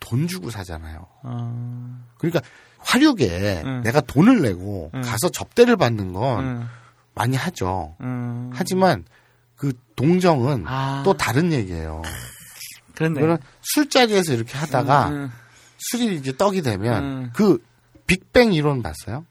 [0.00, 1.06] 돈 주고 사잖아요.
[1.22, 2.40] 어, 그러니까
[2.78, 3.82] 화류계 응.
[3.82, 5.00] 내가 돈을 내고 응.
[5.02, 6.68] 가서 접대를 받는 건 응,
[7.14, 7.96] 많이 하죠.
[8.00, 8.50] 응.
[8.54, 9.04] 하지만
[9.56, 11.02] 그 동정은 아.
[11.04, 12.02] 또 다른 얘기예요.
[12.94, 13.20] 그렇네.
[13.20, 15.30] 그런 술자리에서 이렇게 하다가 응, 응.
[15.78, 17.30] 술이 이제 떡이 되면 응.
[17.34, 17.62] 그
[18.06, 19.26] 빅뱅 이론 봤어요?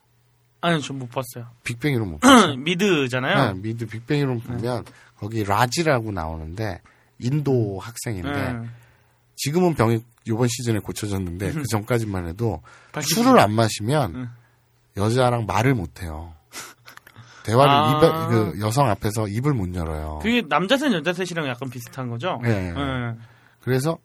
[0.61, 1.47] 아니 전못 봤어요.
[1.63, 2.55] 빅뱅 이론 못 봤어요.
[2.59, 3.53] 미드잖아요.
[3.53, 4.85] 네, 미드 빅뱅 이론 보면
[5.17, 6.81] 거기 라지라고 나오는데
[7.19, 8.69] 인도 학생인데 응.
[9.35, 12.61] 지금은 병이 이번 시즌에 고쳐졌는데 그 전까지만 해도.
[12.99, 14.29] 술을 안 마시면 응.
[14.97, 16.34] 여자랑 말을 못 해요.
[17.43, 17.97] 대화를 아.
[17.97, 20.19] 입에, 그 여성 앞에서 입을 못 열어요.
[20.21, 22.41] 그게 남자 셋 여자 셋이랑 약간 비슷한 거죠?
[22.45, 22.73] 예, 예.
[22.75, 23.19] 응.
[23.61, 23.97] 그래서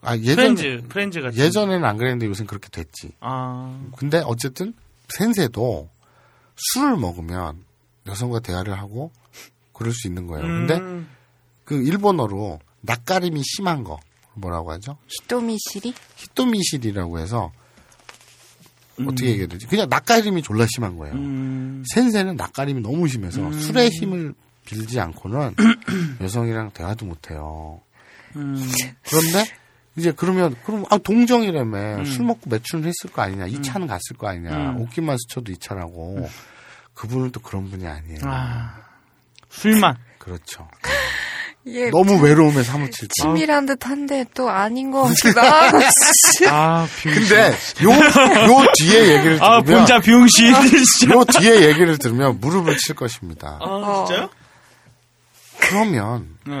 [0.00, 1.38] 아 예전 프렌즈, 프렌즈 같이.
[1.38, 3.12] 예전에는 안 그랬는데 요새는 그렇게 됐지.
[3.20, 4.72] 아, 근데 어쨌든
[5.08, 5.88] 先生도
[6.56, 7.64] 술을 먹으면
[8.06, 9.12] 여성과 대화를 하고
[9.72, 10.46] 그럴 수 있는 거예요.
[10.46, 11.08] 근데 음,
[11.64, 13.98] 그 일본어로 낯가림이 심한 거
[14.34, 14.96] 뭐라고 하죠?
[15.08, 15.94] 히토미시리?
[16.16, 17.52] 히토미실이라고 해서
[19.00, 19.66] 어떻게 얘기해야 되지?
[19.66, 21.14] 그냥 낯가림이 졸라 심한 거예요.
[21.14, 23.52] 음, 센세는 낯가림이 너무 심해서 음.
[23.52, 24.34] 술의 힘을
[24.64, 25.54] 빌지 않고는
[26.20, 27.80] 여성이랑 대화도 못 해요.
[28.36, 28.54] 음,
[29.08, 29.44] 그런데
[29.96, 32.04] 이제 그러면 그럼 아 동정이라며 음.
[32.04, 33.46] 술 먹고 매춘을 했을 거 아니냐?
[33.46, 34.50] 이 차는 갔을 거 아니냐?
[34.50, 34.80] 음.
[34.80, 36.28] 옷깃만 스쳐도 이 차라고.
[36.94, 38.20] 그분은 또 그런 분이 아니에요.
[38.24, 38.74] 아,
[39.50, 39.96] 술만.
[40.18, 40.68] 그렇죠.
[41.64, 43.12] 이게 너무 외로움에 사무칠 때.
[43.22, 45.08] 친밀한 듯 한데 또 아닌 것.
[45.14, 46.46] 씨.
[46.48, 46.86] 아.
[47.02, 47.50] 근데
[47.82, 50.52] 요, 요 뒤에 얘기를 들으면 아, 본자 비용신.
[50.52, 53.58] 요 뒤에 얘기를 들으면 무릎을 칠 것입니다.
[53.60, 54.30] 아, 진짜요?
[55.60, 56.54] 그러면 네.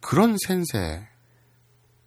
[0.00, 1.06] 그런 센세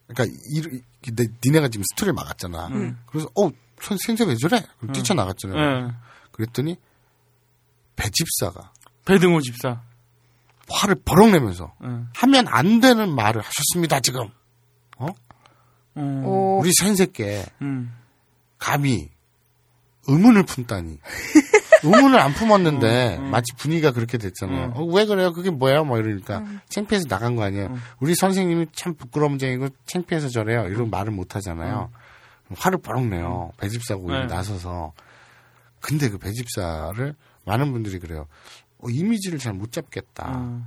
[0.07, 0.60] 그러니까 이,
[1.06, 2.68] 이- 내- 니네가 지금 스토리를 막았잖아.
[2.68, 2.99] 음.
[3.07, 3.49] 그래서 어
[3.82, 4.64] 선- 센세 왜 저래?
[4.80, 5.88] 그럼 뛰쳐나갔잖아요.
[5.88, 5.94] 네.
[6.32, 6.77] 그랬더니
[7.95, 8.72] 배집사가
[9.06, 9.82] 배등호 집사.
[10.68, 11.88] 화를 버럭 내면서 네.
[12.15, 14.30] 하면 안 되는 말을 하셨습니다 지금.
[14.98, 15.07] 어?
[15.98, 17.95] 음, 오, 우리 센세께 음.
[18.57, 19.11] 감히
[20.07, 20.99] 의문을 품다니.
[21.84, 23.31] 의문을 안 품었는데 음, 음.
[23.31, 24.65] 마치 분위기가 그렇게 됐잖아요.
[24.68, 24.72] 음.
[24.76, 25.34] 어, 왜 그래요?
[25.34, 25.84] 그게 뭐야?
[25.84, 27.68] 뭐 이러니까 창피해서 나간 거 아니에요.
[27.68, 27.81] 음.
[27.99, 30.68] 우리 선생님이 참 부끄러움쟁이고 창피해서 저래요.
[30.68, 31.91] 이런 말을 못 하잖아요.
[32.56, 33.52] 화를 버럭 내요.
[33.61, 33.68] 음.
[34.27, 34.35] 네.
[34.35, 34.93] 나서서.
[35.80, 37.15] 근데 그 배집사를
[37.45, 38.27] 많은 분들이 그래요.
[38.80, 40.35] 어, 이미지를 잘 못 잡겠다.
[40.38, 40.65] 음.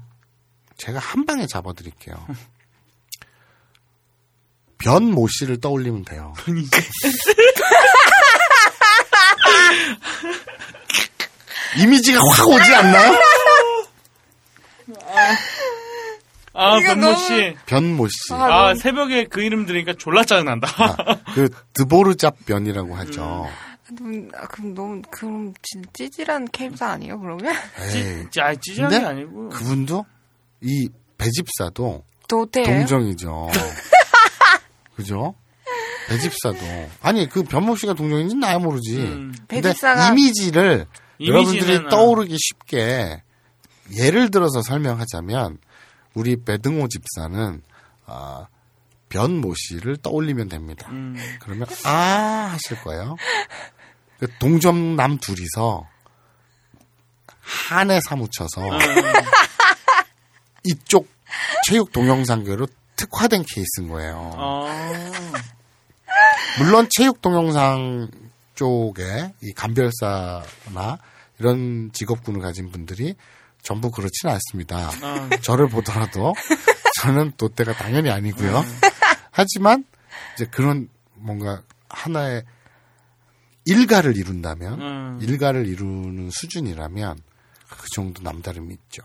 [0.77, 2.17] 제가 한 방에 잡아드릴게요.
[4.79, 6.33] 변모 씨를 떠올리면 돼요.
[11.79, 13.19] 이미지가 확 오지 않나요?
[16.55, 17.57] 아, 이거 변모 너무- 씨.
[17.67, 18.33] 변모 씨.
[18.33, 20.69] 아, 새벽에 그 이름 들으니까 졸라 짜증난다.
[20.83, 23.49] 아, 그 드보르잡 변이라고 하죠.
[24.01, 27.19] 음, 아, 그럼 너무 그럼 진짜 찌질한 캐릭터 아니에요?
[27.21, 27.55] 그러면
[27.95, 29.49] 에이, 찌, 아, 찌질한 게 근데 아니고.
[29.51, 30.05] 그분도
[30.63, 32.67] 이 배집사도 도태예요?
[32.81, 33.49] 동정이죠.
[34.97, 35.35] 그죠?
[36.09, 36.59] 배집사도
[37.03, 38.97] 아니 그 변모 씨가 동정인지 나야 모르지.
[38.99, 39.35] 음.
[39.47, 40.87] 근데 배집사가- 이미지를
[41.21, 41.89] 여러분들이 이미지는, 어.
[41.91, 43.23] 떠오르기 쉽게
[43.97, 45.59] 예를 들어서 설명하자면
[46.15, 47.63] 우리 배등호 집사는
[48.07, 48.47] 아,
[49.09, 50.89] 변모 씨를 떠올리면 됩니다.
[50.91, 51.17] 음.
[51.41, 53.17] 그러면 아 하실 거예요.
[54.19, 55.87] 그 동점남 둘이서
[57.41, 58.79] 한에 사무쳐서 음.
[60.65, 61.09] 이쪽
[61.67, 62.67] 체육 동영상계로
[62.97, 64.33] 특화된 케이스인 거예요.
[64.37, 64.67] 어.
[66.59, 68.09] 물론 체육 동영상
[68.55, 70.99] 쪽에 이 감별사나
[71.39, 73.15] 이런 직업군을 가진 분들이
[73.63, 74.91] 전부 그렇지는 않습니다.
[75.03, 75.29] 아.
[75.43, 76.35] 저를 보더라도
[77.01, 78.65] 저는 돛대가 당연히 아니고요.
[79.31, 79.85] 하지만
[80.35, 82.45] 이제 그런 뭔가 하나의
[83.65, 85.19] 일가를 이룬다면 음.
[85.21, 87.19] 일가를 이루는 수준이라면
[87.69, 89.03] 그 정도 남다름이 있죠.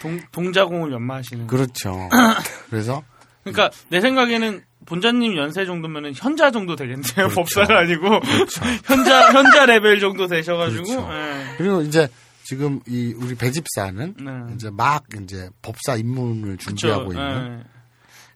[0.00, 1.46] 동, 동자공을 연마하시는.
[1.46, 2.08] 그렇죠.
[2.68, 3.02] 그래서
[3.44, 7.28] 그러니까 내 생각에는 본자님 연세 정도면은 현자 정도 되겠네요.
[7.34, 8.20] 법사가 아니고
[8.86, 10.84] 현자 현자 레벨 정도 되셔가지고.
[10.84, 11.08] 그렇죠.
[11.12, 11.54] 예.
[11.58, 12.08] 그리고 이제
[12.44, 14.54] 지금 이 우리 배집사는 네.
[14.54, 17.34] 이제 막 이제 법사 입문을 준비하고 있는 예.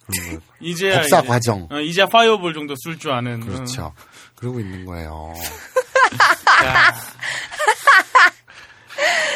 [0.07, 0.45] 그런 거.
[0.61, 1.69] 이제야 법사 이제, 과정.
[1.71, 3.41] 어, 이제야 fireball 정도 쓸 줄 아는.
[3.41, 3.93] 그렇죠.
[4.37, 5.35] 그러고 있는 거예요.
[6.65, 6.95] 야.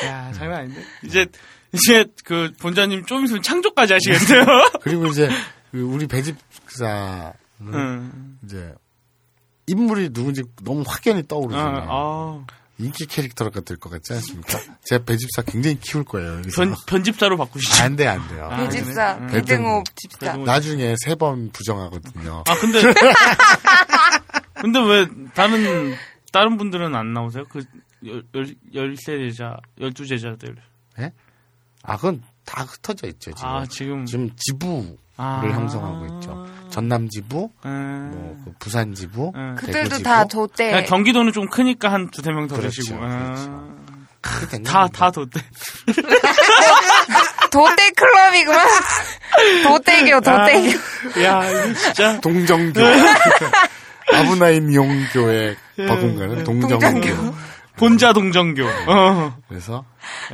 [0.06, 0.82] 야, 장난 아닌데.
[1.02, 1.26] 이제
[1.72, 4.44] 이제 그 본좌님 좀 있으면 창조까지 하시겠네요.
[4.82, 5.28] 그리고 이제
[5.70, 8.38] 그 우리 배집사는 음.
[8.44, 8.74] 이제
[9.66, 11.86] 인물이 누군지 너무 확연히 떠오르잖아요.
[11.90, 12.46] 아,
[12.78, 14.58] 인기 캐릭터가 될 것 같지 않습니까?
[14.84, 16.38] 제 배집사 굉장히 키울 거예요.
[16.38, 16.62] 여기서.
[16.62, 17.82] 편, 편집자로 바꾸시죠.
[17.82, 18.48] 안 돼, 안 돼요.
[18.50, 19.14] 아, 배집사?
[19.18, 19.26] 음.
[19.26, 20.36] 배등호 집사.
[20.36, 22.44] 나중에 세 번 부정하거든요.
[22.46, 22.80] 아 근데
[24.54, 25.94] 근데 왜 다른
[26.32, 27.44] 다른 분들은 안 나오세요?
[27.48, 27.60] 그
[28.04, 28.22] 열
[28.72, 30.54] 열세 제자, 열두 제자들.
[31.00, 31.12] 예?
[31.82, 33.48] 아, 그건 다 흩어져 있죠, 지금.
[33.48, 35.40] 아 지금 지금 지부를 아.
[35.44, 36.46] 형성하고 있죠.
[36.70, 38.10] 전남 지부, 음.
[38.14, 39.56] 뭐, 그 부산 지부, 음.
[39.58, 40.02] 대구 그들도 지부.
[40.02, 40.24] 다.
[40.56, 42.98] 그냥 경기도는 좀 크니까 한 두세 명더 그렇죠, 계시고.
[42.98, 43.68] 그렇죠.
[44.20, 44.98] 그렇게 된 다, 겁니다.
[44.98, 45.40] 다 뒀대.
[47.50, 48.66] 돛대 클럽이구만.
[49.64, 50.78] 돛대교, 돛대교.
[51.16, 52.20] 아, 야, 이거 진짜.
[52.22, 52.80] 동정교.
[54.14, 56.78] 아브나인 용교의 버금가는 동정교.
[56.78, 57.34] 동정교.
[57.78, 58.64] 본자 동정교.
[58.88, 59.36] 어.
[59.48, 59.84] 그래서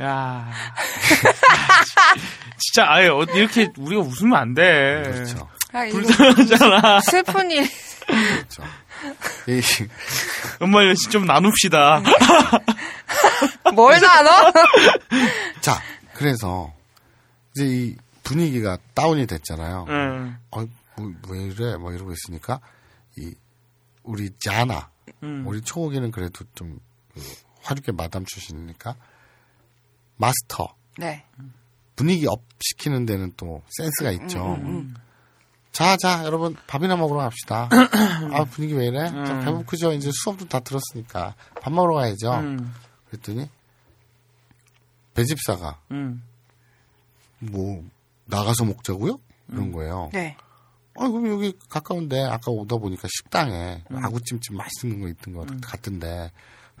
[0.01, 0.51] 야.
[2.57, 5.01] 진짜, 아예, 어, 이렇게 우리가 웃으면 안 돼.
[5.03, 5.49] 그렇죠.
[5.73, 7.01] 아, 불쌍하잖아.
[7.01, 7.67] 슬픈 일.
[8.05, 8.63] 그렇죠.
[9.47, 9.61] 이,
[10.59, 12.01] 엄마, 이거 좀 나눕시다.
[13.73, 14.51] 뭘 나눠?
[15.59, 15.81] 자,
[16.13, 16.73] 그래서
[17.55, 19.85] 이제 이 분위기가 다운이 됐잖아요.
[19.89, 20.37] 응.
[20.51, 20.65] 어,
[20.97, 21.75] 뭐, 왜 이래?
[21.77, 22.59] 뭐 이러고 있으니까
[23.17, 23.33] 이
[24.03, 24.89] 우리 자나
[25.23, 25.43] 음.
[25.45, 26.79] 우리 초호기는 그래도 좀 그,
[27.61, 28.95] 화류계 마담 출신이니까
[30.17, 31.25] 마스터 네.
[31.95, 34.57] 분위기 up 시키는 데는 또 센스가 있죠.
[35.71, 37.69] 자, 자, 여러분 밥이나 먹으러 갑시다.
[38.31, 39.09] 아 분위기 왜 이래?
[39.09, 39.91] 자, 배고프죠?
[39.93, 42.33] 이제 수업도 다 들었으니까 밥 먹으러 가야죠.
[42.35, 42.73] 음.
[43.09, 43.49] 그랬더니
[45.13, 46.23] 배집사가 음.
[47.39, 47.83] 뭐
[48.25, 49.19] 나가서 먹자고요?
[49.49, 50.09] 이런 거예요.
[50.13, 50.37] 네.
[50.97, 54.05] 아, 그럼 여기 가까운데 아까 오다 보니까 식당에 음.
[54.05, 56.31] 아구찜집 맛있는 거 있던 것 같은데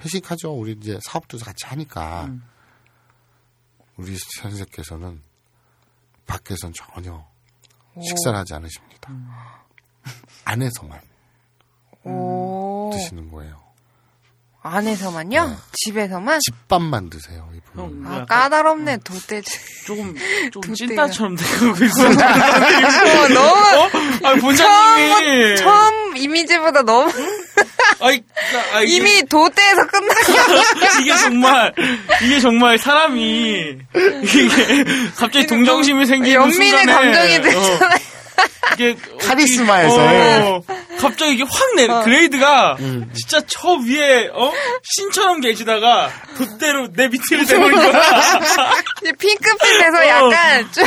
[0.03, 0.53] 회식하죠.
[0.53, 2.43] 우리 이제 사업도 같이 하니까 음.
[3.97, 5.21] 우리 선생께서는
[6.25, 7.25] 밖에선 전혀
[8.01, 9.11] 식사를 하지 않으십니다.
[9.11, 9.29] 음.
[10.43, 11.01] 안에서만
[12.03, 12.89] 오.
[12.93, 13.64] 드시는 거예요.
[14.67, 15.47] 안에서만요?
[15.47, 15.55] 네.
[15.73, 16.39] 집에서만?
[16.39, 17.47] 집밥 만 드세요.
[17.55, 18.03] 이분은.
[18.05, 19.41] 형, 아, 약간 까다롭네, 돛대.
[19.85, 20.15] 조금,
[20.51, 20.75] 좀 돛대가.
[21.07, 22.07] 찐따처럼 되고 있어.
[22.09, 23.89] 어, 너무.
[24.23, 25.57] 아, 본자님이.
[25.57, 27.11] 처음 이미지보다 너무.
[28.01, 28.21] 아이,
[28.73, 30.33] 아, 이게- 이미 돛대에서 끝났어.
[31.01, 31.73] 이게 정말
[32.23, 33.77] 이게 정말 사람이
[34.23, 34.83] 이게
[35.15, 37.95] 갑자기 동정심이 생기는 연민의 순간에 감정이 들잖아요.
[37.95, 38.14] 어,
[38.73, 39.95] 이게 카리스마에서.
[40.55, 40.61] 어,
[40.99, 43.11] 갑자기 이게 확 내, 그레이드가 음.
[43.13, 44.51] 진짜 저 위에 어
[44.83, 48.01] 신처럼 계시다가 돛대로 내 밑을 있는 거야.
[49.01, 50.05] 이제 핑크빛 돼서 어.
[50.07, 50.85] 약간 좀.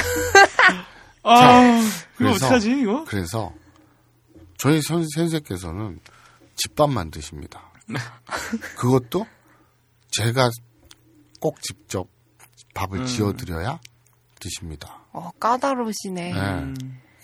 [1.25, 3.05] 아, 이거 그래서- 어떡하지 이거?
[3.07, 3.53] 그래서
[4.59, 6.01] 저희 선, 선생께서는
[6.57, 7.71] 집밥 만 드십니다.
[8.77, 9.27] 그것도
[10.11, 10.51] 제가
[11.41, 12.07] 꼭 직접
[12.75, 13.79] 밥을 지어드려야
[14.41, 15.07] 드십니다.
[15.13, 16.33] 어, 까다로우시네.
[16.33, 16.75] 네.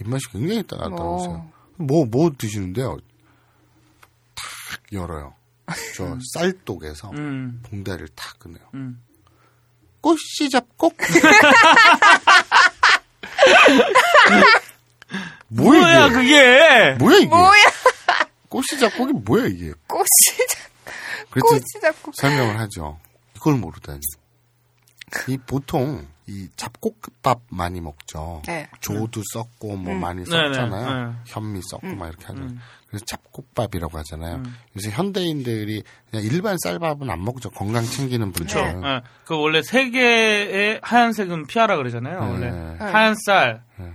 [0.04, 1.32] 입맛이 굉장히 따가우세요.
[1.32, 1.52] 어.
[1.76, 2.98] 뭐, 뭐 드시는데요?
[4.34, 4.46] 탁
[4.92, 5.34] 열어요.
[5.96, 7.62] 저 쌀독에서 음.
[7.64, 8.62] 봉다리를 탁 꺼내요.
[8.74, 9.02] 음.
[10.00, 10.96] 꽃씨 잡곡?
[15.48, 16.08] 뭐야, 뭐야?
[16.10, 16.96] 그게?
[16.98, 17.26] 뭐야, 이게?
[17.26, 17.64] 뭐야,
[18.48, 19.72] 꽃씨 잡곡이 뭐야, 이게?
[19.86, 20.04] 꽃이
[21.30, 22.10] 그래서 꽃이 자꾸.
[22.14, 22.98] 설명을 하죠.
[23.36, 24.00] 이걸 모르다니.
[25.28, 28.42] 이 보통 이 잡곡밥 많이 먹죠.
[28.46, 28.68] 네.
[28.80, 30.00] 조도 썩고 뭐 음.
[30.00, 31.08] 많이 네네, 썩잖아요.
[31.08, 31.14] 네.
[31.26, 31.98] 현미 썩고 음.
[31.98, 32.48] 막 이렇게 하잖아요.
[32.48, 32.60] 음.
[32.88, 34.36] 그래서 잡곡밥이라고 하잖아요.
[34.36, 34.56] 음.
[34.76, 37.50] 요새 현대인들이 그냥 일반 쌀밥은 안 먹죠.
[37.50, 38.62] 건강 챙기는 그쵸.
[38.62, 38.84] 분들은.
[38.88, 39.02] 예.
[39.24, 42.20] 그 원래 세 개의 하얀색은 피하라 그러잖아요.
[42.20, 42.26] 네.
[42.26, 42.76] 원래 네.
[42.78, 43.92] 하얀 쌀, 네.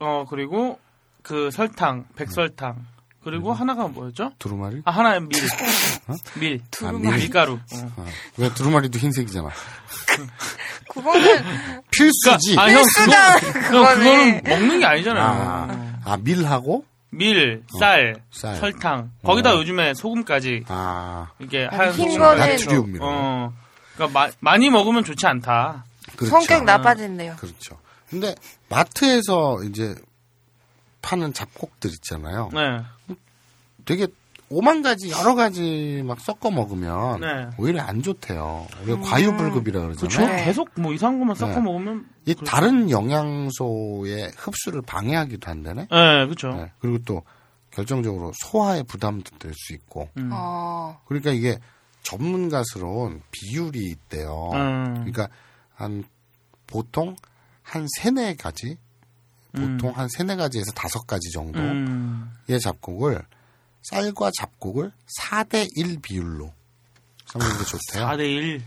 [0.00, 0.78] 어 그리고
[1.22, 2.84] 그 설탕, 백설탕,
[3.24, 4.32] 그리고 하나가 뭐였죠?
[4.38, 4.82] 두루마리?
[4.84, 5.40] 아 하나는 밀,
[6.40, 7.08] 밀, 두루마리.
[7.08, 7.52] 아, 밀가루.
[7.54, 7.92] 어.
[7.96, 8.06] 어.
[8.36, 9.48] 왜 두루마리도 흰색이잖아.
[10.90, 11.42] 그거는
[11.90, 12.56] 필수지.
[12.58, 13.94] 아, 형, 필수잖아, 그거, 형, 그거는.
[14.04, 15.24] 그거는 먹는 게 아니잖아요.
[15.24, 18.56] 아, 아, 밀하고 밀, 쌀, 어, 쌀.
[18.56, 19.10] 설탕.
[19.22, 19.58] 거기다 어.
[19.58, 20.64] 요즘에 소금까지.
[20.68, 21.28] 아.
[21.38, 22.26] 이게 하얀 흰 소금.
[22.26, 23.04] 거는- 나트륨이라고.
[23.10, 23.52] 어.
[23.94, 25.84] 그러니까 마- 많이 먹으면 좋지 않다.
[26.16, 26.30] 그렇죠.
[26.30, 27.36] 성격 나빠진대요.
[27.36, 27.78] 그렇죠.
[28.08, 28.34] 근데
[28.68, 29.94] 마트에서 이제
[31.02, 32.50] 파는 잡곡들 있잖아요.
[32.52, 32.82] 네.
[33.84, 34.06] 되게
[34.48, 37.48] 오만 가지 여러 가지 막 섞어 먹으면 네.
[37.58, 38.66] 오히려 안 좋대요.
[38.82, 40.06] 우리가 과유불급이라 그렇죠.
[40.06, 40.44] 그러잖아요.
[40.44, 41.60] 계속 뭐 이상한 것만 섞어 네.
[41.60, 42.06] 먹으면.
[42.26, 42.50] 이 그렇죠.
[42.50, 45.82] 다른 영양소의 흡수를 방해하기도 한다네.
[45.90, 46.48] 네, 그렇죠.
[46.50, 46.70] 네.
[46.80, 47.22] 그리고 또
[47.70, 50.08] 결정적으로 소화에 부담도 될 수 있고.
[50.18, 50.28] 음.
[50.32, 51.00] 어.
[51.06, 51.58] 그러니까 이게
[52.02, 54.50] 전문가스러운 비율이 있대요.
[54.52, 54.94] 음.
[54.94, 55.28] 그러니까
[55.74, 56.04] 한
[56.66, 57.16] 보통
[57.62, 58.76] 한 세네 가지,
[59.52, 59.94] 보통 음.
[59.94, 62.32] 한 세네 가지에서 다섯 가지 정도의 음.
[62.60, 63.22] 잡곡을
[63.82, 66.52] 쌀과 잡곡을 4대 1 비율로
[67.26, 68.06] 섞는 게 좋대요.
[68.06, 68.62] 4대 1.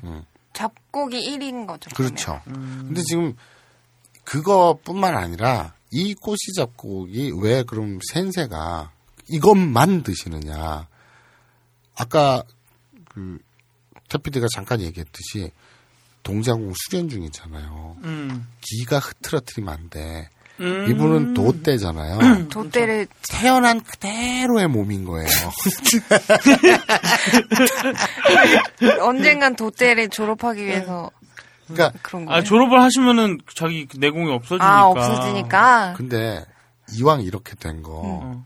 [0.53, 1.89] 잡곡이 1인 거죠.
[1.95, 2.41] 그렇죠.
[2.47, 2.85] 음.
[2.87, 3.35] 근데 지금
[4.23, 8.91] 그것뿐만 아니라 이 꼬시 잡곡이 왜 그럼 센세가
[9.29, 10.87] 이것만 드시느냐?
[11.95, 12.43] 아까
[13.09, 13.39] 그
[14.09, 15.51] 태피디가 잠깐 얘기했듯이
[16.23, 17.97] 동자공 수련 중이잖아요.
[18.03, 18.47] 음.
[18.61, 20.29] 기가 흐트러뜨리면 안 돼.
[20.61, 20.87] 음.
[20.89, 22.47] 이분은 도대잖아요.
[22.49, 25.27] 도대를 태어난 그대로의 몸인 거예요.
[29.01, 31.11] 언젠간 도대를 졸업하기 위해서
[31.67, 32.39] 그러니까 그런 거예요.
[32.39, 34.65] 아, 졸업을 하시면은 자기 그 내공이 없어지니까.
[34.77, 35.93] 아, 없어지니까.
[35.97, 36.45] 근데
[36.93, 38.43] 이왕 이렇게 된 거, 음.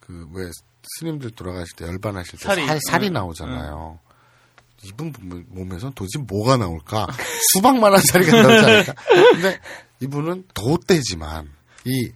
[0.00, 0.50] 그왜
[0.98, 2.66] 스님들 돌아가실 때 열반하실 때 살이.
[2.66, 3.12] 살, 살이 음.
[3.14, 3.98] 나오잖아요.
[4.82, 7.06] 이분 몸- 몸에선 도대체 뭐가 나올까?
[7.52, 8.92] 수박만한 살이 나오지 않을까?
[9.32, 9.58] 근데
[10.04, 11.50] 이분은 도대지만
[11.84, 12.12] 이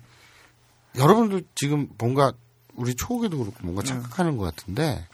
[0.97, 2.33] 여러분들 지금 뭔가
[2.75, 5.07] 우리 초기도 그렇고 뭔가 착각하는 것 같은데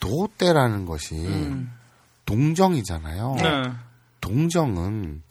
[0.00, 1.72] 도대라는 것이 음.
[2.24, 3.34] 동정이잖아요.
[3.36, 3.72] 네.
[4.20, 5.22] 동정은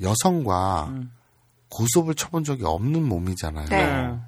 [0.00, 1.12] 여성과 음.
[1.68, 3.68] 고스톱을 쳐본 적이 없는 몸이잖아요.
[3.68, 4.18] 네.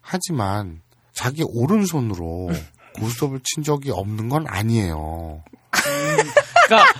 [0.00, 0.82] 하지만
[1.12, 2.50] 자기 오른손으로
[2.98, 5.42] 고스톱을 친 적이 없는 건 아니에요.
[6.66, 6.92] 그러니까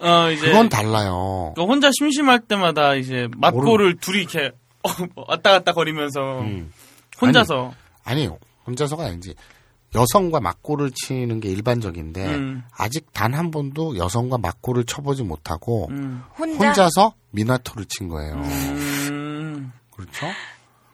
[0.00, 1.52] 어 이제 그건 달라요.
[1.54, 4.52] 그러니까 혼자 심심할 때마다 이제 맞고를 둘이 이렇게
[4.82, 4.88] 어,
[5.28, 6.72] 왔다 갔다 거리면서 음.
[7.20, 7.72] 혼자서
[8.04, 8.38] 아니 요.
[8.66, 9.34] 혼자서가 아니지.
[9.94, 12.64] 여성과 맞고를 치는 게 일반적인데 음.
[12.76, 16.22] 아직 단 한 번도 여성과 맞고를 쳐보지 못하고 음.
[16.36, 16.66] 혼자?
[16.66, 18.34] 혼자서 미나토를 친 거예요.
[18.34, 19.72] 음.
[19.92, 20.26] 그렇죠?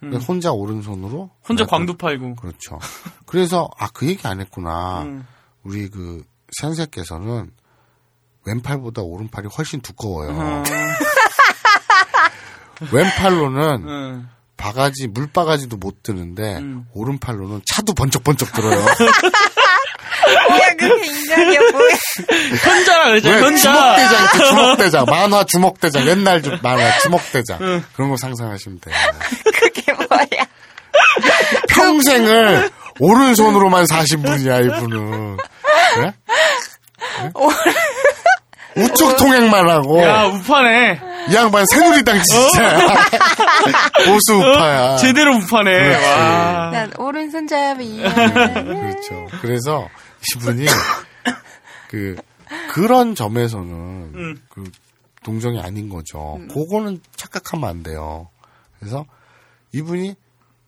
[0.00, 2.34] 그러니까 혼자 오른손으로 혼자 미나토- 광도 팔고.
[2.36, 2.78] 그렇죠.
[3.26, 5.02] 그래서 아 그 얘기 안 했구나.
[5.02, 5.26] 음.
[5.62, 6.22] 우리 그
[6.60, 7.50] 센세께서는
[8.46, 10.30] 왼팔보다 오른팔이 훨씬 두꺼워요.
[10.32, 10.62] 어.
[12.92, 14.28] 왼팔로는 음.
[14.56, 16.86] 바가지 물바가지도 못 드는데 음.
[16.92, 18.80] 오른팔로는 차도 번쩍번쩍 들어요.
[20.48, 21.94] 뭐야 그게 인간이야 뭐야.
[22.62, 23.28] 현자라 그러죠.
[23.30, 23.72] 왜 현자.
[23.72, 28.94] 주먹대장 있죠, 주먹대장 만화 주먹대장 옛날 주, 만화 주먹대장 그런 거 상상하시면 돼요.
[29.56, 30.46] 그게 뭐야.
[31.68, 35.36] 평생을 오른손으로만 사신 분이야 이분은.
[35.94, 36.14] 그래?
[38.84, 41.00] 우측 통행만 하고 야 우파네.
[41.30, 42.78] 이 양반 새누리당 진짜
[44.06, 44.92] 보수 우파야.
[44.92, 44.96] 어?
[44.96, 45.96] 제대로 우파네.
[45.96, 46.70] 와.
[46.70, 48.02] 난 오른손 잡이.
[48.02, 49.28] 그렇죠.
[49.40, 49.88] 그래서
[50.36, 50.66] 이분이
[51.88, 52.16] 그
[52.72, 54.42] 그런 점에서는 음.
[54.48, 54.64] 그
[55.22, 56.38] 동정이 아닌 거죠.
[56.52, 58.28] 그거는 착각하면 안 돼요.
[58.78, 59.04] 그래서
[59.72, 60.14] 이분이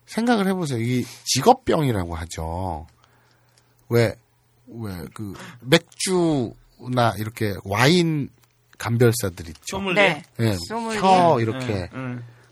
[0.06, 0.78] 생각을 해보세요.
[0.80, 2.86] 이 직업병이라고 하죠.
[3.88, 4.14] 왜,
[4.66, 6.52] 왜, 그, 맥주
[6.90, 8.28] 나 이렇게 와인
[8.78, 9.80] 감별사들 있죠.
[9.92, 10.22] 네.
[10.40, 10.98] 예, 소믈리에.
[11.00, 11.88] 혀 이렇게.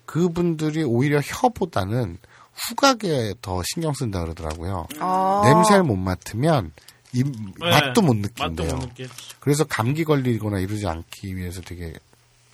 [0.06, 2.18] 그분들이 오히려 혀보다는
[2.52, 4.86] 후각에 더 신경 쓴다 그러더라고요.
[5.00, 5.42] 어.
[5.44, 6.72] 냄새를 못 맡으면
[7.12, 7.32] 이 네.
[7.58, 8.76] 맛도 못 맛도 느낀대요.
[8.76, 9.08] 못 느끼.
[9.40, 11.92] 그래서 감기 걸리거나 이러지 않기 위해서 되게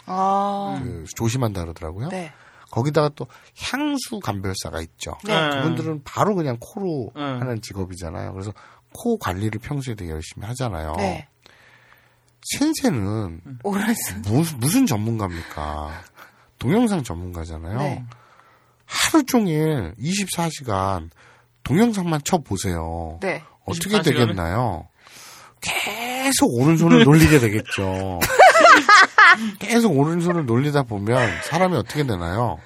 [0.07, 0.81] 아.
[0.83, 2.09] 그 조심한다 그러더라고요.
[2.09, 2.33] 네.
[2.71, 3.27] 거기다가 또
[3.59, 5.17] 향수 감별사가 있죠.
[5.25, 5.51] 네.
[5.51, 7.23] 그분들은 바로 그냥 코로 네.
[7.23, 8.33] 하는 직업이잖아요.
[8.33, 8.53] 그래서
[8.93, 10.95] 코 관리를 평소에 되게 열심히 하잖아요.
[10.97, 11.29] 네.
[12.55, 13.41] 센세는.
[14.25, 16.03] 무슨, 무슨 전문가입니까?
[16.59, 17.79] 동영상 전문가잖아요.
[17.79, 18.05] 네.
[18.87, 21.11] 하루 종일 24시간
[21.65, 23.19] 동영상만 쳐보세요.
[23.21, 23.43] 네.
[23.65, 24.05] 어떻게 24시간을?
[24.05, 24.89] 되겠나요?
[25.61, 28.21] 계속 오른손을 놀리게 되겠죠.
[29.59, 32.59] 계속 오른손을 놀리다 보면 사람이 어떻게 되나요?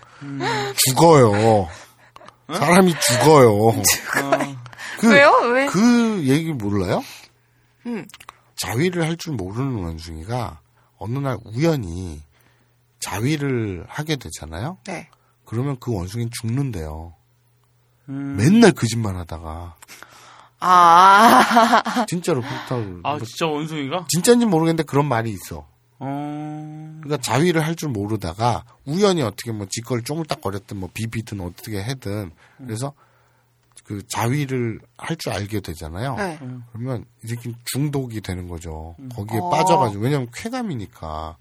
[0.76, 1.68] 죽어요.
[2.52, 3.82] 사람이 죽어요.
[4.98, 5.32] 그, 왜요?
[5.52, 5.66] 왜?
[5.66, 7.02] 그 얘기 몰라요?
[7.86, 8.06] 음.
[8.62, 10.60] 자위를 할 줄 모르는 원숭이가
[10.98, 12.22] 어느 날 우연히
[13.00, 14.78] 자위를 하게 되잖아요.
[14.84, 15.08] 네.
[15.44, 17.14] 그러면 그 원숭이는 죽는데요.
[18.08, 18.36] 음.
[18.36, 19.76] 맨날 거짓말 하다가
[20.60, 22.04] 아.
[22.08, 24.06] 진짜로 그렇다고 아 진짜 원숭이가?
[24.08, 25.66] 진짜인지 모르겠는데 그런 말이 있어.
[25.98, 26.98] 어.
[27.02, 32.92] 그러니까 자위를 할 줄 모르다가 우연히 어떻게 뭐 지걸 쪼물딱거렸든 뭐 비비든 어떻게 해든 그래서
[33.90, 36.14] 그 자위를 할 줄 알게 되잖아요.
[36.14, 36.38] 네.
[36.72, 38.94] 그러면 이렇게 중독이 되는 거죠.
[39.16, 39.50] 거기에 어.
[39.50, 41.36] 빠져가지고 왜냐면 쾌감이니까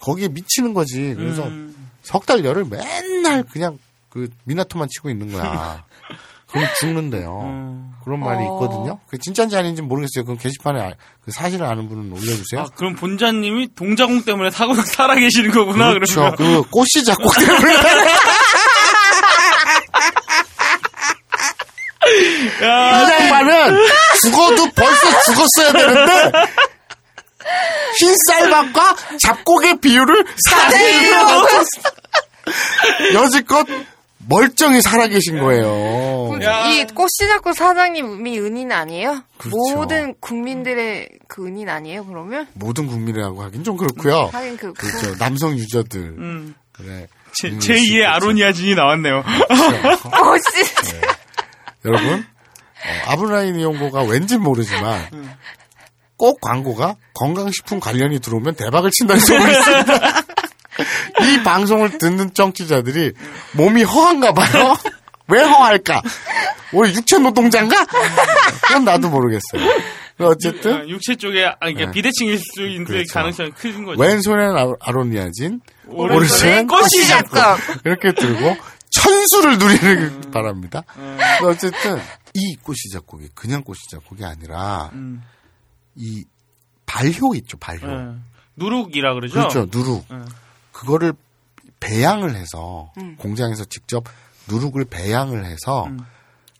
[0.00, 1.14] 거기에 미치는 거지.
[1.16, 1.88] 그래서 음.
[2.02, 3.78] 석달 열을 맨날 그냥
[4.08, 5.84] 그 미나토만 치고 있는 거야.
[6.50, 7.40] 그럼 죽는데요.
[7.42, 7.92] 음.
[8.02, 8.54] 그런 말이 어.
[8.54, 8.98] 있거든요.
[9.08, 10.24] 그 진짜인지 아닌지 모르겠어요.
[10.24, 10.94] 그럼 게시판에 아-
[11.24, 12.60] 그 사실을 아는 분은 올려주세요.
[12.60, 15.92] 아, 그럼 본자님이 동자공 때문에 사고 살아 계시는 거구나.
[15.92, 16.32] 그렇죠.
[16.36, 16.62] 그러면.
[16.64, 17.72] 그 꽃이 작곡 때문에.
[22.60, 23.76] 이 양반은
[24.22, 26.32] 죽어도 벌써 죽었어야 되는데
[27.98, 31.64] 흰 쌀밥과 잡곡의 비율을 4대1로
[33.14, 33.66] 여지껏
[34.28, 36.36] 멀쩡히 살아계신 거예요.
[36.68, 39.22] 이 꽃시작고 사장님이 은인 아니에요?
[39.38, 39.56] 그렇죠.
[39.76, 42.04] 모든 국민들의 그 은인 아니에요?
[42.06, 44.30] 그러면 모든 국민이라고 하긴 좀 그렇고요.
[44.32, 45.16] 하긴 그 그렇죠.
[45.18, 46.00] 남성 유저들.
[46.00, 46.54] 음.
[46.72, 47.06] 그래.
[47.32, 49.22] 제, 음, 제2의 아로니아진이 나왔네요.
[50.10, 50.72] 꽃시
[51.84, 52.26] 여러분,
[52.86, 55.08] 어, 아브라인 이용고가 왠지 모르지만
[56.16, 59.94] 꼭 광고가 건강식품 관련이 들어오면 대박을 친다는 소문이 있습니다.
[61.22, 63.12] 이 방송을 듣는 정치자들이
[63.52, 64.76] 몸이 허한가 봐요.
[65.28, 66.02] 왜 허할까?
[66.72, 67.84] 우리 육체 노동자인가?
[68.66, 69.62] 그건 나도 모르겠어요.
[70.18, 71.90] 어쨌든 아, 육체 쪽에 아, 네.
[71.90, 73.12] 비대칭일 수 있는 그렇죠.
[73.12, 74.00] 가능성이 큰 거죠.
[74.00, 77.34] 왼손엔 아- 아로니아진, 오른손엔 오른손엔 꽃이 꽃이 작곡.
[77.34, 77.86] 작곡.
[77.86, 78.56] 이렇게 들고
[78.90, 80.82] 천수를 누리는 바랍니다.
[80.94, 82.00] 근데 어쨌든
[82.36, 85.22] 이 꽃이 작곡이 그냥 꽃이 작곡이 아니라 음.
[85.94, 86.24] 이
[86.84, 87.88] 발효 있죠, 발효.
[87.88, 88.14] 예.
[88.56, 89.34] 누룩이라 그러죠.
[89.34, 90.04] 그렇죠, 누룩.
[90.12, 90.16] 예.
[90.72, 91.14] 그거를
[91.80, 93.16] 배양을 해서 음.
[93.16, 94.04] 공장에서 직접
[94.48, 95.88] 누룩을 배양을 해서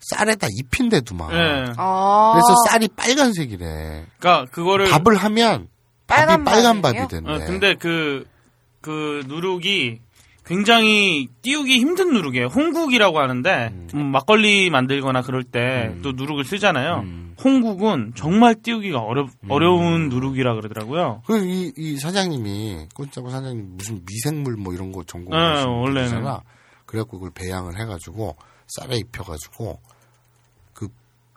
[0.00, 1.32] 쌀에다 입힌데도만.
[1.32, 1.72] 예.
[1.76, 2.32] 아.
[2.34, 4.06] 그래서 쌀이 빨간색이래.
[4.18, 5.68] 그러니까 그거를 밥을 하면
[6.06, 7.08] 밥이 빨간 빨간 밥이에요?
[7.08, 7.30] 밥이 된대.
[7.32, 8.26] 어, 근데 그,
[8.80, 10.00] 그 누룩이
[10.46, 12.46] 굉장히 띄우기 힘든 누룩이에요.
[12.46, 17.04] 홍국이라고 하는데, 음, 막걸리 만들거나 그럴 때또 누룩을 쓰잖아요.
[17.42, 21.22] 홍국은 정말 띄우기가 어려, 어려운 누룩이라 그러더라고요.
[21.26, 26.10] 그, 이, 이 사장님이, 꽃자고 사장님 무슨 미생물 뭐 이런 거 네, 전공하시는 원래는.
[26.10, 26.40] 분이잖아.
[26.86, 28.36] 그래갖고 그걸 배양을 해가지고,
[28.68, 29.80] 쌀에 입혀가지고,
[30.72, 30.88] 그,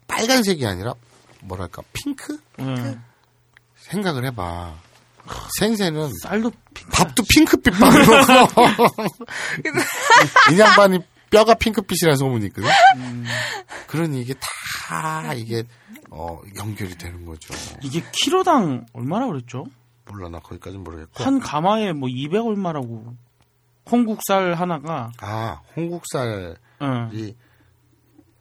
[0.07, 0.93] 빨간색이 아니라,
[1.41, 2.39] 뭐랄까, 핑크?
[2.59, 2.97] 예.
[3.75, 4.75] 생각을 해봐.
[5.59, 6.51] 생새는, 쌀도
[6.93, 8.73] 밥도 핑크빛 밥을 먹어.
[10.53, 10.99] 이 양반이
[11.29, 12.69] 뼈가 핑크빛이라는 소문이 있거든?
[13.87, 14.33] 그러니 이게
[14.87, 15.63] 다, 이게,
[16.09, 17.53] 어, 연결이 되는 거죠.
[17.83, 19.65] 이게 키로당 얼마나 그랬죠?
[20.07, 21.23] 몰라, 나 거기까지는 모르겠고.
[21.23, 23.15] 한 가마에 뭐 200 얼마라고.
[23.91, 26.53] 홍국쌀 하나가, 아, 홍국살이,
[27.15, 27.35] 예.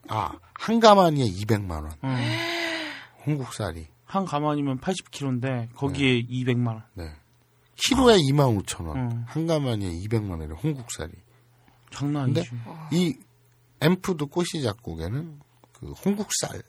[0.09, 1.93] 아, 한 가마니에 200만원.
[2.05, 2.39] 예.
[3.27, 3.86] 홍국살이.
[4.09, 6.82] 한 가마니면 80kg인데, 거기에 200만 원.
[6.94, 7.12] 네.
[7.76, 8.97] 키로에 2만 5천 원.
[8.97, 9.24] 음.
[9.28, 11.12] 한 가마니에 200만 원이래, 홍국살이.
[11.93, 12.51] 장난 아니지.
[12.93, 13.14] 이
[13.80, 15.40] 앰프드 꽃이 작곡에는
[15.72, 16.60] 그 홍국살로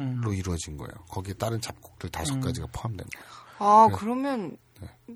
[0.00, 0.22] 음.
[0.34, 0.92] 이루어진 거예요.
[1.08, 2.40] 거기에 다른 잡곡들 다섯 음.
[2.40, 3.26] 가지가 포함된 거예요.
[3.60, 3.96] 아 네.
[3.98, 4.56] 그러면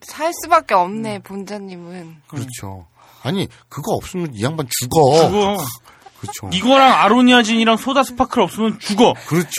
[0.02, 2.22] 살 수밖에 없네 본자님은.
[2.28, 2.86] 그렇죠.
[3.22, 5.28] 아니, 그거 없으면 이 양반 죽어.
[5.28, 5.56] 죽어.
[6.20, 6.50] 그렇죠.
[6.52, 9.14] 이거랑 아로니아진이랑 소다 스파클 없으면 죽어.
[9.26, 9.50] 그렇죠.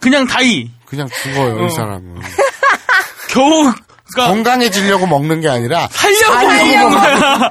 [0.00, 0.70] 그냥 die.
[0.86, 1.66] 그냥 죽어요, 어.
[1.66, 2.20] 이 사람은.
[3.30, 3.72] 겨우
[4.16, 7.50] 건강해지려고 먹는 게 아니라 살려고 먹는 거야.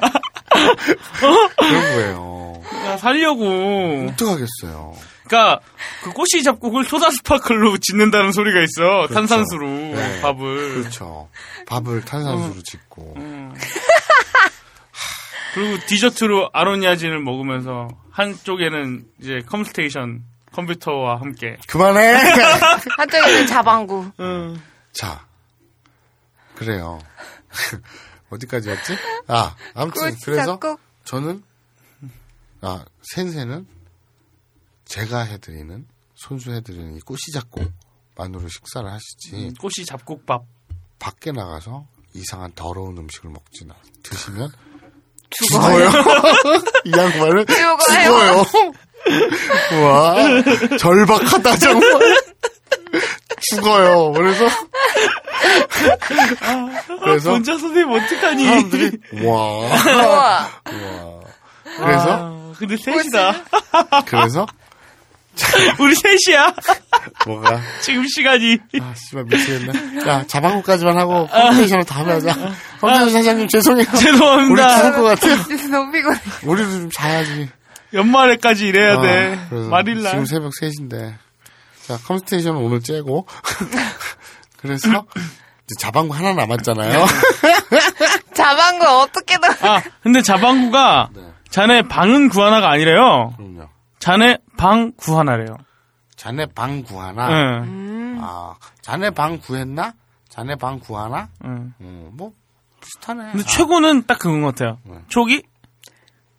[1.57, 2.61] 그런 거예요.
[2.85, 4.09] 야, 살려고.
[4.11, 4.93] 어떡하겠어요.
[5.25, 5.59] 그러니까
[6.03, 9.07] 그 꼬시 잡곡을 소다 스파클로 짓는다는 소리가 있어.
[9.07, 9.13] 그렇죠.
[9.13, 10.21] 탄산수로 네.
[10.21, 10.81] 밥을.
[10.81, 11.29] 그렇죠.
[11.67, 13.13] 밥을 탄산수로 짓고.
[13.17, 13.53] 음.
[15.53, 21.57] 그리고 디저트로 아로니아진을 먹으면서 한쪽에는 이제 컴스테이션 컴퓨터와 함께.
[21.67, 22.13] 그만해!
[22.97, 24.11] 한쪽에는 자방구.
[24.19, 24.61] 음.
[24.91, 25.25] 자,
[26.55, 26.99] 그래요.
[28.29, 28.95] 어디까지였지?
[29.27, 30.79] 아, 아무튼 그래서 작곡.
[31.05, 31.43] 저는
[32.61, 33.65] 아 센세는
[34.85, 40.43] 제가 해드리는 손수 해드리는 이 꽃이 작곡만으로 식사를 하시지 꼬시 잡곡밥.
[40.99, 44.51] 밖에 나가서 이상한 더러운 음식을 먹지나 드시면
[45.29, 45.89] 죽어요.
[46.85, 47.77] 이 양반은 죽어요.
[48.03, 48.73] 죽어요.
[49.83, 50.15] 와
[50.77, 52.17] 절박하다 정말
[53.41, 54.11] 죽어요.
[54.11, 54.47] 그래서
[57.03, 58.43] 그래서 본자 선생님 어떡하니?
[58.45, 58.91] 사람들이
[59.23, 60.05] 와 우와.
[60.15, 60.49] 와
[61.77, 63.43] 그래서 아, 근데 셋이다.
[64.05, 64.45] 그래서
[65.79, 66.53] 우리 셋이야.
[67.25, 68.57] 뭐가 지금 시간이.
[68.81, 70.05] 아, 씨발, 미치겠네.
[70.05, 72.33] 야, 자방구까지만 하고, 컴퓨테이션을 다음에 하자.
[72.81, 73.85] 컴퓨테이션 사장님, 죄송해요.
[73.97, 74.67] 죄송합니다.
[74.67, 75.35] 우리 죽을 것 같아요.
[75.71, 76.19] 너무 피곤해.
[76.43, 77.49] 우리도 좀 자야지.
[77.93, 79.39] 연말에까지 일해야 아, 돼.
[79.69, 80.11] 말일날.
[80.11, 81.15] 지금 새벽 3시인데.
[81.85, 83.25] 자, 컴퓨테이션은 오늘 째고.
[84.57, 87.05] 그래서, 이제 자방구 하나 남았잖아요.
[88.33, 89.49] 자방구 어떻게든.
[89.61, 91.31] 아, 근데 자방구가 네.
[91.49, 93.33] 자네 방은 구하나가 아니래요.
[93.37, 93.69] 그럼요.
[93.99, 95.57] 자네 방 구하나래요.
[96.15, 97.27] 자네 방 구하나?
[97.63, 98.17] 네.
[98.21, 99.93] 아, 자네 방 구했나?
[100.27, 101.29] 자네 방 구하나?
[101.45, 101.73] 응.
[101.81, 102.33] 음, 뭐,
[102.81, 103.31] 비슷하네.
[103.31, 104.77] 근데 최고는 딱 그건 것 같아요.
[105.07, 105.43] 초기?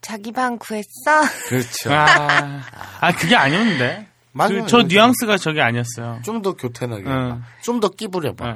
[0.01, 1.23] 자기 방 구했어?
[1.49, 1.93] 그렇죠.
[1.93, 2.63] 아,
[3.01, 4.07] 아 그게 아니었는데.
[4.33, 4.63] 맞아요.
[4.63, 6.21] 그, 저 뉘앙스가 저게 아니었어요.
[6.25, 7.03] 좀 더 교태나게.
[7.07, 7.43] 응.
[7.63, 8.47] 좀더 끼부려봐.
[8.47, 8.55] 네.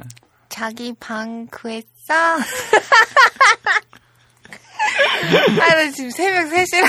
[0.49, 1.85] 자기 방 구했어?
[5.61, 6.83] 아, 나 지금 새벽 3시라.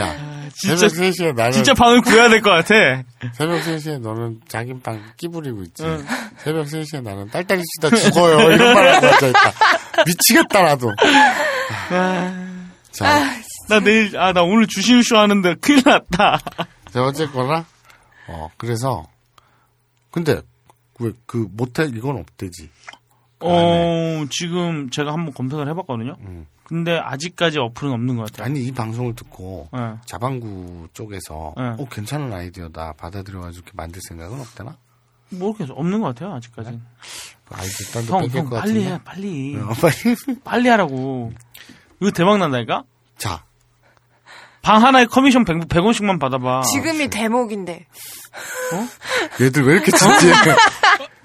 [0.00, 0.16] 야,
[0.54, 1.52] 진짜- 새벽 3시에 나는.
[1.52, 2.74] 진짜 방을 구해야 될 것 같아.
[3.32, 5.82] 새벽 3시에 너는 자기 방 끼부리고 있지.
[5.84, 6.04] 응.
[6.38, 8.50] 새벽 3시에 나는 딸딸이 치다 죽어요.
[8.52, 9.52] 이런 말 하고 앉아있다.
[10.06, 10.90] 미치겠다, 나도.
[12.90, 16.38] 자, 나 내일, 아, 나 오늘 주신 쇼 하는데 큰일 났다.
[16.90, 17.66] 자, 어쨌거나,
[18.28, 19.06] 어, 그래서,
[20.10, 20.40] 근데,
[20.98, 22.70] 왜, 그, 모텔, 이건 없대지.
[23.40, 26.16] 어, 지금 제가 한번 검색을 해봤거든요.
[26.64, 28.46] 근데 아직까지 어플은 없는 것 같아요.
[28.46, 29.94] 아니, 이 방송을 듣고, 네.
[30.06, 31.62] 자방구 쪽에서, 네.
[31.78, 32.94] 어, 괜찮은 아이디어다.
[32.94, 34.76] 받아들여가지고 이렇게 만들 생각은 없대나?
[35.30, 35.72] 모르겠어.
[35.74, 36.80] 없는 것 같아요, 아직까지.
[37.50, 38.84] 아이디어 딴데 형, 형, 것 빨리.
[38.84, 39.56] 해, 빨리.
[39.56, 40.16] 어, 빨리.
[40.44, 41.32] 빨리 하라고.
[42.00, 42.84] 이거 대박 난다니까?
[43.18, 43.44] 자.
[44.62, 46.62] 방 하나에 커미션 100, 100원씩만 받아봐.
[46.62, 47.86] 지금이 대목인데.
[49.40, 50.32] 얘들 왜 이렇게 진지해?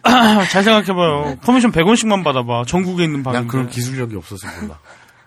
[0.51, 1.37] 잘 생각해봐요.
[1.43, 2.65] 커미션 100원씩만 받아봐.
[2.67, 3.39] 전국에 있는 방인데.
[3.39, 4.79] 난 그런 기술력이 없어서 몰라.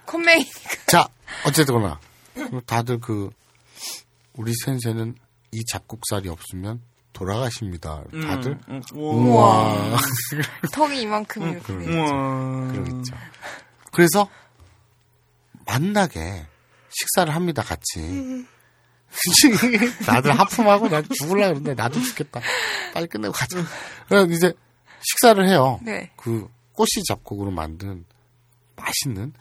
[0.07, 0.47] 컴맹이.
[0.87, 1.09] 자,
[1.47, 1.99] 어쨌거나.
[2.67, 3.31] 다들 그,
[4.35, 5.17] 우리 先生는
[5.53, 6.81] 이 잡곡살이 없으면
[7.15, 8.05] 돌아가십니다.
[8.11, 8.59] 다들.
[8.69, 9.97] 음, 음, 우와.
[10.73, 11.73] 턱이 이만큼 이렇게.
[11.73, 11.73] 있죠.
[11.85, 13.17] 그런 거 있죠.
[13.93, 14.29] 그래서,
[15.65, 16.47] 만나게
[16.91, 18.45] 식사를 합니다, 같이.
[20.05, 22.41] 다들 하품하고 난 죽을라 그러는데 나도 죽겠다.
[22.93, 23.63] 빨리 끝내고 가자.
[24.09, 24.53] 그래서 이제
[25.01, 25.79] 식사를 해요.
[25.83, 26.11] 네.
[26.17, 28.05] 그 꽃이 잡곡으로 만든
[28.75, 29.33] 맛있는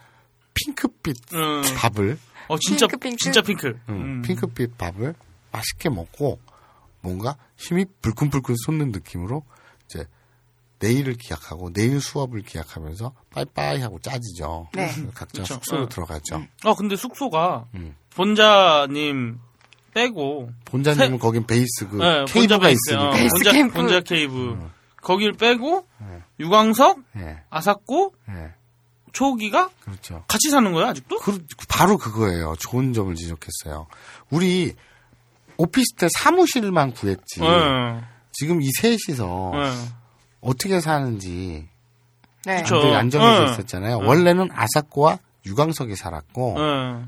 [0.53, 1.61] 핑크빛 음.
[1.75, 2.19] 밥을
[2.49, 3.17] 어, 진짜, 핑크, 핑크.
[3.17, 3.67] 진짜 핑크.
[3.89, 4.21] 음, 음.
[4.21, 5.15] 핑크빛 밥을
[5.51, 6.39] 맛있게 먹고
[7.03, 9.43] 뭔가 힘이 불끈불끈 솟는 느낌으로
[9.85, 10.07] 이제
[10.79, 14.69] 내일을 기약하고 내일 수업을 기약하면서 빠이빠이 하고 짜지죠.
[14.73, 14.87] 네.
[15.13, 15.53] 각자 그쵸.
[15.53, 15.89] 숙소로 어.
[15.89, 16.43] 들어가죠.
[16.63, 17.95] 아, 근데 숙소가 음.
[18.09, 19.39] 본자님
[19.93, 23.09] 빼고 본자님은 세- 거긴 베이스 그 네, cave가 있으니까.
[23.09, 23.73] 어, 베이스 본자, 캠프.
[23.75, 24.69] 본자 cave.
[25.01, 25.85] 거길 빼고
[26.39, 28.53] 유광석, 예, 아사코, 예,
[29.11, 30.23] 초기가 그렇죠.
[30.27, 31.19] 같이 사는 거예요, 아직도?
[31.19, 32.55] 그, 바로 그거예요.
[32.59, 33.87] 좋은 점을 지적했어요.
[34.31, 34.73] 우리
[35.57, 37.41] 오피스텔 사무실만 구했지.
[37.41, 38.01] 네.
[38.31, 39.71] 지금 이 셋이서 네.
[40.41, 41.67] 어떻게 사는지
[42.45, 42.57] 네.
[42.57, 43.51] 안정이 안정해져 네.
[43.51, 44.01] 있었잖아요.
[44.01, 44.07] 네.
[44.07, 47.05] 원래는 아사코와 유광석이 살았고 네.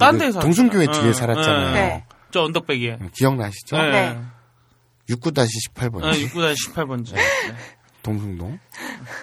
[0.00, 0.86] 여기 데에 동순교회.
[0.86, 1.12] 뒤에 네.
[1.12, 1.74] 살았잖아요.
[1.74, 2.04] 네.
[2.30, 2.98] 저 언덕배기에.
[3.12, 3.76] 기억나시죠?
[3.76, 3.90] 네.
[3.90, 4.20] 네.
[5.10, 7.14] 69-18번지 네, 69-18번지.
[8.02, 8.58] 동승동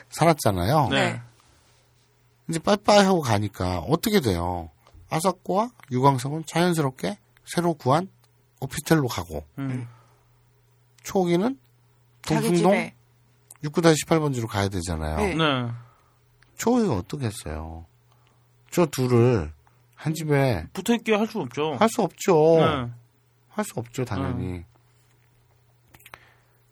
[0.09, 0.87] 살았잖아요.
[0.91, 1.11] 네.
[1.13, 1.21] 네.
[2.49, 4.69] 이제 빠이빠이 하고 가니까 어떻게 돼요?
[5.09, 7.17] 아사코와 유광석은 자연스럽게
[7.53, 8.07] 새로 구한
[8.59, 9.87] 오피스텔로 가고 음.
[11.03, 11.57] 초기는
[12.21, 12.95] 자기 동승동 집에.
[13.63, 15.17] 69-18번지로 가야 되잖아요.
[15.17, 15.35] 네.
[15.35, 15.71] 네.
[16.57, 17.85] 초기가 어떻게 했어요?
[18.71, 19.51] 저 둘을
[19.95, 21.73] 한 집에 붙어 있게 할 수 없죠.
[21.79, 22.57] 할 수 없죠.
[22.59, 22.91] 네.
[23.49, 24.63] 할수 없죠, 당연히.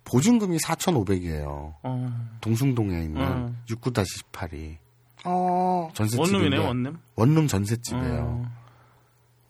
[0.05, 1.75] 보증금이 4,500이에요.
[1.83, 2.29] 어.
[2.41, 3.63] 동승동에 있는 음.
[3.67, 4.77] 69-18이.
[5.25, 5.89] 어.
[5.93, 6.99] 전셋집인데 원룸이네, 원룸.
[7.15, 8.21] 원룸 전셋집이에요.
[8.23, 8.58] 어.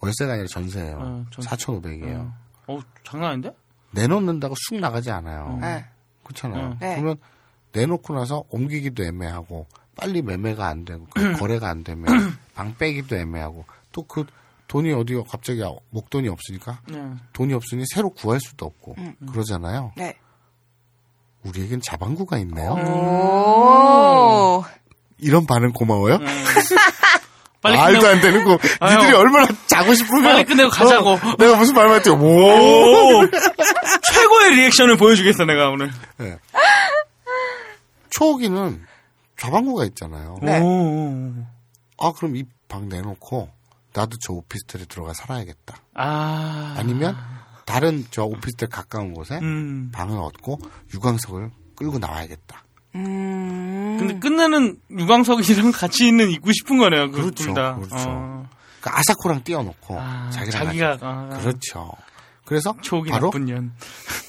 [0.02, 0.98] 월세가 아니라 전세예요.
[0.98, 2.32] 어, 전- 4,500이에요.
[2.68, 3.52] 어, 장난 아닌데?
[3.92, 5.58] 내놓는다고 쑥 나가지 않아요.
[5.62, 5.86] 네.
[6.24, 6.68] 그렇잖아요.
[6.68, 6.78] 음.
[6.80, 6.96] 네.
[6.96, 7.18] 그러면
[7.74, 9.66] 내놓고 나서 옮기기도 애매하고
[9.96, 12.06] 빨리 매매가 안 되고 그 거래가 안 되면
[12.56, 14.26] 방 빼기도 애매하고 또 그
[14.68, 17.02] 돈이 어디가 갑자기 목돈이 없으니까 네.
[17.34, 19.16] 돈이 없으니 새로 구할 수도 없고 음.
[19.32, 19.94] 그러잖아요.
[19.98, 20.16] 네.
[21.44, 22.74] 우리에겐 자방구가 있네요.
[22.74, 24.64] 오.
[25.18, 26.16] 이런 반응 고마워요.
[26.18, 26.26] 음.
[27.62, 28.58] 빨리 말도 끝내고- 안 되는 거.
[28.80, 28.98] 아유.
[28.98, 31.10] 니들이 얼마나 자고 싶으면 빨리 끝내고 가자고.
[31.12, 32.10] 어, 내가 무슨 말만 했지?
[32.10, 32.16] 오.
[32.16, 33.22] 오!
[34.14, 35.90] 최고의 리액션을 보여주겠어, 내가 오늘.
[38.10, 38.82] 초기는
[39.40, 40.38] 자방구가 있잖아요.
[40.42, 40.60] 네.
[40.60, 41.34] 오.
[41.98, 43.50] 아 그럼 이 방 내놓고
[43.94, 45.76] 나도 저 오피스텔에 들어가 살아야겠다.
[45.96, 46.76] 아.
[46.78, 47.18] 아니면
[47.66, 49.90] 다른 저 오피스텔 가까운 곳에 음.
[49.92, 50.60] 방을 얻고
[50.94, 52.64] 유광석을 끌고 나와야겠다.
[52.96, 53.98] 음.
[54.00, 57.76] 근데 끝내는 유광석이랑 같이 있는 있고 싶은 거네요, 그 그렇죠, 둘 다.
[57.76, 57.96] 그렇죠.
[57.98, 58.50] 어.
[58.82, 60.98] 그러니까 아사코랑 띄워놓고 아, 자기랑 자기가.
[61.02, 61.38] 아.
[61.40, 61.92] 그렇죠.
[62.46, 63.74] 그래서 초기 바로 나쁜 년.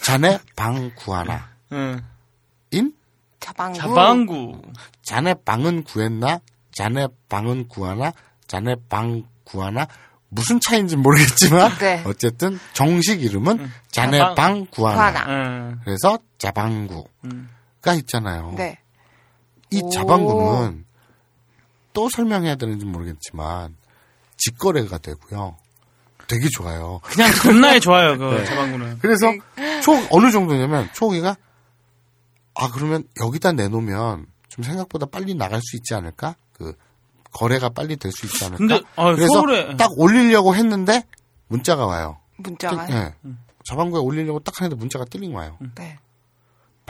[0.02, 2.02] 자네 방 구하나 응.
[2.70, 2.92] 인
[3.38, 3.78] 자방구.
[3.78, 4.62] 자방구.
[5.02, 6.40] 자네 방은 구했나
[6.72, 8.12] 자네 방은 구하나
[8.46, 9.86] 자네 방 구하나
[10.28, 12.02] 무슨 차이인지 모르겠지만 네.
[12.06, 15.12] 어쨌든 정식 이름은 자네 자방- 방 구하나.
[15.12, 15.30] 구하나.
[15.32, 15.80] 응.
[15.84, 17.04] 그래서 자방구
[17.82, 17.98] 가 음.
[17.98, 18.54] 있잖아요.
[18.56, 18.78] 네.
[19.70, 19.90] 이 오.
[19.90, 20.84] 자방구는
[21.92, 23.76] 또 설명해야 되는지 모르겠지만
[24.36, 25.56] 직거래가 되고요.
[26.26, 27.00] 되게 좋아요.
[27.02, 28.44] 그냥 겁나게 좋아요, 그 네.
[28.44, 28.98] 자방구는.
[29.00, 29.32] 그래서
[29.82, 31.36] 초 어느 정도냐면 초기가
[32.54, 36.36] 아 그러면 여기다 내놓으면 좀 생각보다 빨리 나갈 수 있지 않을까?
[36.52, 36.72] 그
[37.32, 38.58] 거래가 빨리 될 수 있지 않을까?
[38.58, 41.04] 근데, 아, 그래서 서울에- 딱 올리려고 했는데
[41.48, 42.18] 문자가 와요.
[42.36, 42.94] 문자가요?
[42.94, 43.14] 예.
[43.64, 45.56] 자방구에 올리려고 딱 하는데 문자가 띵 와요.
[45.76, 45.98] 네.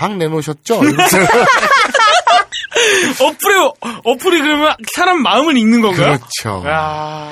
[0.00, 0.82] 방 내놓으셨죠?
[0.82, 1.18] 이러면서
[3.20, 3.54] 어플이,
[4.04, 6.16] 어플이 그러면 사람 마음을 읽는 건가요?
[6.16, 6.66] 그렇죠.
[6.66, 7.30] 야,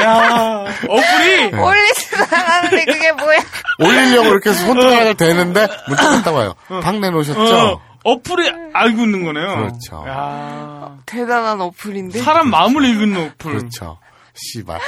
[0.00, 1.52] 야, 어플이.
[1.54, 3.40] 올리지도 않았는데 그게 뭐야?
[3.78, 6.54] 올리려고 이렇게 손등을 대는데 문자가 딱 와요.
[6.82, 7.56] 방 내놓으셨죠?
[7.56, 9.56] 어, 어플이 알고 있는 거네요.
[9.56, 10.02] 그렇죠.
[10.08, 12.22] 야, 대단한 어플인데.
[12.22, 13.52] 사람 마음을 읽는 어플.
[13.58, 13.98] 그렇죠.
[14.34, 14.80] 씨발.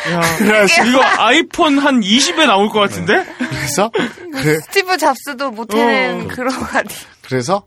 [0.89, 3.24] 이거 아이폰 한 20에 나올 것 같은데?
[3.39, 6.28] 그래서 그래, 스티브 잡스도 못해낸 어.
[6.28, 6.89] 그런 거 아니.
[7.23, 7.66] 그래서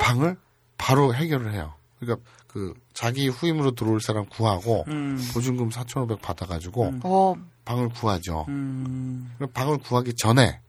[0.00, 0.36] 방을
[0.78, 1.74] 바로 해결을 해요.
[1.98, 5.22] 그러니까 그 자기 후임으로 들어올 사람 구하고 음.
[5.32, 7.34] 보증금 4,500 받아가지고 어,
[7.64, 8.46] 방을 구하죠.
[8.48, 10.60] 음, 그럼 방을 구하기 전에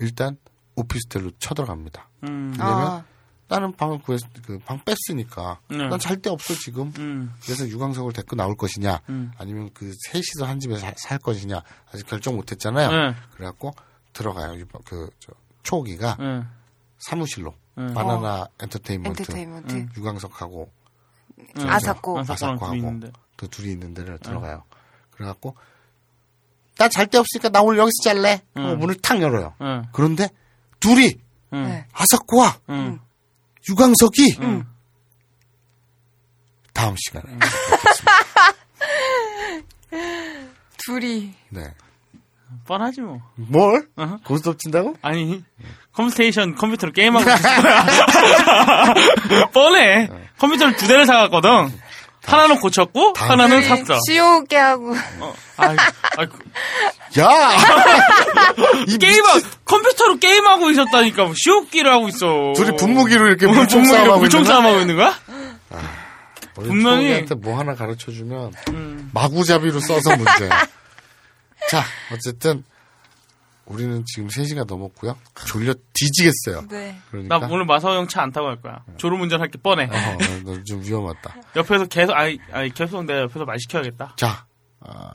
[0.00, 0.38] 일단
[0.76, 2.08] 오피스텔로 쳐들어갑니다.
[2.24, 3.04] 음, 왜냐면 아.
[3.52, 5.76] 나는 방을 구했 그 방 뺐으니까 네.
[5.88, 6.92] 난잘 데 없어 지금.
[6.98, 9.30] 음, 그래서 유광석을 데리고 나올 것이냐 음.
[9.38, 11.62] 아니면 그 셋이서 한 집에 사- 살 것이냐
[11.92, 12.90] 아직 결정 못 했잖아요.
[12.90, 13.14] 네.
[13.34, 13.72] 그래갖고
[14.12, 14.54] 들어가요.
[14.84, 16.42] 그 저, 초기가 네.
[16.98, 17.92] 사무실로 네.
[17.94, 19.74] 바나나 엔터테인먼트, 엔터테인먼트.
[19.74, 20.70] 음, 유광석하고
[21.58, 21.68] 음.
[21.68, 22.18] 아사코.
[22.20, 23.00] 아사코하고.
[23.36, 24.64] 그 둘이 있는 데를 들어가요.
[25.10, 25.56] 그래갖고
[26.78, 28.40] 나 잘 데 없으니까 나 오늘 여기서 잘래.
[28.56, 28.78] 응.
[28.78, 29.54] 문을 탁 열어요.
[29.60, 29.84] 응.
[29.92, 30.28] 그런데
[30.80, 31.20] 둘이
[31.52, 31.62] 응.
[31.64, 31.86] 네.
[31.92, 32.98] 아사코와 응.
[33.68, 34.64] 유광석이 응.
[36.72, 37.24] 다음 시간에
[40.84, 41.32] 둘이.
[41.50, 41.62] 네.
[42.66, 43.20] 뻔하지 뭐.
[43.36, 43.88] 뭘?
[44.24, 44.94] 고스톱 친다고?
[45.02, 45.42] 아니
[45.92, 47.84] 컴스테이션 컴퓨터로 게임하고 있을 거야.
[49.52, 50.08] 뻔해.
[50.38, 51.72] 컴퓨터를 두 대를 사갔거든.
[52.24, 53.98] 하나는 고쳤고 하나는 샀어.
[54.06, 54.94] 지옥게 하고.
[55.56, 55.76] 아이,
[56.16, 56.26] 아이,
[57.18, 57.28] 야!
[59.00, 62.52] 게임하 컴퓨터로 게임하고 있었다니까 뭐 시옵기를 하고 있어.
[62.54, 64.54] 둘이 분무기로 이렇게 뭐, 물총 싸움하고 물총 있는 거야?
[64.62, 65.18] 싸움하고 있는 거야?
[66.56, 69.10] 우리 분명히- 초기한테 뭐 하나 가르쳐 주면 음.
[69.12, 70.66] 마구잡이로 써서 문제야.
[71.70, 72.62] 자, 어쨌든
[73.66, 75.16] 우리는 지금 3시간 넘었고요.
[75.46, 76.66] 졸려 뒤지겠어요.
[76.68, 76.98] 네.
[77.10, 78.84] 그러니까 나 오늘 마사오 형 차 안 타고 갈 거야.
[78.98, 79.84] 졸음 운전 할 게 뻔해.
[79.84, 81.36] 어허, 너좀 위험하다.
[81.56, 84.14] 옆에서 계속 아니 아니 계속 내가 옆에서 말 시켜야겠다.
[84.16, 84.46] 자,
[84.80, 85.12] 아,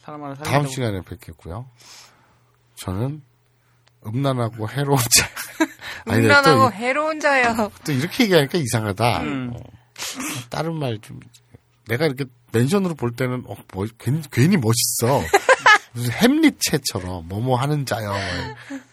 [0.00, 0.66] 사람 하나 다음.
[0.66, 1.68] 시간에 뵙겠고요.
[2.76, 3.22] 저는
[4.06, 5.28] 음란하고 해로운 자.
[6.06, 7.70] 아니, 음란하고 또, 해로운 자요.
[7.84, 9.22] 또 이렇게 얘기하니까 이상하다.
[9.22, 9.52] 음.
[9.54, 9.60] 어,
[10.50, 11.20] 다른 말 좀.
[11.88, 15.20] 내가 이렇게 멘션으로 볼 때는 어, 뭐, 괜히, 괜히 멋있어.
[15.92, 18.12] 무슨 햄릿체처럼 뭐뭐 하는 자요.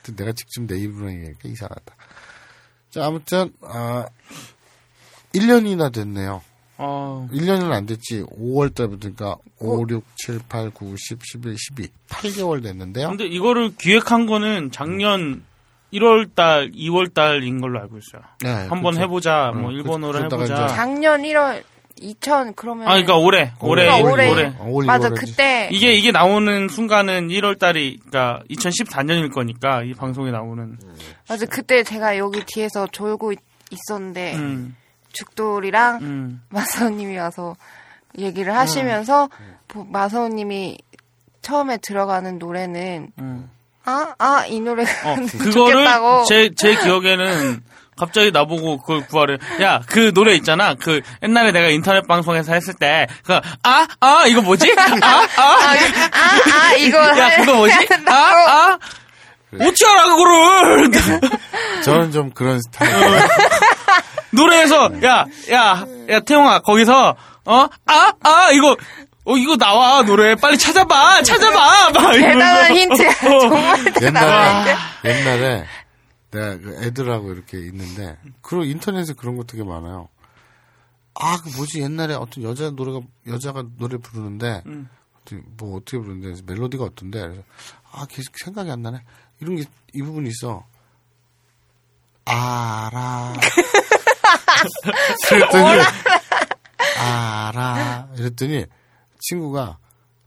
[0.03, 1.95] 근데 내가 직접 내 입으로 얘기하니까 이상하다.
[2.91, 4.05] 자, 아무튼 아
[5.33, 6.41] 1년이나 됐네요.
[6.77, 8.23] 어, 1년은 안 됐지.
[8.23, 11.89] 5월 달부터니까 5, 6, 7, 8, 9, 10, 11, 12.
[12.09, 13.09] 8개월 됐는데요.
[13.09, 15.43] 근데 이거를 기획한 거는 작년
[15.93, 18.21] 1월 달, 2월 달인 걸로 알고 있어요.
[18.41, 19.01] 네, 한번 그렇죠.
[19.01, 20.67] 해보자, 뭐 음, 일본어로 그- 그러다가 해보자.
[20.75, 21.63] 작년 1월
[22.01, 24.29] 2000 그러면 아, 그러니까 올해, 올해, 그러니까 올해.
[24.31, 24.53] 올해.
[24.57, 25.19] 어, 맞아 2월이지.
[25.19, 30.77] 그때 이게 이게 나오는 순간은 1월 달이 그러니까 2014년일 거니까 이 방송에 나오는.
[31.27, 33.39] 맞아 그때 제가 여기 뒤에서 졸고 있,
[33.71, 34.75] 있었는데 음,
[35.13, 36.41] 죽돌이랑 음.
[36.49, 37.55] 마사오님이 와서
[38.17, 39.29] 얘기를 하시면서
[39.67, 40.77] 보- 마사오님이
[41.41, 43.49] 처음에 들어가는 노래는 음.
[43.85, 45.85] 아아 이 노래 어, 그거를
[46.27, 47.63] 제, 제 기억에는
[47.99, 49.37] 갑자기 나보고 그걸 구하래.
[49.61, 50.73] 야, 그 노래 있잖아.
[50.75, 54.73] 그 옛날에 내가 인터넷 방송에서 했을 때, 그, 아, 아, 이거 뭐지?
[54.77, 55.75] 아, 아, 아,
[56.69, 57.75] 아, 이거 야, 할- 그거 뭐지?
[58.07, 58.11] 아.
[58.13, 58.77] 아,
[59.61, 60.91] 어찌 알아, 그거를!
[61.83, 62.93] 저는 좀 그런 스타일.
[64.31, 67.15] 노래에서, 야, 야, 야, 태용아, 거기서,
[67.45, 68.75] 어, 아, 아, 이거,
[69.25, 70.35] 어, 이거 나와, 노래.
[70.35, 71.89] 빨리 찾아봐, 찾아봐!
[71.93, 72.75] 막 대단한.
[72.75, 73.03] 힌트
[73.41, 75.65] 정말 대단한 옛날에, 힌트 옛날에
[76.31, 80.09] 내가 그 애들하고 이렇게 있는데, 그리고 인터넷에 그런 거 되게 많아요.
[81.15, 84.89] 아, 그 뭐지, 옛날에 어떤 여자 노래가, 여자가 노래 부르는데, 음.
[85.57, 87.43] 뭐 어떻게 부르는데, 멜로디가 어떤데, 그래서,
[87.91, 89.03] 아, 계속 생각이 안 나네.
[89.39, 90.65] 이런 게, 이 부분이 있어.
[92.25, 93.33] 알아.
[95.29, 95.81] 그랬더니,
[96.99, 98.09] 알아.
[98.17, 98.65] 이랬더니,
[99.19, 99.77] 친구가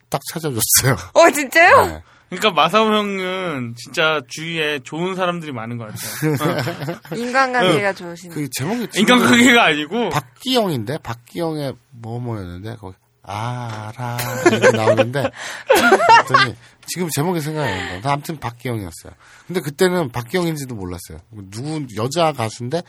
[0.09, 0.97] 딱 찾아줬어요.
[1.15, 1.87] 어 진짜요?
[1.87, 2.03] 네.
[2.33, 6.97] 그러니까 마사오 형은 진짜 주위에 좋은 사람들이 많은 것 같아요.
[7.13, 7.15] 어.
[7.15, 15.31] 인간관계가 좋으시네 그 제목이 인간관계가 아니고, 박기영인데 박기영의 뭐뭐였는데 거기 알아 이렇게 나오는데
[15.69, 16.57] 그랬더니
[16.87, 18.13] 지금 제목이 생각이 안 난다.
[18.13, 19.13] 아무튼 박기영이었어요.
[19.47, 21.19] 근데 그때는 박기영인지도 몰랐어요.
[21.31, 22.83] 누구 여자 가수인데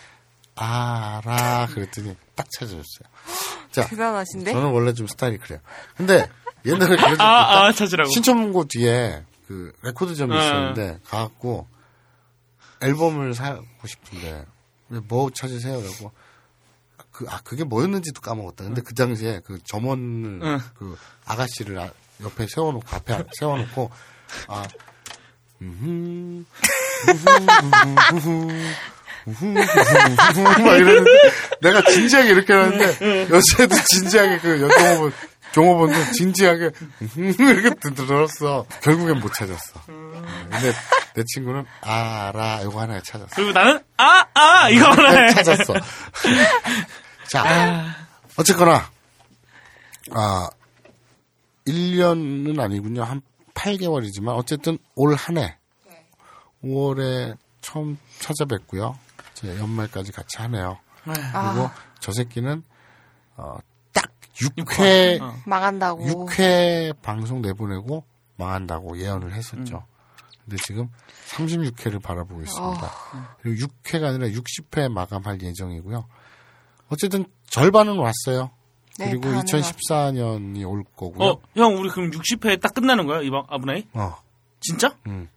[0.55, 3.09] 알아 그랬더니 딱 찾아줬어요.
[3.71, 5.59] 자, 대단하신데 저는 원래 좀 스타일이 그래요.
[5.97, 6.29] 근데
[6.65, 8.09] 옛날에 그래도 아, 아, 찾으라고.
[8.09, 10.37] 신천문고 뒤에 그 레코드점이 어.
[10.37, 11.67] 있었는데 가갖고
[12.81, 14.45] 앨범을 사고 싶은데
[14.89, 15.81] 왜뭐 찾으세요?
[15.81, 16.11] 그러고
[17.11, 18.63] 그, 아, 그게 뭐였는지도 까먹었다.
[18.63, 20.59] 근데 그 당시에 그 점원을, 응.
[20.75, 21.91] 그 아가씨를 아-
[22.21, 23.91] 옆에 세워놓고, 앞에 세워놓고,
[24.47, 24.63] 아,
[25.61, 26.43] 음흠,
[30.63, 31.11] 막 이러는데,
[31.61, 35.13] 내가 진지하게 이렇게 하는데, 여자애도 진지하게 그 여종업원,
[35.53, 36.71] 종업원도 진지하게,
[37.15, 38.65] 이렇게 들었어.
[38.81, 39.81] 결국엔 못 찾았어.
[39.85, 40.73] 근데
[41.15, 43.29] 내 친구는, 알아, 이거 하나 찾았어.
[43.35, 45.33] 그리고 나는 아, 아 이거 하나 해.
[45.33, 45.73] 찾았어.
[47.29, 47.95] 자,
[48.37, 48.89] 어쨌거나,
[50.11, 50.49] 아,
[51.67, 53.03] 1년은 아니군요.
[53.03, 53.21] 한
[53.53, 55.57] 8개월이지만, 어쨌든 올 한 해,
[56.63, 58.97] 5월에 처음 찾아뵙고요.
[59.33, 60.79] 이제 연말까지 같이 하네요.
[61.05, 61.53] 아.
[61.53, 61.69] 그리고
[61.99, 62.63] 저 새끼는,
[63.37, 63.65] 어, 딱
[64.49, 65.35] 6회, 어.
[65.45, 66.27] 망한다고.
[66.27, 68.03] 6회 방송 내보내고
[68.37, 69.85] 망한다고 예언을 했었죠.
[70.43, 70.89] 근데 지금
[71.29, 72.91] 36회를 바라보고 있습니다.
[73.41, 76.05] 그리고 6회가 아니라 60회 마감할 예정이고요.
[76.89, 78.51] 어쨌든 절반은 왔어요.
[78.99, 81.29] 네, 그리고 반은 2014년이 올 거고요.
[81.29, 83.87] 어, 형 우리 그럼 60회 딱 끝나는 거야 이번 아브나이?
[83.93, 84.15] 어.
[84.59, 84.95] 진짜?
[85.07, 85.29] 음.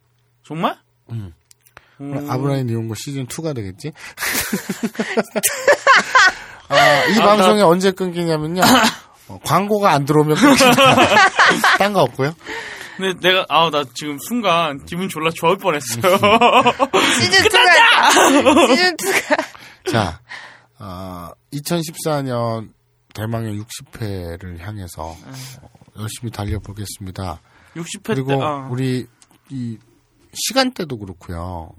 [0.43, 0.78] 정말?
[1.11, 1.33] 음.
[2.01, 2.31] 음.
[2.31, 3.93] 아브라인 이용고 시즌 2가 되겠지?
[6.68, 8.62] 아, 이 아, 방송이 나- 언제 끊기냐면요.
[9.28, 10.36] 어, 광고가 안 들어오면.
[11.78, 12.35] 딴 거 없고요.
[12.97, 16.01] 근데 내가 아나 지금 순간 기분 졸라 좋을 뻔했어요.
[17.20, 19.44] 시즌 2가 시즌 2가
[19.93, 20.20] 자,
[20.78, 22.70] 어, 2014년
[23.14, 25.16] 대망의 60회를 향해서 어,
[25.98, 27.40] 열심히 달려보겠습니다.
[27.77, 28.66] 60회 그리고 때 아.
[28.70, 29.06] 우리
[29.51, 29.77] 이
[30.37, 31.73] 시간대도 그렇고요.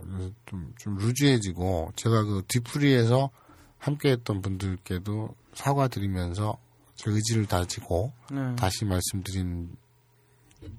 [0.45, 3.29] 좀, 좀 루즈해지고 제가 그 뒤풀이에서
[3.77, 6.57] 함께했던 분들께도 사과드리면서
[6.95, 8.55] 제 의지를 다지고 네.
[8.55, 9.75] 다시 말씀드린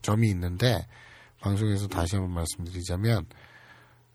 [0.02, 0.86] 점이 있는데
[1.40, 3.26] 방송에서 다시 한번 말씀드리자면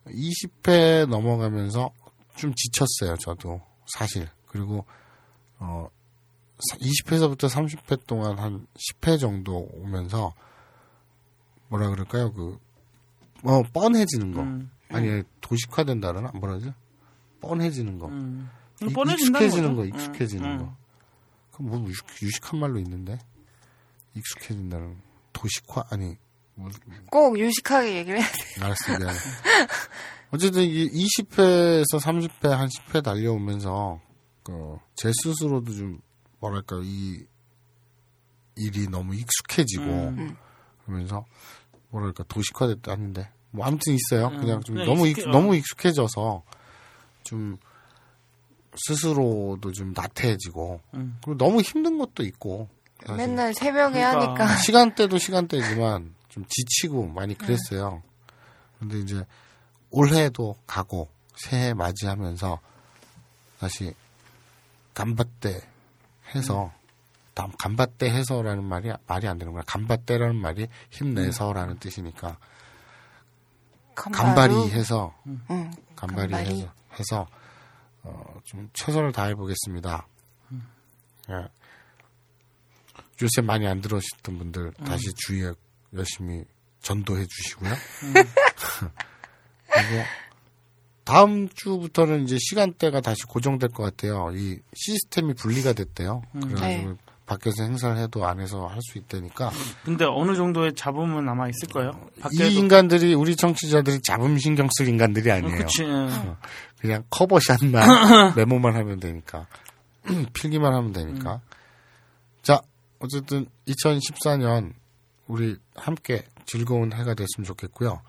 [0.07, 1.91] 20회 넘어가면서
[2.35, 3.15] 좀 지쳤어요.
[3.17, 4.85] 저도 사실 그리고
[5.59, 5.87] 어
[6.57, 10.33] 20회서부터 30회 동안 한 10회 정도 오면서
[11.67, 12.31] 뭐라 그럴까요?
[12.33, 12.59] 그,
[13.43, 14.41] 어, 뻔해지는 거.
[14.41, 14.71] 음.
[14.89, 16.31] 아니, 도식화된다 그러나?
[16.33, 16.73] 뭐라 그러지?
[17.41, 18.07] 뻔해지는 거.
[18.07, 18.49] 음.
[18.81, 19.75] 익숙해지는.
[19.75, 20.77] 거, 익숙해지는 음, 거.
[21.51, 23.19] 그 뭐, 유식, 유식 한 말로 있는데?
[24.15, 24.97] 익숙해진다는,
[25.33, 25.83] 도식화?
[25.89, 26.15] 아니,
[26.55, 26.69] 뭐,
[27.09, 28.99] 꼭 유식하게 얘기를 해야 돼.
[28.99, 29.17] 미안해.
[30.31, 34.01] 어쨌든 이 20회에서 30회, 한 10회 달려오면서,
[34.43, 35.99] 그, 제 스스로도 좀,
[36.39, 37.23] 뭐랄까, 이,
[38.55, 40.35] 일이 너무 익숙해지고, 음.
[40.85, 41.25] 그러면서,
[41.93, 44.27] 뭐랄까, 도식화됐다 하는데, 뭐, 아무튼 있어요.
[44.29, 46.43] 음, 그냥 좀 그냥 너무, 익숙해- 익, 너무 익숙해져서,
[47.23, 47.57] 좀,
[48.75, 51.19] 스스로도 좀 나태해지고, 음.
[51.23, 52.67] 그리고 너무 힘든 것도 있고,
[53.05, 53.15] 사실.
[53.15, 54.45] 맨날 새벽에 그러니까.
[54.45, 58.01] 하니까 시간대도 시간대지만 좀 지치고 많이 그랬어요.
[58.79, 59.23] 근데 이제
[59.91, 62.59] 올해도 가고 새해 맞이하면서
[63.59, 63.93] 다시
[64.95, 65.61] 간바떼
[66.33, 66.71] 해서
[67.33, 69.63] 다음 간바떼 해서라는 말이 말이 안 되는 거야.
[69.65, 72.37] 간바떼라는 말이 힘내서라는 뜻이니까
[73.95, 75.13] 간발이 해서
[75.49, 76.33] 응, 간발이.
[76.33, 77.27] 해서 해서
[78.03, 80.07] 어, 좀 최선을 다해 보겠습니다.
[81.29, 81.47] 예.
[83.21, 85.53] 요새 많이 안 들으셨던 분들 다시 주위에
[85.93, 86.43] 열심히
[86.81, 87.71] 전도해 주시고요.
[89.71, 90.03] 그리고
[91.03, 94.31] 다음 주부터는 이제 시간대가 다시 고정될 것 같아요.
[94.33, 96.21] 이 시스템이 분리가 됐대요.
[96.33, 96.95] 그래가지고 네.
[97.25, 99.49] 밖에서 행사를 해도 안에서 할 수 있다니까
[99.85, 101.91] 근데 어느 정도의 잡음은 아마 있을 거예요.
[102.19, 105.57] 밖에도 이 인간들이 우리 정치자들이 잡음 신경 쓸 인간들이 아니에요.
[105.57, 105.83] 그치.
[105.85, 106.37] 어,
[106.79, 109.47] 그냥 커버샷만 메모만 하면 되니까
[110.33, 111.39] 필기만 하면 되니까.
[112.41, 112.59] 자
[112.99, 114.73] 어쨌든 2014년
[115.27, 118.01] 우리 함께 즐거운 해가 됐으면 좋겠고요.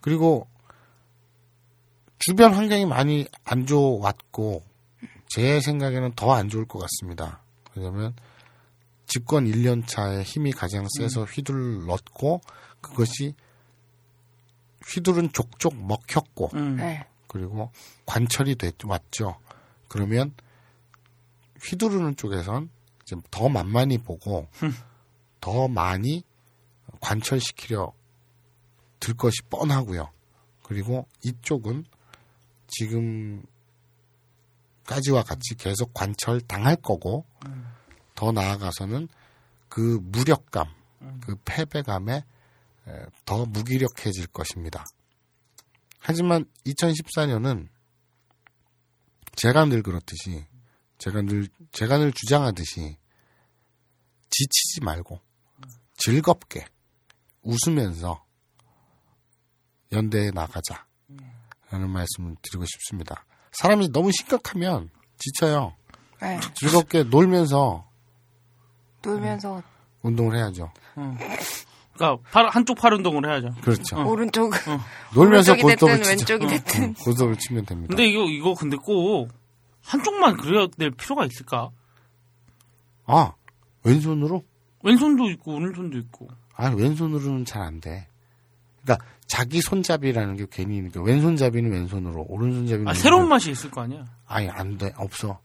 [0.00, 0.48] 그리고
[2.18, 4.64] 주변 환경이 많이 안 좋았고
[5.28, 7.40] 제 생각에는 더 안 좋을 것 같습니다.
[7.76, 8.14] 왜냐면
[9.08, 12.42] 집권 1년 차에 힘이 가장 세서 휘둘렀고
[12.80, 13.34] 그것이
[14.86, 16.76] 휘두른 족족 먹혔고 음.
[16.76, 17.06] 네.
[17.26, 17.72] 그리고
[18.06, 19.38] 관철이 됐, 왔죠.
[19.88, 20.34] 그러면
[21.62, 22.70] 휘두르는 쪽에선
[23.02, 24.46] 이제 더 만만히 보고
[25.40, 26.22] 더 많이
[27.00, 27.92] 관철시키려
[29.00, 30.10] 들 것이 뻔하고요.
[30.62, 31.84] 그리고 이쪽은
[32.66, 33.46] 지금까지와
[35.24, 37.24] 같이 계속 관철 당할 거고
[38.18, 39.06] 더 나아가서는
[39.68, 40.66] 그 무력감,
[41.20, 42.24] 그 패배감에
[42.88, 44.84] 에, 더 무기력해질 것입니다.
[46.00, 47.68] 하지만 2014년은
[49.36, 50.44] 제가 늘 그렇듯이
[50.98, 52.96] 제가 늘 제가 늘 주장하듯이
[54.30, 55.20] 지치지 말고
[55.94, 56.66] 즐겁게
[57.42, 58.24] 웃으면서
[59.92, 60.88] 연대에 나가자.
[61.70, 63.24] 라는 말씀을 드리고 싶습니다.
[63.52, 65.76] 사람이 너무 심각하면 지쳐요.
[66.20, 66.40] 네.
[66.54, 67.87] 즐겁게 놀면서
[69.02, 69.62] 놀면서
[70.02, 70.70] 운동을 해야죠.
[71.94, 73.54] 그러니까 팔, 한쪽 팔 운동을 해야죠.
[73.60, 73.96] 그렇죠.
[74.08, 74.52] 오른쪽
[75.14, 76.34] 놀면서 오른쪽이 골dob을 됐든 치죠.
[76.34, 76.82] 왼쪽이 응, 됐든.
[76.84, 77.88] 응, 골dob을 치면 됩니다.
[77.88, 79.28] 근데 이거 이거 근데 꼭
[79.84, 81.70] 한쪽만 그래야 될 필요가 있을까?
[83.06, 83.32] 아
[83.84, 84.44] 왼손으로?
[84.84, 86.28] 왼손도 있고 오른손도 있고.
[86.54, 88.06] 아 왼손으로는 잘 안 돼.
[88.82, 92.94] 그러니까 자기 손잡이라는 게 괜히 있는 게 왼손잡이는 왼손으로 오른손잡이는 아 왼손으로.
[93.02, 94.04] 새로운 맛이 있을 거 아니야.
[94.26, 95.40] 아니 안 돼 없어.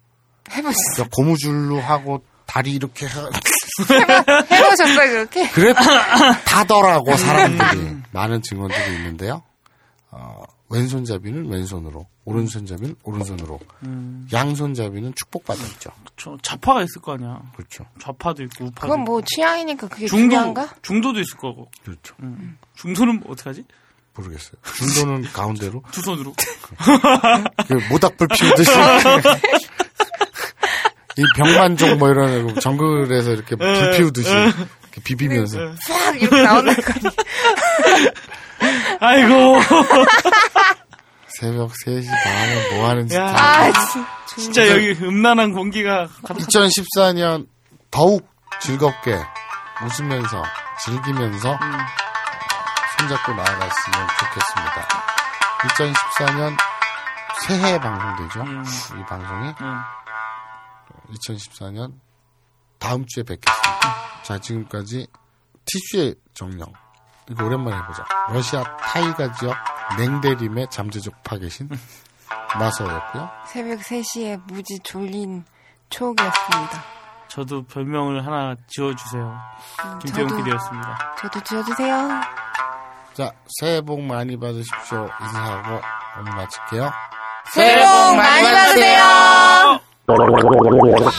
[0.50, 0.94] 해보셨어요?
[0.96, 2.24] 그러니까 고무줄로 하고
[2.54, 3.10] 다리 이렇게 해-
[4.52, 5.50] 해보셨어요 그렇게?
[5.50, 5.74] 그래
[6.46, 9.42] 다더라고 사람들이 많은 증언들이 있는데요.
[10.12, 14.28] 어, 왼손잡이는 왼손으로, 오른손잡이는 오른손으로, 음.
[14.32, 15.90] 양손잡이는 축복받았죠.
[16.04, 16.38] 그렇죠.
[16.44, 17.42] 좌파가 있을 거 아니야.
[17.56, 17.86] 그렇죠.
[18.00, 19.12] 좌파도 있고 우파도 그건 있고.
[19.12, 20.70] 뭐 취향이니까 그게 중도 중요한가?
[20.84, 21.72] 중도도 있을 거고.
[21.84, 22.14] 그렇죠.
[22.22, 22.58] 음.
[22.76, 23.66] 중도는 뭐 어떻게 하지?
[24.16, 24.54] 모르겠어요.
[24.78, 26.36] 중도는 가운데로 두 손으로.
[27.68, 28.70] 그 모닥불 피우듯이
[31.18, 35.58] 이 병만종 뭐 이런 거 정글에서 이렇게 불 피우듯이 이렇게 비비면서.
[35.88, 36.94] 싹 이렇게 나온다 거
[39.00, 39.60] 아이고.
[41.28, 43.26] 새벽 3시 반에 뭐 하는 짓 야.
[43.36, 47.48] 아, 진- 진짜 여기 음란한 공기가 2014년
[47.92, 48.28] 더욱
[48.62, 49.16] 즐겁게
[49.84, 50.44] 웃으면서
[50.86, 51.58] 즐기면서
[52.98, 54.88] 손잡고 나아갔으면 좋겠습니다.
[55.64, 56.58] 2014년
[57.48, 58.46] 새해 방송되죠.
[59.00, 59.54] 이 방송이
[61.14, 61.94] 2014년
[62.80, 64.24] 다음 주에 뵙겠습니다.
[64.24, 65.08] 자 지금까지
[65.66, 66.72] 티슈의 정령
[67.30, 68.04] 이거 오랜만에 해보자.
[68.30, 69.56] 러시아 타이가 지역
[69.98, 71.70] 냉대림에 잠재적 파 계신
[72.60, 73.30] 마서였고요.
[73.48, 75.46] 새벽 3시에 무지 졸린
[75.90, 76.84] 초옥이었습니다.
[77.30, 79.40] 저도 별명을 하나 지어주세요.
[79.86, 81.16] 음, 김태용 저도- PD였습니다.
[81.20, 82.10] 저도 지어주세요.
[83.14, 85.10] 자, 새해 복 많이 받으십시오.
[85.22, 85.82] 인사하고
[86.20, 86.92] 오늘 마칠게요.
[87.54, 89.80] 새해 복 많이 받으세요.
[90.08, 91.14] 마법